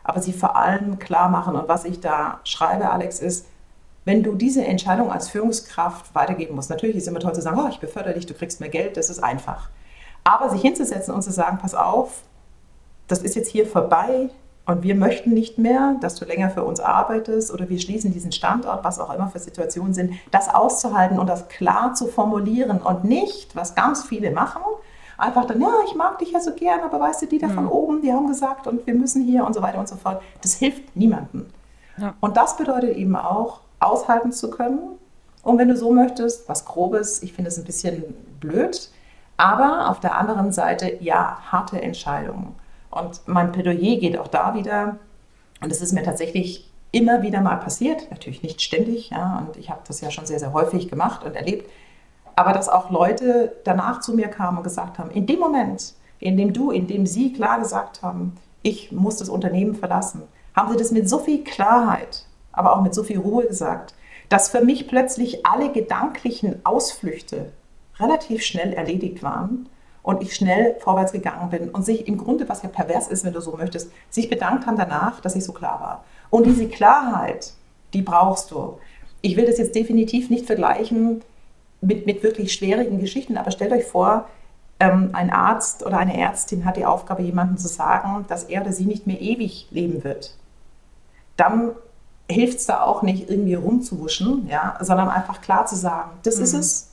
aber 0.02 0.20
sie 0.20 0.32
vor 0.32 0.56
allem 0.56 0.98
klar 0.98 1.28
machen. 1.28 1.54
Und 1.54 1.68
was 1.68 1.84
ich 1.84 2.00
da 2.00 2.40
schreibe, 2.42 2.90
Alex, 2.90 3.20
ist, 3.20 3.46
wenn 4.04 4.24
du 4.24 4.34
diese 4.34 4.64
Entscheidung 4.64 5.12
als 5.12 5.28
Führungskraft 5.28 6.12
weitergeben 6.14 6.56
musst, 6.56 6.70
natürlich 6.70 6.96
ist 6.96 7.04
es 7.04 7.08
immer 7.08 7.20
toll 7.20 7.34
zu 7.34 7.42
sagen, 7.42 7.60
oh, 7.60 7.68
ich 7.70 7.78
befördere 7.78 8.14
dich, 8.14 8.26
du 8.26 8.34
kriegst 8.34 8.58
mehr 8.58 8.68
Geld, 8.68 8.96
das 8.96 9.10
ist 9.10 9.22
einfach. 9.22 9.68
Aber 10.24 10.50
sich 10.50 10.60
hinzusetzen 10.60 11.14
und 11.14 11.22
zu 11.22 11.32
sagen, 11.32 11.58
pass 11.60 11.74
auf, 11.74 12.22
das 13.08 13.20
ist 13.20 13.34
jetzt 13.34 13.48
hier 13.48 13.66
vorbei 13.66 14.30
und 14.64 14.82
wir 14.82 14.94
möchten 14.94 15.30
nicht 15.30 15.58
mehr, 15.58 15.96
dass 16.00 16.14
du 16.14 16.24
länger 16.24 16.50
für 16.50 16.64
uns 16.64 16.78
arbeitest 16.78 17.52
oder 17.52 17.68
wir 17.68 17.80
schließen 17.80 18.12
diesen 18.12 18.30
Standort, 18.30 18.84
was 18.84 19.00
auch 19.00 19.12
immer 19.12 19.28
für 19.28 19.40
Situationen 19.40 19.92
sind, 19.92 20.14
das 20.30 20.48
auszuhalten 20.48 21.18
und 21.18 21.26
das 21.26 21.48
klar 21.48 21.94
zu 21.94 22.06
formulieren 22.06 22.80
und 22.80 23.04
nicht, 23.04 23.56
was 23.56 23.74
ganz 23.74 24.04
viele 24.04 24.30
machen, 24.30 24.62
einfach 25.18 25.46
dann, 25.46 25.60
ja, 25.60 25.72
ich 25.86 25.94
mag 25.94 26.18
dich 26.18 26.30
ja 26.30 26.40
so 26.40 26.52
gern, 26.52 26.80
aber 26.80 27.00
weißt 27.00 27.22
du, 27.22 27.26
die 27.26 27.38
da 27.38 27.48
von 27.48 27.64
mhm. 27.64 27.72
oben, 27.72 28.02
die 28.02 28.12
haben 28.12 28.28
gesagt 28.28 28.66
und 28.66 28.86
wir 28.86 28.94
müssen 28.94 29.24
hier 29.24 29.44
und 29.44 29.54
so 29.54 29.62
weiter 29.62 29.78
und 29.78 29.88
so 29.88 29.96
fort. 29.96 30.22
Das 30.42 30.54
hilft 30.54 30.96
niemandem. 30.96 31.46
Ja. 31.96 32.14
Und 32.20 32.36
das 32.36 32.56
bedeutet 32.56 32.96
eben 32.96 33.16
auch, 33.16 33.60
aushalten 33.80 34.32
zu 34.32 34.50
können. 34.50 34.78
Und 35.42 35.58
wenn 35.58 35.68
du 35.68 35.76
so 35.76 35.92
möchtest, 35.92 36.48
was 36.48 36.64
Grobes, 36.64 37.22
ich 37.22 37.32
finde 37.32 37.48
es 37.48 37.58
ein 37.58 37.64
bisschen 37.64 38.04
blöd, 38.40 38.90
aber 39.36 39.90
auf 39.90 40.00
der 40.00 40.16
anderen 40.16 40.52
Seite, 40.52 40.98
ja, 41.00 41.38
harte 41.50 41.80
Entscheidungen. 41.80 42.54
Und 42.90 43.22
mein 43.26 43.52
Plädoyer 43.52 43.96
geht 43.98 44.18
auch 44.18 44.28
da 44.28 44.54
wieder, 44.54 44.98
und 45.62 45.70
es 45.70 45.80
ist 45.80 45.92
mir 45.92 46.02
tatsächlich 46.02 46.70
immer 46.90 47.22
wieder 47.22 47.40
mal 47.40 47.56
passiert, 47.56 48.10
natürlich 48.10 48.42
nicht 48.42 48.60
ständig, 48.60 49.10
ja, 49.10 49.44
und 49.46 49.56
ich 49.56 49.70
habe 49.70 49.80
das 49.86 50.00
ja 50.00 50.10
schon 50.10 50.26
sehr, 50.26 50.38
sehr 50.38 50.52
häufig 50.52 50.88
gemacht 50.88 51.24
und 51.24 51.34
erlebt, 51.34 51.68
aber 52.36 52.52
dass 52.52 52.68
auch 52.68 52.90
Leute 52.90 53.56
danach 53.64 54.00
zu 54.00 54.14
mir 54.14 54.28
kamen 54.28 54.58
und 54.58 54.64
gesagt 54.64 54.98
haben, 54.98 55.10
in 55.10 55.26
dem 55.26 55.40
Moment, 55.40 55.94
in 56.18 56.36
dem 56.36 56.52
du, 56.52 56.70
in 56.70 56.86
dem 56.86 57.06
sie 57.06 57.32
klar 57.32 57.58
gesagt 57.58 58.02
haben, 58.02 58.36
ich 58.62 58.92
muss 58.92 59.16
das 59.16 59.28
Unternehmen 59.28 59.74
verlassen, 59.74 60.22
haben 60.54 60.70
sie 60.70 60.78
das 60.78 60.90
mit 60.90 61.08
so 61.08 61.18
viel 61.18 61.42
Klarheit, 61.44 62.26
aber 62.52 62.76
auch 62.76 62.82
mit 62.82 62.94
so 62.94 63.02
viel 63.02 63.18
Ruhe 63.18 63.46
gesagt, 63.46 63.94
dass 64.28 64.50
für 64.50 64.62
mich 64.62 64.88
plötzlich 64.88 65.44
alle 65.46 65.72
gedanklichen 65.72 66.64
Ausflüchte 66.64 67.52
relativ 68.02 68.42
schnell 68.42 68.72
erledigt 68.72 69.22
waren 69.22 69.68
und 70.02 70.22
ich 70.22 70.34
schnell 70.34 70.76
vorwärts 70.80 71.12
gegangen 71.12 71.50
bin 71.50 71.70
und 71.70 71.84
sich 71.84 72.08
im 72.08 72.18
Grunde, 72.18 72.48
was 72.48 72.62
ja 72.62 72.68
pervers 72.68 73.08
ist, 73.08 73.24
wenn 73.24 73.32
du 73.32 73.40
so 73.40 73.56
möchtest, 73.56 73.90
sich 74.10 74.28
bedankt 74.28 74.66
haben 74.66 74.76
danach, 74.76 75.20
dass 75.20 75.36
ich 75.36 75.44
so 75.44 75.52
klar 75.52 75.80
war. 75.80 76.04
Und 76.30 76.46
diese 76.46 76.66
Klarheit, 76.68 77.52
die 77.92 78.02
brauchst 78.02 78.50
du. 78.50 78.78
Ich 79.20 79.36
will 79.36 79.46
das 79.46 79.58
jetzt 79.58 79.74
definitiv 79.74 80.30
nicht 80.30 80.46
vergleichen 80.46 81.22
mit, 81.80 82.06
mit 82.06 82.22
wirklich 82.22 82.52
schwierigen 82.52 82.98
Geschichten, 82.98 83.36
aber 83.36 83.50
stellt 83.50 83.72
euch 83.72 83.84
vor, 83.84 84.28
ähm, 84.80 85.10
ein 85.12 85.30
Arzt 85.30 85.86
oder 85.86 85.98
eine 85.98 86.18
Ärztin 86.18 86.64
hat 86.64 86.76
die 86.76 86.84
Aufgabe, 86.84 87.22
jemandem 87.22 87.56
zu 87.56 87.68
sagen, 87.68 88.24
dass 88.28 88.44
er 88.44 88.62
oder 88.62 88.72
sie 88.72 88.86
nicht 88.86 89.06
mehr 89.06 89.20
ewig 89.20 89.68
leben 89.70 90.02
wird. 90.02 90.36
Dann 91.36 91.72
hilft 92.28 92.58
es 92.58 92.66
da 92.66 92.82
auch 92.82 93.02
nicht, 93.02 93.30
irgendwie 93.30 93.54
rumzuwuschen, 93.54 94.48
ja, 94.48 94.76
sondern 94.80 95.08
einfach 95.08 95.40
klar 95.40 95.66
zu 95.66 95.76
sagen, 95.76 96.10
das 96.24 96.38
mhm. 96.38 96.44
ist 96.44 96.54
es, 96.54 96.91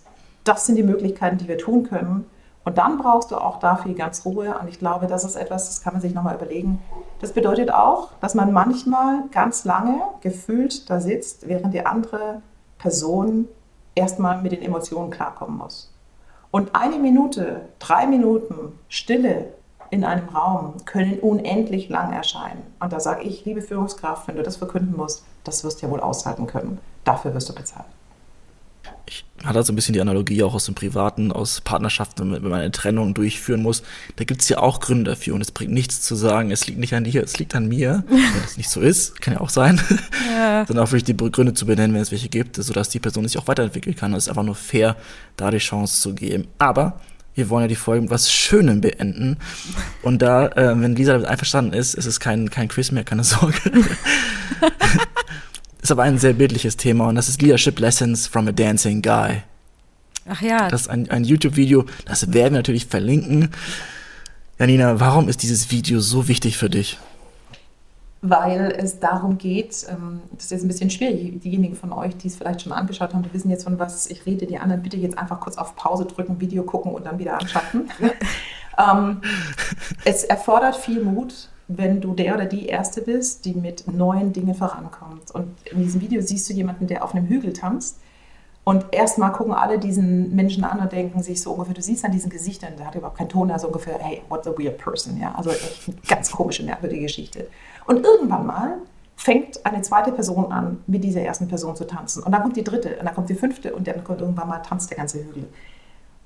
das 0.49 0.65
sind 0.65 0.77
die 0.77 0.83
Möglichkeiten, 0.83 1.37
die 1.37 1.47
wir 1.47 1.59
tun 1.59 1.83
können. 1.83 2.25
Und 2.65 2.79
dann 2.79 2.97
brauchst 2.97 3.29
du 3.29 3.37
auch 3.37 3.59
dafür 3.59 3.93
ganz 3.93 4.25
Ruhe. 4.25 4.57
Und 4.59 4.67
ich 4.67 4.79
glaube, 4.79 5.05
das 5.05 5.23
ist 5.23 5.35
etwas, 5.35 5.67
das 5.67 5.81
kann 5.81 5.93
man 5.93 6.01
sich 6.01 6.15
nochmal 6.15 6.35
überlegen. 6.35 6.81
Das 7.21 7.33
bedeutet 7.33 7.71
auch, 7.71 8.09
dass 8.19 8.33
man 8.33 8.51
manchmal 8.51 9.23
ganz 9.31 9.63
lange 9.63 10.01
gefühlt 10.21 10.89
da 10.89 10.99
sitzt, 10.99 11.47
während 11.47 11.73
die 11.73 11.85
andere 11.85 12.41
Person 12.79 13.47
erstmal 13.93 14.41
mit 14.41 14.51
den 14.51 14.63
Emotionen 14.63 15.11
klarkommen 15.11 15.57
muss. 15.57 15.93
Und 16.49 16.73
eine 16.73 16.97
Minute, 16.97 17.61
drei 17.77 18.07
Minuten 18.07 18.79
Stille 18.87 19.53
in 19.91 20.03
einem 20.03 20.29
Raum 20.29 20.73
können 20.85 21.19
unendlich 21.19 21.89
lang 21.89 22.11
erscheinen. 22.11 22.63
Und 22.79 22.91
da 22.91 22.99
sage 22.99 23.21
ich, 23.21 23.45
liebe 23.45 23.61
Führungskraft, 23.61 24.27
wenn 24.27 24.35
du 24.35 24.43
das 24.43 24.57
verkünden 24.57 24.97
musst, 24.97 25.23
das 25.43 25.63
wirst 25.63 25.81
du 25.81 25.85
ja 25.85 25.91
wohl 25.91 25.99
aushalten 25.99 26.47
können. 26.47 26.79
Dafür 27.03 27.35
wirst 27.35 27.49
du 27.49 27.53
bezahlt 27.53 27.85
ich 29.05 29.25
hatte 29.45 29.63
so 29.63 29.71
ein 29.71 29.75
bisschen 29.75 29.93
die 29.93 30.01
Analogie 30.01 30.43
auch 30.43 30.53
aus 30.53 30.65
dem 30.65 30.75
Privaten, 30.75 31.31
aus 31.31 31.61
Partnerschaften, 31.61 32.31
wenn 32.31 32.43
man 32.43 32.59
eine 32.59 32.71
Trennung 32.71 33.13
durchführen 33.13 33.61
muss. 33.61 33.83
Da 34.17 34.23
gibt 34.23 34.41
es 34.41 34.49
ja 34.49 34.59
auch 34.59 34.79
Gründe 34.79 35.11
dafür 35.11 35.35
und 35.35 35.41
es 35.41 35.51
bringt 35.51 35.71
nichts 35.71 36.01
zu 36.01 36.15
sagen, 36.15 36.51
es 36.51 36.67
liegt 36.67 36.79
nicht 36.79 36.93
an 36.93 37.03
dir, 37.03 37.23
es 37.23 37.37
liegt 37.39 37.55
an 37.55 37.67
mir. 37.67 38.03
wenn 38.09 38.41
das 38.41 38.57
nicht 38.57 38.69
so 38.69 38.81
ist, 38.81 39.21
kann 39.21 39.33
ja 39.33 39.41
auch 39.41 39.49
sein. 39.49 39.81
Ja. 40.33 40.65
Dann 40.67 40.77
auch 40.79 40.91
wirklich 40.91 41.03
die 41.03 41.17
Gründe 41.17 41.53
zu 41.53 41.65
benennen, 41.65 41.93
wenn 41.93 42.01
es 42.01 42.11
welche 42.11 42.29
gibt, 42.29 42.55
sodass 42.55 42.89
die 42.89 42.99
Person 42.99 43.27
sich 43.27 43.37
auch 43.37 43.47
weiterentwickeln 43.47 43.95
kann. 43.95 44.13
Es 44.13 44.25
ist 44.25 44.29
einfach 44.29 44.43
nur 44.43 44.55
fair, 44.55 44.95
da 45.37 45.51
die 45.51 45.57
Chance 45.57 46.01
zu 46.01 46.13
geben. 46.13 46.47
Aber 46.57 46.99
wir 47.35 47.49
wollen 47.49 47.63
ja 47.63 47.67
die 47.69 47.75
Folge 47.75 48.01
mit 48.01 48.11
was 48.11 48.31
Schönem 48.31 48.81
beenden. 48.81 49.37
Und 50.01 50.21
da, 50.21 50.47
äh, 50.47 50.79
wenn 50.79 50.95
Lisa 50.95 51.13
damit 51.13 51.27
einverstanden 51.27 51.73
ist, 51.73 51.93
ist 51.93 52.05
es 52.05 52.19
kein, 52.19 52.49
kein 52.49 52.67
Quiz 52.67 52.91
mehr, 52.91 53.05
keine 53.05 53.23
Sorge. 53.23 53.57
ist 55.81 55.91
aber 55.91 56.03
ein 56.03 56.17
sehr 56.17 56.33
bildliches 56.33 56.77
Thema 56.77 57.07
und 57.07 57.15
das 57.15 57.29
ist 57.29 57.41
Leadership 57.41 57.79
Lessons 57.79 58.27
from 58.27 58.47
a 58.47 58.51
Dancing 58.51 59.01
Guy. 59.01 59.43
Ach 60.27 60.41
ja. 60.41 60.69
Das 60.69 60.81
ist 60.81 60.89
ein, 60.89 61.09
ein 61.09 61.23
YouTube-Video, 61.23 61.85
das 62.05 62.33
werden 62.33 62.53
wir 62.53 62.59
natürlich 62.59 62.85
verlinken. 62.85 63.49
Janina, 64.59 64.99
warum 64.99 65.29
ist 65.29 65.41
dieses 65.41 65.71
Video 65.71 65.99
so 66.01 66.27
wichtig 66.27 66.57
für 66.57 66.69
dich? 66.69 66.99
Weil 68.21 68.75
es 68.77 68.99
darum 68.99 69.37
geht, 69.37 69.85
ähm, 69.89 70.19
das 70.33 70.45
ist 70.45 70.51
jetzt 70.51 70.63
ein 70.63 70.67
bisschen 70.67 70.89
schwierig, 70.89 71.39
diejenigen 71.39 71.75
von 71.75 71.93
euch, 71.93 72.17
die 72.17 72.27
es 72.27 72.35
vielleicht 72.35 72.61
schon 72.61 72.73
angeschaut 72.73 73.13
haben, 73.13 73.23
die 73.23 73.33
wissen 73.33 73.49
jetzt 73.49 73.63
von 73.63 73.79
was 73.79 74.07
ich 74.07 74.25
rede, 74.25 74.45
die 74.45 74.57
anderen 74.57 74.83
bitte 74.83 74.97
jetzt 74.97 75.17
einfach 75.17 75.39
kurz 75.39 75.57
auf 75.57 75.77
Pause 75.77 76.05
drücken, 76.05 76.41
Video 76.41 76.63
gucken 76.63 76.91
und 76.91 77.05
dann 77.05 77.17
wieder 77.17 77.39
anschaffen. 77.39 77.89
ähm, 78.77 79.21
es 80.03 80.25
erfordert 80.25 80.75
viel 80.75 81.01
Mut, 81.01 81.48
wenn 81.69 82.01
du 82.01 82.15
der 82.15 82.33
oder 82.33 82.45
die 82.45 82.65
Erste 82.65 83.01
bist, 83.01 83.45
die 83.45 83.53
mit 83.53 83.87
neuen 83.87 84.33
Dingen 84.33 84.55
vorankommt. 84.55 85.29
Und 85.31 85.55
in 85.71 85.83
diesem 85.83 86.01
Video 86.01 86.19
siehst 86.19 86.49
du 86.49 86.53
jemanden, 86.53 86.87
der 86.87 87.03
auf 87.03 87.13
einem 87.13 87.27
Hügel 87.27 87.53
tanzt. 87.53 87.99
Und 88.63 88.85
erstmal 88.91 89.31
gucken 89.31 89.53
alle 89.53 89.77
diesen 89.77 90.35
Menschen 90.35 90.63
an 90.63 90.79
und 90.79 90.91
denken 90.91 91.21
sich 91.21 91.41
so 91.41 91.51
ungefähr, 91.53 91.75
du 91.75 91.81
siehst 91.81 92.03
an 92.03 92.11
diesen 92.11 92.29
Gesichtern, 92.29 92.73
der 92.77 92.87
hat 92.87 92.95
überhaupt 92.95 93.17
keinen 93.17 93.29
Ton, 93.29 93.51
also 93.51 93.67
ungefähr, 93.67 93.99
hey, 93.99 94.21
what 94.29 94.45
a 94.47 94.51
weird 94.57 94.79
person. 94.79 95.19
Ja? 95.19 95.33
Also 95.35 95.51
echt 95.51 95.87
eine 95.87 95.97
ganz 96.07 96.31
komische, 96.31 96.63
merkwürdige 96.63 97.03
Geschichte. 97.03 97.47
Und 97.85 98.03
irgendwann 98.03 98.47
mal 98.47 98.77
fängt 99.15 99.63
eine 99.65 99.81
zweite 99.83 100.11
Person 100.11 100.51
an, 100.51 100.83
mit 100.87 101.03
dieser 101.03 101.21
ersten 101.21 101.47
Person 101.47 101.75
zu 101.75 101.85
tanzen. 101.85 102.23
Und 102.23 102.31
dann 102.31 102.41
kommt 102.41 102.57
die 102.57 102.63
dritte, 102.63 102.97
und 102.97 103.05
dann 103.05 103.13
kommt 103.13 103.29
die 103.29 103.35
fünfte, 103.35 103.75
und 103.75 103.87
dann 103.87 104.03
kommt 104.03 104.21
irgendwann 104.21 104.47
mal 104.47 104.59
tanzt 104.59 104.89
der 104.89 104.97
ganze 104.97 105.19
Hügel. 105.19 105.47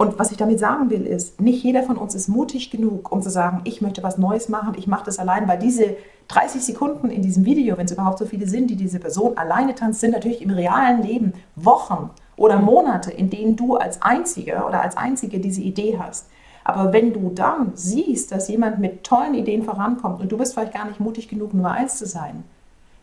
Und 0.03 0.19
was 0.19 0.31
ich 0.31 0.37
damit 0.37 0.59
sagen 0.59 0.89
will, 0.89 1.07
ist, 1.07 1.39
nicht 1.39 1.63
jeder 1.63 1.81
von 1.81 1.95
uns 1.95 2.13
ist 2.13 2.27
mutig 2.27 2.69
genug, 2.69 3.09
um 3.09 3.21
zu 3.21 3.29
sagen, 3.29 3.61
ich 3.63 3.81
möchte 3.81 4.03
was 4.03 4.17
Neues 4.17 4.49
machen, 4.49 4.73
ich 4.77 4.85
mache 4.85 5.05
das 5.05 5.17
allein, 5.17 5.47
weil 5.47 5.57
diese 5.57 5.95
30 6.27 6.61
Sekunden 6.61 7.09
in 7.09 7.21
diesem 7.21 7.45
Video, 7.45 7.77
wenn 7.77 7.85
es 7.85 7.93
überhaupt 7.93 8.19
so 8.19 8.25
viele 8.25 8.45
sind, 8.45 8.69
die 8.69 8.75
diese 8.75 8.99
Person 8.99 9.37
alleine 9.37 9.75
tanzt, 9.75 10.01
sind 10.01 10.11
natürlich 10.11 10.41
im 10.41 10.49
realen 10.49 11.03
Leben 11.03 11.31
Wochen 11.55 12.09
oder 12.35 12.59
Monate, 12.59 13.11
in 13.11 13.29
denen 13.29 13.55
du 13.55 13.77
als 13.77 14.01
Einziger 14.01 14.67
oder 14.67 14.81
als 14.81 14.97
Einzige 14.97 15.39
diese 15.39 15.61
Idee 15.61 15.97
hast. 15.97 16.27
Aber 16.65 16.91
wenn 16.91 17.13
du 17.13 17.29
dann 17.29 17.71
siehst, 17.75 18.33
dass 18.33 18.49
jemand 18.49 18.79
mit 18.79 19.05
tollen 19.05 19.35
Ideen 19.35 19.63
vorankommt 19.63 20.19
und 20.19 20.29
du 20.33 20.37
bist 20.37 20.53
vielleicht 20.53 20.73
gar 20.73 20.85
nicht 20.85 20.99
mutig 20.99 21.29
genug, 21.29 21.53
Nummer 21.53 21.71
eins 21.71 21.97
zu 21.97 22.05
sein, 22.05 22.43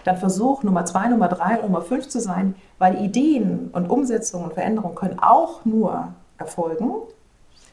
dann 0.05 0.19
versuch 0.19 0.65
Nummer 0.65 0.85
zwei, 0.85 1.09
Nummer 1.09 1.29
drei, 1.29 1.62
Nummer 1.62 1.81
fünf 1.81 2.09
zu 2.09 2.20
sein, 2.20 2.57
weil 2.79 3.03
Ideen 3.03 3.70
und 3.72 3.89
Umsetzungen 3.89 4.45
und 4.45 4.53
Veränderungen 4.53 4.97
können 4.97 5.18
auch 5.18 5.64
nur 5.64 6.12
erfolgen, 6.41 6.91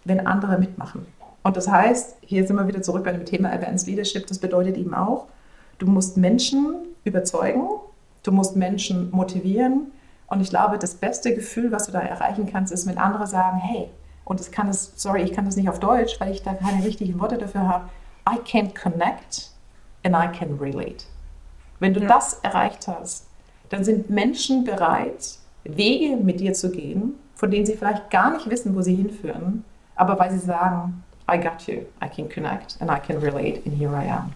wenn 0.05 0.25
andere 0.27 0.59
mitmachen. 0.59 1.05
Und 1.43 1.57
das 1.57 1.67
heißt, 1.67 2.17
hier 2.21 2.45
sind 2.45 2.57
wir 2.57 2.67
wieder 2.67 2.81
zurück 2.81 3.05
bei 3.05 3.13
dem 3.13 3.25
Thema 3.25 3.51
Advanced 3.51 3.87
Leadership, 3.87 4.27
das 4.27 4.39
bedeutet 4.39 4.77
eben 4.77 4.93
auch, 4.93 5.27
du 5.79 5.87
musst 5.87 6.17
Menschen 6.17 6.75
überzeugen, 7.03 7.63
du 8.23 8.31
musst 8.31 8.55
Menschen 8.55 9.09
motivieren. 9.11 9.91
Und 10.27 10.41
ich 10.41 10.49
glaube, 10.49 10.77
das 10.77 10.95
beste 10.95 11.33
Gefühl, 11.33 11.71
was 11.71 11.85
du 11.85 11.93
da 11.93 11.99
erreichen 11.99 12.49
kannst, 12.51 12.73
ist, 12.73 12.85
wenn 12.85 12.97
andere 12.97 13.27
sagen, 13.27 13.59
hey, 13.59 13.89
und 14.25 14.41
das 14.41 14.51
kann 14.51 14.67
es, 14.67 14.91
sorry, 14.97 15.21
ich 15.21 15.31
kann 15.31 15.45
das 15.45 15.55
nicht 15.55 15.69
auf 15.69 15.79
Deutsch, 15.79 16.19
weil 16.19 16.31
ich 16.31 16.43
da 16.43 16.53
keine 16.53 16.83
richtigen 16.83 17.17
Worte 17.19 17.37
dafür 17.37 17.65
habe, 17.65 17.89
I 18.29 18.37
can 18.43 18.73
connect 18.73 19.51
and 20.03 20.13
I 20.13 20.27
can 20.37 20.57
relate. 20.57 21.05
Wenn 21.79 21.93
du 21.93 22.01
ja. 22.01 22.07
das 22.07 22.33
erreicht 22.43 22.89
hast, 22.89 23.27
dann 23.69 23.85
sind 23.85 24.09
Menschen 24.09 24.65
bereit, 24.65 25.37
Wege 25.63 26.17
mit 26.17 26.41
dir 26.41 26.53
zu 26.53 26.71
gehen, 26.71 27.15
von 27.37 27.51
denen 27.51 27.65
sie 27.65 27.77
vielleicht 27.77 28.09
gar 28.09 28.31
nicht 28.31 28.49
wissen, 28.49 28.75
wo 28.75 28.81
sie 28.81 28.95
hinführen, 28.95 29.63
aber 29.95 30.19
weil 30.19 30.31
sie 30.31 30.39
sagen, 30.39 31.03
I 31.31 31.37
got 31.37 31.67
you, 31.67 31.83
I 32.03 32.09
can 32.13 32.27
connect 32.29 32.77
and 32.79 32.89
I 32.89 32.99
can 32.99 33.19
relate 33.19 33.61
and 33.65 33.77
here 33.77 33.91
I 33.91 34.09
am. 34.09 34.33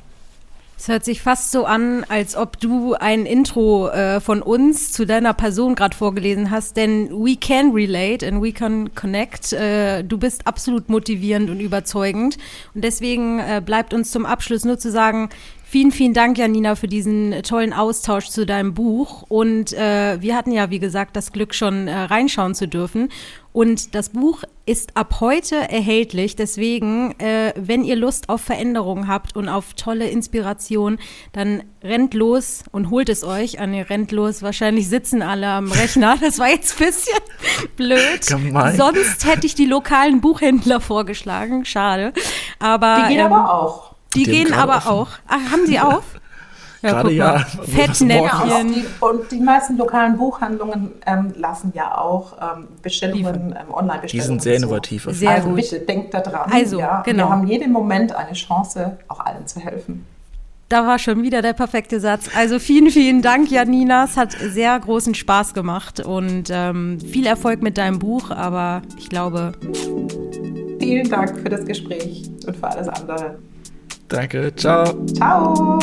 Es 0.82 0.88
hört 0.88 1.06
sich 1.06 1.22
fast 1.22 1.52
so 1.52 1.66
an, 1.66 2.04
als 2.10 2.36
ob 2.36 2.60
du 2.60 2.96
ein 2.96 3.28
Intro 3.28 3.90
äh, 3.90 4.20
von 4.20 4.42
uns 4.42 4.92
zu 4.92 5.06
deiner 5.06 5.36
Person 5.36 5.76
gerade 5.76 5.96
vorgelesen 5.96 6.50
hast, 6.50 6.76
denn 6.76 7.12
we 7.12 7.36
can 7.36 7.72
relate 7.72 8.28
and 8.28 8.42
we 8.42 8.52
can 8.52 8.90
connect. 8.96 9.54
Äh, 9.54 10.04
du 10.04 10.18
bist 10.18 10.48
absolut 10.48 10.90
motivierend 10.90 11.52
und 11.52 11.60
überzeugend. 11.60 12.40
Und 12.74 12.84
deswegen 12.84 13.38
äh, 13.38 13.62
bleibt 13.64 13.94
uns 13.94 14.10
zum 14.10 14.26
Abschluss 14.26 14.66
nur 14.66 14.80
zu 14.80 14.90
sagen, 14.90 15.30
Vielen, 15.72 15.94
vielen 15.94 16.14
Dank, 16.14 16.38
Janina, 16.38 16.76
für 16.76 16.90
diesen 16.90 17.44
tollen 17.44 17.72
Austausch 17.72 18.28
zu 18.28 18.46
deinem 18.46 18.74
Buch. 18.74 19.24
Und 19.30 19.72
äh, 19.72 20.22
wir 20.22 20.36
hatten 20.36 20.52
ja, 20.52 20.70
wie 20.70 20.80
gesagt, 20.80 21.16
das 21.16 21.32
Glück, 21.32 21.56
schon 21.56 21.88
äh, 21.88 21.98
reinschauen 21.98 22.56
zu 22.56 22.68
dürfen. 22.68 23.08
Und 23.54 23.96
das 23.96 24.10
Buch 24.10 24.44
ist 24.66 24.98
ab 24.98 25.22
heute 25.22 25.56
erhältlich. 25.56 26.36
Deswegen, 26.36 27.18
äh, 27.22 27.54
wenn 27.56 27.86
ihr 27.86 27.96
Lust 27.96 28.28
auf 28.28 28.42
Veränderungen 28.42 29.08
habt 29.08 29.38
und 29.38 29.48
auf 29.48 29.74
tolle 29.76 30.10
Inspiration, 30.10 31.00
dann 31.32 31.64
rennt 31.82 32.14
los 32.16 32.66
und 32.74 32.90
holt 32.90 33.08
es 33.08 33.24
euch. 33.24 33.62
An 33.62 33.74
ah, 33.74 33.78
ihr 33.78 33.90
rennt 33.90 34.12
los. 34.12 34.42
Wahrscheinlich 34.42 34.90
sitzen 34.90 35.22
alle 35.22 35.48
am 35.48 35.72
Rechner. 35.72 36.18
Das 36.22 36.38
war 36.38 36.50
jetzt 36.50 36.82
ein 36.82 36.88
bisschen 36.88 37.20
blöd. 37.78 38.28
Gemein. 38.28 38.76
Sonst 38.76 39.26
hätte 39.26 39.48
ich 39.48 39.56
die 39.56 39.68
lokalen 39.68 40.20
Buchhändler 40.20 40.82
vorgeschlagen. 40.82 41.64
Schade. 41.64 42.12
Aber, 42.60 43.04
die 43.04 43.16
gehen 43.16 43.26
ähm, 43.26 43.32
aber 43.32 43.54
auch. 43.54 43.91
Die, 44.16 44.24
die 44.24 44.32
gehen 44.32 44.54
aber 44.54 44.78
offen. 44.78 44.90
auch. 44.90 45.10
Ach, 45.28 45.52
haben 45.52 45.66
sie 45.66 45.80
auf? 45.80 46.04
Ja, 46.82 46.90
Gerade 46.94 47.12
ja. 47.12 47.40
Fettnäpfchen. 47.64 48.74
Ja, 48.74 49.08
und 49.08 49.32
die 49.32 49.40
meisten 49.40 49.78
lokalen 49.78 50.18
Buchhandlungen 50.18 50.92
ähm, 51.06 51.34
lassen 51.38 51.72
ja 51.76 51.96
auch 51.98 52.34
ähm, 52.42 52.68
Bestellungen, 52.82 53.56
ähm, 53.58 53.74
Online-Bestellungen. 53.74 54.10
Die 54.10 54.22
sind 54.22 54.42
sehr 54.42 54.56
innovativ. 54.56 55.08
Sehr 55.12 55.30
also 55.30 55.50
gut. 55.50 55.58
bitte 55.58 55.80
denkt 55.80 56.14
daran. 56.14 56.52
Also, 56.52 56.80
ja, 56.80 57.02
genau. 57.02 57.26
Wir 57.26 57.30
haben 57.30 57.48
jeden 57.48 57.72
Moment 57.72 58.16
eine 58.16 58.34
Chance, 58.34 58.98
auch 59.08 59.20
allen 59.20 59.46
zu 59.46 59.60
helfen. 59.60 60.06
Da 60.70 60.88
war 60.88 61.00
schon 61.00 61.22
wieder 61.22 61.42
der 61.42 61.54
perfekte 61.54 62.00
Satz. 62.00 62.30
Also 62.34 62.58
vielen, 62.58 62.90
vielen 62.90 63.22
Dank, 63.22 63.52
Janina. 63.52 64.06
Es 64.06 64.16
hat 64.16 64.32
sehr 64.32 64.80
großen 64.80 65.14
Spaß 65.14 65.54
gemacht 65.54 66.00
und 66.00 66.46
ähm, 66.50 66.98
viel 67.00 67.28
Erfolg 67.28 67.62
mit 67.62 67.78
deinem 67.78 68.00
Buch, 68.00 68.32
aber 68.32 68.82
ich 68.98 69.10
glaube. 69.10 69.52
Vielen 70.80 71.10
Dank 71.10 71.38
für 71.38 71.50
das 71.50 71.66
Gespräch 71.66 72.24
und 72.48 72.56
für 72.56 72.68
alles 72.68 72.88
andere. 72.88 73.38
Danke, 74.12 74.54
ciao. 74.56 75.06
Ciao. 75.16 75.80